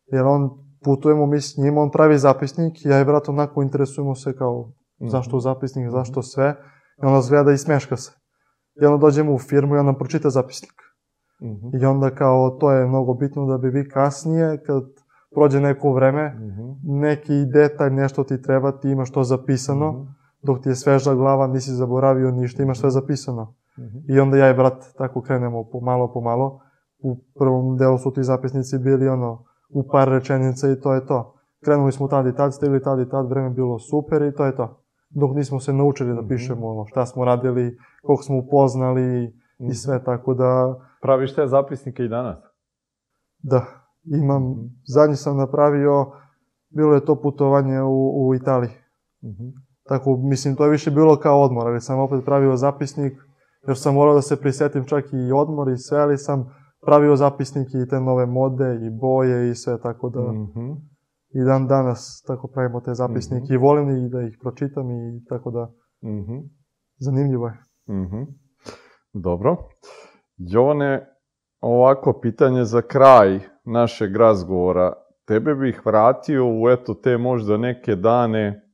Jer 0.06 0.26
on, 0.26 0.50
putujemo 0.84 1.26
mi 1.26 1.42
s 1.42 1.58
njim, 1.58 1.78
on 1.78 1.92
pravi 1.92 2.18
zapisnik, 2.18 2.86
ja 2.86 3.00
i 3.02 3.06
brat 3.06 3.30
onako 3.30 3.62
interesujemo 3.62 4.16
se 4.16 4.36
kao 4.36 4.72
Mhm. 5.00 5.10
zašto 5.10 5.40
zapisnik, 5.40 5.90
zašto 5.90 6.22
sve. 6.22 6.56
I 7.04 7.06
onda 7.06 7.22
zgleda 7.22 7.52
i 7.52 7.58
smeška 7.58 7.98
se. 7.98 8.12
I 8.82 8.86
onda 8.86 8.98
dođemo 8.98 9.34
u 9.34 9.40
firmu 9.40 9.76
i 9.76 9.80
on 9.80 9.86
nam 9.86 9.96
pročita 9.96 10.30
zapisnik. 10.30 10.72
Mhm. 11.42 11.76
I 11.76 11.86
onda 11.86 12.10
kao 12.10 12.50
to 12.50 12.72
je 12.72 12.88
mnogo 12.88 13.14
bitno 13.14 13.46
da 13.46 13.58
bi 13.58 13.70
vi 13.70 13.90
kasnije, 13.90 14.64
kad 14.64 14.84
prođe 15.36 15.60
neko 15.60 15.94
vreme, 15.94 16.30
Mhm. 16.30 16.70
neki 17.00 17.46
detalj, 17.46 17.92
nešto 17.92 18.24
ti 18.24 18.42
treba, 18.42 18.72
ti 18.72 18.90
imaš 18.90 19.12
to 19.12 19.24
zapisano, 19.24 19.92
Mhm. 19.92 20.02
dok 20.42 20.62
ti 20.64 20.70
je 20.70 20.76
sveža 20.76 21.14
glava, 21.14 21.48
nisi 21.48 21.72
zaboravio 21.72 22.32
ništa, 22.32 22.64
imaš 22.64 22.80
sve 22.80 22.90
zapisano. 22.90 23.54
Mhm. 23.80 23.98
I 24.10 24.20
onda 24.20 24.38
ja 24.38 24.50
i 24.50 24.54
brat 24.54 24.86
tako 24.98 25.22
krenemo 25.22 25.64
pomalo, 25.64 26.14
pomalo. 26.14 26.60
U 27.02 27.18
prvom 27.36 27.78
delu 27.78 27.98
su 27.98 28.12
ti 28.12 28.24
zapisnici 28.24 28.78
bili 28.78 29.08
ono, 29.08 29.44
u 29.70 29.84
par 29.84 30.10
rečenica 30.10 30.70
i 30.70 30.80
to 30.80 30.94
je 30.94 31.06
to. 31.06 31.34
Krenuli 31.64 31.92
smo 31.92 32.08
tad 32.08 32.28
i 32.28 32.36
tad, 32.36 32.54
stigli 32.54 32.82
tad 32.82 33.00
i 33.00 33.10
tad, 33.10 33.30
vreme 33.30 33.50
bilo 33.50 33.80
super 33.80 34.22
i 34.22 34.34
to 34.34 34.46
je 34.46 34.56
to. 34.56 34.78
Dok 35.10 35.36
nismo 35.36 35.60
se 35.60 35.74
naučili 35.74 36.10
da 36.10 36.22
Mhm. 36.22 36.28
pišemo 36.28 36.68
ono, 36.68 36.86
šta 36.86 37.06
smo 37.06 37.26
radili, 37.26 37.78
koliko 38.04 38.24
smo 38.24 38.38
upoznali 38.38 39.28
Mhm. 39.60 39.70
i 39.70 39.74
sve, 39.74 40.04
tako 40.04 40.34
da, 40.34 40.76
Praviš 41.02 41.36
te 41.36 41.48
zapisnike 41.48 42.04
i 42.04 42.10
danas? 42.10 42.38
da, 43.40 43.66
imam, 44.06 44.44
Mhm. 44.44 44.60
zadnji 44.86 45.16
sam 45.16 45.38
napravio, 45.38 46.12
bilo 46.70 46.94
je 46.94 47.06
to 47.06 47.16
putovanje 47.16 47.82
u, 47.82 48.28
u 48.28 48.36
Italiji. 48.36 48.72
Mhm. 49.24 49.48
Tako, 49.84 50.18
mislim, 50.18 50.56
to 50.56 50.64
je 50.64 50.72
više 50.72 50.92
bilo 50.92 51.16
kao 51.16 51.42
odmor, 51.42 51.68
ali 51.68 51.82
sam 51.82 52.00
opet 52.00 52.26
pravio 52.26 52.56
zapisnik, 52.56 53.14
jer 53.68 53.78
sam 53.78 53.94
morao 53.94 54.14
da 54.16 54.22
se 54.22 54.40
prisetim 54.40 54.86
čak 54.86 55.06
i 55.06 55.32
odmor 55.32 55.70
i 55.70 55.78
sve, 55.78 56.00
ali 56.00 56.18
sam 56.18 56.54
pravio 56.82 57.16
zapisnik 57.16 57.68
i 57.70 57.90
te 57.90 58.00
nove 58.00 58.26
mode 58.26 58.76
i 58.78 58.90
boje 58.92 59.52
i 59.52 59.56
sve, 59.56 59.82
tako 59.82 60.10
da 60.10 60.22
Mhm. 60.22 60.72
i 61.30 61.44
dan 61.46 61.68
danas 61.68 62.24
tako 62.28 62.48
pravimo 62.48 62.82
te 62.82 62.94
zapisnike 62.94 63.44
Mhm. 63.44 63.54
i 63.54 63.58
volim 63.58 63.90
i 63.90 64.10
da 64.10 64.22
ih 64.22 64.38
pročitam 64.42 64.92
i 64.92 65.26
tako 65.26 65.52
da 65.52 65.72
Mhm. 66.04 66.38
zanimljivo 66.98 67.48
je. 67.48 67.58
Mhm. 67.90 68.22
Dobro. 69.14 69.58
Jovane, 70.38 71.08
ovako 71.60 72.20
pitanje 72.22 72.64
za 72.64 72.82
kraj 72.82 73.40
našeg 73.66 74.16
razgovora. 74.16 74.94
Tebe 75.26 75.56
bih 75.56 75.82
vratio 75.86 76.46
u 76.48 76.70
eto 76.70 76.94
te 76.94 77.18
možda 77.18 77.58
neke 77.58 77.96
dane 77.96 78.68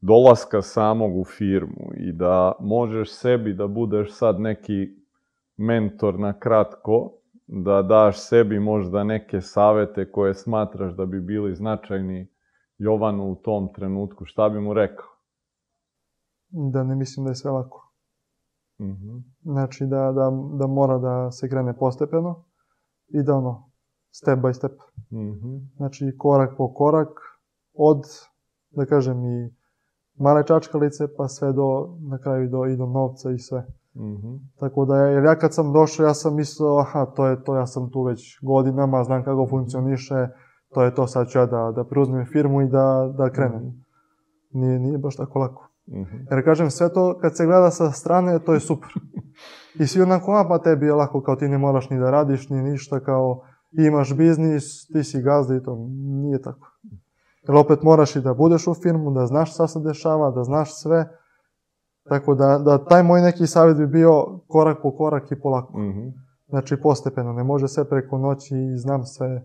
dolaska 0.00 0.62
samog 0.62 1.16
u 1.16 1.24
firmu 1.24 1.90
i 1.96 2.12
da 2.12 2.52
možeš 2.60 3.12
sebi 3.12 3.54
da 3.54 3.66
budeš 3.66 4.12
sad 4.12 4.40
neki 4.40 4.97
mentor 5.58 6.18
na 6.18 6.38
kratko, 6.38 7.12
da 7.46 7.82
daš 7.82 8.28
sebi 8.28 8.60
možda 8.60 9.04
neke 9.04 9.40
savete 9.40 10.12
koje 10.12 10.34
smatraš 10.34 10.96
da 10.96 11.06
bi 11.06 11.20
bili 11.20 11.54
značajni 11.54 12.28
Jovanu 12.78 13.32
u 13.32 13.36
tom 13.36 13.72
trenutku, 13.72 14.24
šta 14.24 14.48
bi 14.48 14.60
mu 14.60 14.74
rekao? 14.74 15.06
Da 16.48 16.84
ne 16.84 16.96
mislim 16.96 17.24
da 17.24 17.30
je 17.30 17.34
sve 17.34 17.50
lako. 17.50 17.92
Mhm. 18.80 19.18
Znači 19.42 19.86
da, 19.86 20.12
da, 20.12 20.30
da 20.58 20.66
mora 20.66 20.98
da 20.98 21.30
se 21.30 21.48
krene 21.48 21.76
postepeno 21.76 22.44
i 23.08 23.22
da 23.22 23.34
ono, 23.34 23.70
step 24.10 24.38
by 24.38 24.52
step. 24.52 24.72
Mhm. 25.12 25.56
Znači 25.76 26.14
korak 26.18 26.56
po 26.56 26.74
korak 26.74 27.08
od, 27.74 28.02
da 28.70 28.86
kažem, 28.86 29.24
i 29.24 29.54
male 30.14 30.46
čačkalice 30.46 31.16
pa 31.16 31.28
sve 31.28 31.52
do, 31.52 31.96
na 32.10 32.18
kraju 32.18 32.48
do, 32.48 32.66
i 32.66 32.76
do 32.76 32.86
novca 32.86 33.30
i 33.30 33.38
sve. 33.38 33.66
Mhm. 33.96 34.34
Tako 34.60 34.84
da, 34.84 34.96
jer 34.96 35.24
ja 35.24 35.38
kad 35.38 35.54
sam 35.54 35.72
došao, 35.72 36.06
ja 36.06 36.14
sam 36.14 36.36
mislio, 36.36 36.76
aha, 36.76 37.06
to 37.06 37.26
je 37.26 37.44
to, 37.44 37.56
ja 37.56 37.66
sam 37.66 37.90
tu 37.90 38.02
već 38.02 38.38
godinama, 38.42 39.04
znam 39.04 39.24
kako 39.24 39.46
funkcioniše, 39.50 40.28
to 40.74 40.82
je 40.82 40.94
to, 40.94 41.06
sad 41.06 41.28
ću 41.28 41.38
ja 41.38 41.46
da, 41.46 41.72
da 41.76 41.84
preuzmem 41.84 42.26
firmu 42.32 42.62
i 42.62 42.68
da, 42.68 43.14
da 43.18 43.30
krenem. 43.30 43.84
Nije, 44.52 44.78
nije 44.78 44.98
baš 44.98 45.16
tako 45.16 45.38
lako. 45.38 45.68
Mhm. 45.88 46.16
Jer 46.30 46.44
kažem, 46.44 46.70
sve 46.70 46.92
to 46.92 47.18
kad 47.20 47.36
se 47.36 47.46
gleda 47.46 47.70
sa 47.70 47.90
strane, 47.90 48.38
to 48.38 48.54
je 48.54 48.60
super. 48.60 48.90
I 49.80 49.86
svi 49.86 50.02
onako, 50.02 50.32
a 50.32 50.48
pa 50.48 50.58
tebi 50.58 50.86
je 50.86 50.94
lako, 50.94 51.22
kao 51.22 51.36
ti 51.36 51.48
ne 51.48 51.58
moraš 51.58 51.90
ni 51.90 51.98
da 51.98 52.10
radiš, 52.10 52.48
ni 52.48 52.62
ništa, 52.62 53.00
kao 53.00 53.42
imaš 53.72 54.16
biznis, 54.16 54.86
ti 54.86 55.04
si 55.04 55.22
gazda 55.22 55.56
i 55.56 55.62
to. 55.62 55.76
Nije 56.22 56.42
tako. 56.42 56.70
Jer 57.48 57.56
opet 57.56 57.82
moraš 57.82 58.16
i 58.16 58.20
da 58.20 58.34
budeš 58.34 58.66
u 58.66 58.74
firmu, 58.74 59.10
da 59.10 59.26
znaš 59.26 59.54
šta 59.54 59.68
se 59.68 59.80
dešava, 59.80 60.30
da 60.30 60.44
znaš 60.44 60.82
sve. 60.82 61.08
Tako 62.08 62.34
da, 62.34 62.58
da 62.64 62.84
taj 62.84 63.02
moj 63.02 63.20
neki 63.20 63.46
savjet 63.46 63.76
bi 63.76 63.86
bio 63.86 64.40
korak 64.48 64.78
po 64.82 64.96
korak 64.96 65.32
i 65.32 65.40
polako. 65.40 65.78
Mhm. 65.78 66.08
Znači 66.48 66.76
postepeno, 66.76 67.32
ne 67.32 67.44
može 67.44 67.68
sve 67.68 67.88
preko 67.88 68.18
noći 68.18 68.54
i 68.56 68.76
znam 68.78 69.04
sve. 69.04 69.44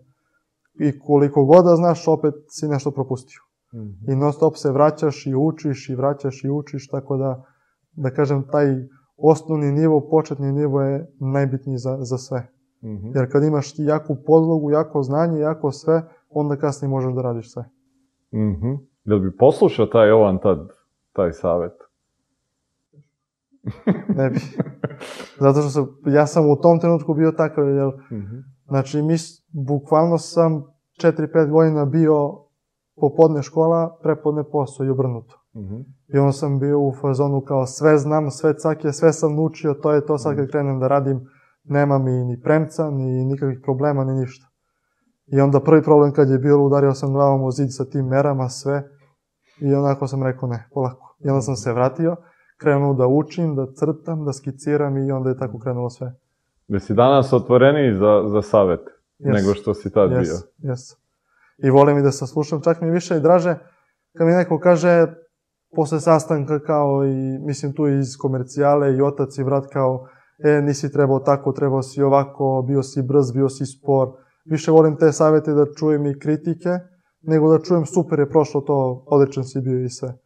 I 0.79 0.99
koliko 0.99 1.45
god 1.45 1.65
da 1.65 1.75
znaš, 1.75 2.07
opet 2.07 2.33
si 2.49 2.67
nešto 2.67 2.91
propustio 2.91 3.39
Mhm. 3.73 4.11
i 4.11 4.15
non 4.15 4.33
stop 4.33 4.55
se 4.55 4.71
vraćaš 4.71 5.27
i 5.27 5.35
učiš 5.35 5.89
i 5.89 5.95
vraćaš 5.95 6.43
i 6.43 6.49
učiš, 6.49 6.87
tako 6.87 7.17
da, 7.17 7.43
da 7.91 8.09
kažem, 8.09 8.43
taj 8.51 8.65
osnovni 9.17 9.71
nivo, 9.71 10.07
početni 10.09 10.51
nivo 10.51 10.81
je 10.81 11.07
najbitniji 11.19 11.77
za, 11.77 11.97
za 12.01 12.17
sve. 12.17 12.47
Mhm. 12.83 13.07
Jer 13.15 13.31
kad 13.31 13.43
imaš 13.43 13.73
ti 13.73 13.83
jaku 13.83 14.15
podlogu, 14.25 14.71
jako 14.71 15.03
znanje, 15.03 15.39
jako 15.39 15.71
sve, 15.71 16.01
onda 16.29 16.55
kasnije 16.55 16.89
možeš 16.89 17.13
da 17.13 17.21
radiš 17.21 17.53
sve. 17.53 17.63
Mhm. 18.33 18.71
Jel 19.03 19.19
bi 19.19 19.37
poslušao 19.37 19.85
taj 19.85 20.09
Jovan 20.09 20.39
tad, 20.39 20.67
taj 21.13 21.31
savjet? 21.31 21.73
Ne 24.17 24.29
bi. 24.29 24.39
Zato 25.39 25.61
što 25.61 25.69
sam, 25.69 25.87
ja 26.05 26.27
sam 26.27 26.49
u 26.49 26.55
tom 26.55 26.79
trenutku 26.79 27.13
bio 27.13 27.31
takav, 27.31 27.67
jer, 27.69 27.91
Mhm. 28.11 28.35
znači, 28.67 29.01
mi, 29.01 29.15
bukvalno 29.51 30.17
sam 30.17 30.63
4-5 31.01 31.49
godina 31.51 31.85
bio 31.85 32.39
popodne 32.95 33.43
škola, 33.43 33.97
prepodne 34.03 34.43
posao 34.51 34.85
i 34.85 34.89
obrnuto. 34.89 35.39
Mhm. 35.55 35.75
I 36.13 36.17
onda 36.17 36.31
sam 36.31 36.59
bio 36.59 36.79
u 36.79 36.93
fazonu 37.01 37.41
kao 37.41 37.65
sve 37.65 37.97
znam, 37.97 38.31
sve 38.31 38.57
cake, 38.57 38.91
sve 38.91 39.13
sam 39.13 39.35
naučio, 39.35 39.73
to 39.73 39.91
je 39.91 40.05
to 40.05 40.17
sad 40.17 40.35
kad 40.35 40.51
krenem 40.51 40.79
da 40.79 40.87
radim, 40.87 41.21
nema 41.63 41.97
mi 41.97 42.11
ni 42.11 42.41
premca, 42.41 42.89
ni 42.89 43.25
nikakvih 43.25 43.59
problema, 43.63 44.03
ni 44.03 44.13
ništa. 44.13 44.47
I 45.27 45.41
onda 45.41 45.59
prvi 45.59 45.83
problem 45.83 46.13
kad 46.13 46.29
je 46.29 46.37
bilo, 46.39 46.65
udario 46.65 46.93
sam 46.93 47.13
glavom 47.13 47.43
u 47.43 47.51
zid 47.51 47.67
sa 47.69 47.85
tim 47.85 48.05
merama, 48.05 48.49
sve. 48.49 48.83
I 49.61 49.73
onako 49.73 50.07
sam 50.07 50.23
rekao 50.23 50.49
ne, 50.49 50.67
polako. 50.73 51.15
I 51.19 51.29
onda 51.29 51.41
sam 51.41 51.55
se 51.55 51.73
vratio, 51.73 52.15
krenuo 52.57 52.93
da 52.93 53.07
učim, 53.07 53.55
da 53.55 53.67
crtam, 53.73 54.25
da 54.25 54.33
skiciram 54.33 54.97
i 54.97 55.11
onda 55.11 55.29
je 55.29 55.37
tako 55.37 55.59
krenulo 55.59 55.89
sve. 55.89 56.13
Da 56.67 56.79
si 56.79 56.93
danas 56.93 57.33
otvoreniji 57.33 57.93
za, 57.93 58.23
za 58.27 58.41
savjet 58.41 58.93
Yes. 59.23 59.33
nego 59.33 59.53
što 59.53 59.73
si 59.73 59.91
tad 59.91 60.09
bio. 60.09 60.19
Yes, 60.19 60.43
yes. 60.63 60.95
I 61.57 61.69
volim 61.69 61.97
i 61.97 62.01
da 62.01 62.11
saslušam, 62.11 62.61
čak 62.61 62.81
mi 62.81 62.91
više 62.91 63.17
i 63.17 63.19
draže 63.19 63.55
kad 64.17 64.27
mi 64.27 64.33
neko 64.33 64.59
kaže 64.59 65.07
posle 65.75 65.99
sastanka 65.99 66.59
kao 66.59 67.05
i, 67.05 67.39
mislim 67.39 67.73
tu 67.73 67.87
iz 67.87 68.17
komercijale 68.17 68.95
i 68.95 69.01
otac 69.01 69.37
i 69.37 69.43
brat 69.43 69.65
kao, 69.73 70.07
e, 70.43 70.61
nisi 70.61 70.91
trebao 70.91 71.19
tako, 71.19 71.51
trebao 71.51 71.81
si 71.81 72.01
ovako, 72.01 72.65
bio 72.67 72.83
si 72.83 73.01
brz, 73.01 73.31
bio 73.31 73.49
si 73.49 73.65
spor. 73.65 74.11
Više 74.45 74.71
volim 74.71 74.95
te 74.95 75.11
savete 75.11 75.53
da 75.53 75.65
čujem 75.77 76.05
i 76.05 76.19
kritike, 76.19 76.69
nego 77.21 77.57
da 77.57 77.63
čujem 77.63 77.85
super 77.85 78.19
je 78.19 78.29
prošlo 78.29 78.61
to, 78.61 79.03
odličan 79.07 79.43
si 79.43 79.61
bio 79.61 79.79
i 79.79 79.89
sve. 79.89 80.17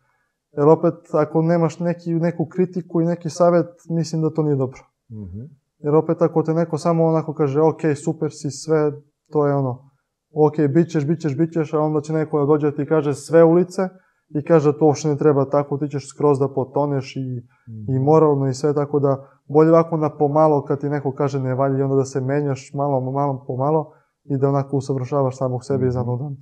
Jer 0.57 0.67
opet, 0.67 0.93
ako 1.13 1.41
nemaš 1.41 1.79
neki, 1.79 2.13
neku 2.13 2.45
kritiku 2.45 3.01
i 3.01 3.05
neki 3.05 3.29
savet, 3.29 3.67
mislim 3.89 4.21
da 4.21 4.29
to 4.29 4.43
nije 4.43 4.55
dobro. 4.55 4.79
Mhm. 5.11 5.39
Jer 5.79 5.95
opet 5.95 6.21
ako 6.21 6.43
te 6.43 6.53
neko 6.53 6.77
samo 6.77 7.05
onako 7.05 7.33
kaže, 7.33 7.61
ok, 7.61 7.81
super 8.05 8.29
si, 8.31 8.51
sve, 8.51 8.91
to 9.31 9.47
je 9.47 9.55
ono, 9.55 9.89
ok, 10.33 10.55
bit 10.73 10.89
ćeš, 10.89 11.07
bit 11.07 11.19
ćeš, 11.19 11.37
bit 11.37 11.53
ćeš, 11.53 11.73
a 11.73 11.79
onda 11.79 12.01
će 12.01 12.13
neko 12.13 12.39
da 12.39 12.45
dođe 12.45 12.75
ti 12.75 12.85
kaže 12.85 13.13
sve 13.13 13.43
ulice 13.43 13.81
i 14.29 14.43
kaže 14.43 14.77
to 14.77 14.85
uopšte 14.85 15.07
ne 15.07 15.17
treba 15.17 15.49
tako, 15.49 15.77
ti 15.77 15.87
ćeš 15.89 16.09
skroz 16.09 16.39
da 16.39 16.53
potoneš 16.53 17.15
i, 17.15 17.19
mm. 17.19 17.95
i 17.95 17.99
moralno 17.99 18.47
i 18.47 18.53
sve, 18.53 18.73
tako 18.73 18.99
da 18.99 19.29
bolje 19.47 19.69
ovako 19.69 19.97
na 19.97 20.17
pomalo 20.17 20.65
kad 20.65 20.79
ti 20.79 20.89
neko 20.89 21.11
kaže 21.11 21.39
ne 21.39 21.55
valja 21.55 21.79
i 21.79 21.81
onda 21.81 21.95
da 21.95 22.05
se 22.05 22.21
menjaš 22.21 22.71
malo, 22.73 23.11
malo 23.11 23.43
po 23.47 23.55
malo 23.55 23.91
i 24.23 24.37
da 24.37 24.49
onako 24.49 24.77
usavršavaš 24.77 25.37
samog 25.37 25.63
sebe 25.63 25.87
iz 25.87 25.93
danog 25.93 26.19
dana. 26.19 26.35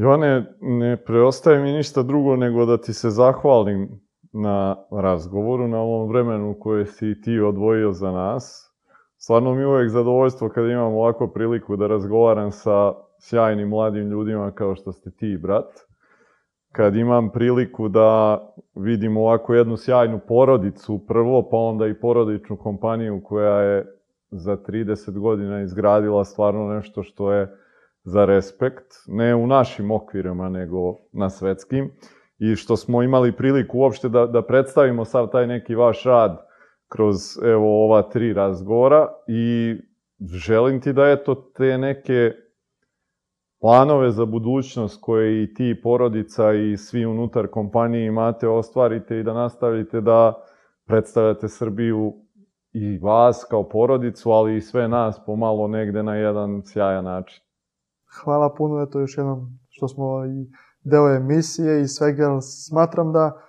Jovane, 0.00 0.44
ne 0.60 0.96
preostaje 0.96 1.62
mi 1.62 1.72
ništa 1.72 2.02
drugo 2.02 2.36
nego 2.36 2.66
da 2.66 2.76
ti 2.76 2.92
se 2.92 3.10
zahvalim 3.10 3.88
na 4.32 4.76
razgovoru, 4.90 5.68
na 5.68 5.78
ovom 5.78 6.08
vremenu 6.08 6.56
koje 6.60 6.86
si 6.86 7.20
ti 7.20 7.40
odvojio 7.40 7.92
za 7.92 8.10
nas. 8.10 8.74
Stvarno 9.16 9.54
mi 9.54 9.64
uvek 9.64 9.90
zadovoljstvo 9.90 10.48
kada 10.48 10.68
imam 10.68 10.94
ovako 10.94 11.26
priliku 11.26 11.76
da 11.76 11.86
razgovaram 11.86 12.50
sa 12.50 12.92
sjajnim 13.20 13.68
mladim 13.68 14.10
ljudima 14.10 14.50
kao 14.50 14.74
što 14.74 14.92
ste 14.92 15.10
ti, 15.10 15.38
brat. 15.42 15.70
Kad 16.72 16.96
imam 16.96 17.30
priliku 17.30 17.88
da 17.88 18.40
vidim 18.74 19.16
ovako 19.16 19.54
jednu 19.54 19.76
sjajnu 19.76 20.20
porodicu 20.28 21.06
prvo, 21.06 21.48
pa 21.50 21.56
onda 21.56 21.86
i 21.86 22.00
porodičnu 22.00 22.56
kompaniju 22.56 23.20
koja 23.24 23.60
je 23.60 23.86
za 24.30 24.56
30 24.56 25.18
godina 25.18 25.60
izgradila 25.60 26.24
stvarno 26.24 26.68
nešto 26.68 27.02
što 27.02 27.32
je 27.32 27.56
za 28.08 28.24
respekt, 28.24 28.86
ne 29.06 29.34
u 29.34 29.46
našim 29.46 29.90
okvirima, 29.90 30.48
nego 30.48 30.96
na 31.12 31.30
svetskim, 31.30 31.90
i 32.38 32.56
što 32.56 32.76
smo 32.76 33.02
imali 33.02 33.36
priliku 33.36 33.78
uopšte 33.78 34.08
da, 34.08 34.26
da 34.26 34.42
predstavimo 34.42 35.04
sav 35.04 35.26
taj 35.26 35.46
neki 35.46 35.74
vaš 35.74 36.04
rad 36.04 36.46
kroz 36.88 37.16
evo 37.44 37.84
ova 37.84 38.02
tri 38.02 38.32
razgovora 38.32 39.08
i 39.28 39.74
želim 40.20 40.80
ti 40.80 40.92
da 40.92 41.08
eto 41.10 41.34
te 41.34 41.78
neke 41.78 42.32
planove 43.60 44.10
za 44.10 44.24
budućnost 44.24 45.00
koje 45.00 45.42
i 45.42 45.54
ti 45.54 45.80
porodica 45.82 46.52
i 46.52 46.76
svi 46.76 47.06
unutar 47.06 47.46
kompanije 47.46 48.06
imate 48.06 48.48
ostvarite 48.48 49.18
i 49.18 49.22
da 49.22 49.32
nastavite 49.32 50.00
da 50.00 50.44
predstavljate 50.86 51.48
Srbiju 51.48 52.14
i 52.72 52.98
vas 52.98 53.46
kao 53.50 53.68
porodicu, 53.68 54.30
ali 54.30 54.56
i 54.56 54.60
sve 54.60 54.88
nas 54.88 55.24
pomalo 55.26 55.68
negde 55.68 56.02
na 56.02 56.14
jedan 56.14 56.62
sjajan 56.64 57.04
način. 57.04 57.47
Hvala 58.24 58.54
puno, 58.58 58.82
eto 58.82 59.00
još 59.00 59.18
jednom 59.18 59.58
što 59.68 59.88
smo 59.88 60.24
i 60.24 60.50
deo 60.84 61.14
emisije 61.14 61.82
i 61.82 61.88
svega, 61.88 62.40
smatram 62.40 63.12
da 63.12 63.40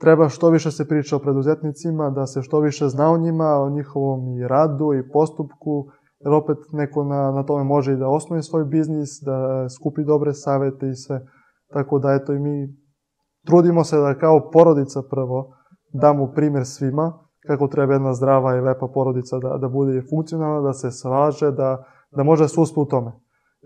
treba 0.00 0.28
što 0.28 0.50
više 0.50 0.70
se 0.70 0.88
priča 0.88 1.16
o 1.16 1.18
preduzetnicima, 1.18 2.10
da 2.10 2.26
se 2.26 2.42
što 2.42 2.60
više 2.60 2.88
zna 2.88 3.10
o 3.12 3.18
njima, 3.18 3.44
o 3.44 3.70
njihovom 3.70 4.38
i 4.38 4.48
radu 4.48 4.94
i 4.94 5.10
postupku, 5.12 5.86
jer 6.20 6.32
opet 6.34 6.56
neko 6.72 7.04
na, 7.04 7.30
na 7.30 7.42
tome 7.46 7.64
može 7.64 7.92
i 7.92 7.96
da 7.96 8.08
osnovi 8.08 8.42
svoj 8.42 8.64
biznis, 8.64 9.10
da 9.22 9.68
skupi 9.68 10.04
dobre 10.04 10.32
savete 10.32 10.88
i 10.88 10.94
sve. 10.94 11.26
Tako 11.72 11.98
da, 11.98 12.12
eto, 12.12 12.32
i 12.32 12.38
mi 12.38 12.68
trudimo 13.46 13.84
se 13.84 13.96
da 13.96 14.18
kao 14.18 14.50
porodica 14.52 15.02
prvo 15.10 15.54
damo 15.92 16.32
primer 16.34 16.66
svima, 16.66 17.18
kako 17.46 17.66
treba 17.68 17.92
jedna 17.92 18.14
zdrava 18.14 18.56
i 18.56 18.60
lepa 18.60 18.88
porodica 18.94 19.38
da, 19.38 19.58
da 19.58 19.68
bude 19.68 20.02
funkcionalna, 20.10 20.60
da 20.60 20.72
se 20.72 20.90
svaže, 20.90 21.50
da, 21.50 21.84
da 22.16 22.22
može 22.22 22.44
da 22.44 22.48
se 22.48 22.60
uspe 22.60 22.80
u 22.80 22.84
tome. 22.84 23.12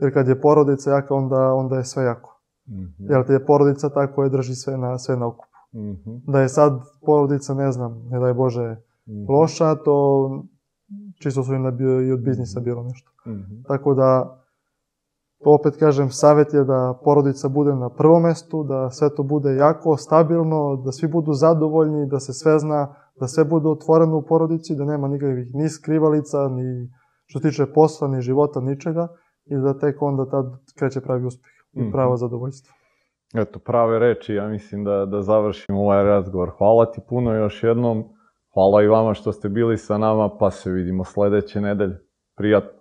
Jer 0.00 0.14
kad 0.14 0.28
je 0.28 0.40
porodica 0.40 0.90
jaka, 0.90 1.14
onda, 1.14 1.52
onda 1.52 1.76
je 1.76 1.84
sve 1.84 2.04
jako. 2.04 2.40
Mm 2.68 2.74
-hmm. 2.74 3.10
Jer 3.10 3.26
ti 3.26 3.32
je 3.32 3.46
porodica 3.46 3.88
ta 3.88 4.12
koja 4.12 4.28
drži 4.28 4.54
sve 4.54 4.76
na, 4.76 4.98
sve 4.98 5.16
na 5.16 5.26
okupu. 5.26 5.56
Mm 5.72 5.78
-hmm. 5.78 6.20
Da 6.26 6.40
je 6.40 6.48
sad 6.48 6.80
porodica, 7.06 7.54
ne 7.54 7.72
znam, 7.72 8.08
ne 8.10 8.18
daj 8.18 8.34
Bože, 8.34 8.76
mm 9.06 9.12
-hmm. 9.12 9.28
loša, 9.28 9.74
to 9.74 10.30
čisto 11.22 11.42
su 11.42 11.54
im 11.54 11.64
i 12.08 12.12
od 12.12 12.20
biznisa 12.20 12.60
bilo 12.60 12.82
nešto. 12.82 13.10
Mm 13.26 13.32
-hmm. 13.32 13.66
Tako 13.68 13.94
da, 13.94 14.40
opet 15.44 15.76
kažem, 15.76 16.10
savjet 16.10 16.54
je 16.54 16.64
da 16.64 16.98
porodica 17.04 17.48
bude 17.48 17.74
na 17.74 17.90
prvom 17.90 18.22
mestu, 18.22 18.64
da 18.64 18.90
sve 18.90 19.14
to 19.14 19.22
bude 19.22 19.54
jako, 19.54 19.96
stabilno, 19.96 20.76
da 20.76 20.92
svi 20.92 21.08
budu 21.08 21.32
zadovoljni, 21.32 22.06
da 22.06 22.20
se 22.20 22.32
sve 22.32 22.58
zna, 22.58 22.94
da 23.20 23.28
sve 23.28 23.44
bude 23.44 23.68
otvoreno 23.68 24.16
u 24.16 24.22
porodici, 24.22 24.76
da 24.76 24.84
nema 24.84 25.08
nikakvih 25.08 25.54
ni 25.54 25.68
skrivalica, 25.68 26.48
ni 26.48 26.90
što 27.26 27.38
se 27.38 27.48
tiče 27.48 27.66
posla, 27.66 28.08
ni 28.08 28.20
života, 28.20 28.60
ničega 28.60 29.08
i 29.46 29.56
da 29.56 29.78
tek 29.78 30.02
onda 30.02 30.30
tad 30.30 30.46
kreće 30.78 31.00
pravi 31.00 31.24
uspeh 31.24 31.52
i 31.72 31.80
mhm. 31.80 31.90
pravo 31.90 32.16
zadovoljstvo. 32.16 32.74
Eto, 33.34 33.58
prave 33.58 33.98
reči, 33.98 34.34
ja 34.34 34.48
mislim 34.48 34.84
da, 34.84 35.06
da 35.06 35.22
završimo 35.22 35.80
ovaj 35.80 36.04
razgovor. 36.04 36.50
Hvala 36.58 36.90
ti 36.90 37.00
puno 37.08 37.34
još 37.34 37.62
jednom. 37.62 38.04
Hvala 38.54 38.82
i 38.82 38.88
vama 38.88 39.14
što 39.14 39.32
ste 39.32 39.48
bili 39.48 39.78
sa 39.78 39.98
nama, 39.98 40.36
pa 40.38 40.50
se 40.50 40.70
vidimo 40.70 41.04
sledeće 41.04 41.60
nedelje. 41.60 41.98
Prijatno. 42.36 42.80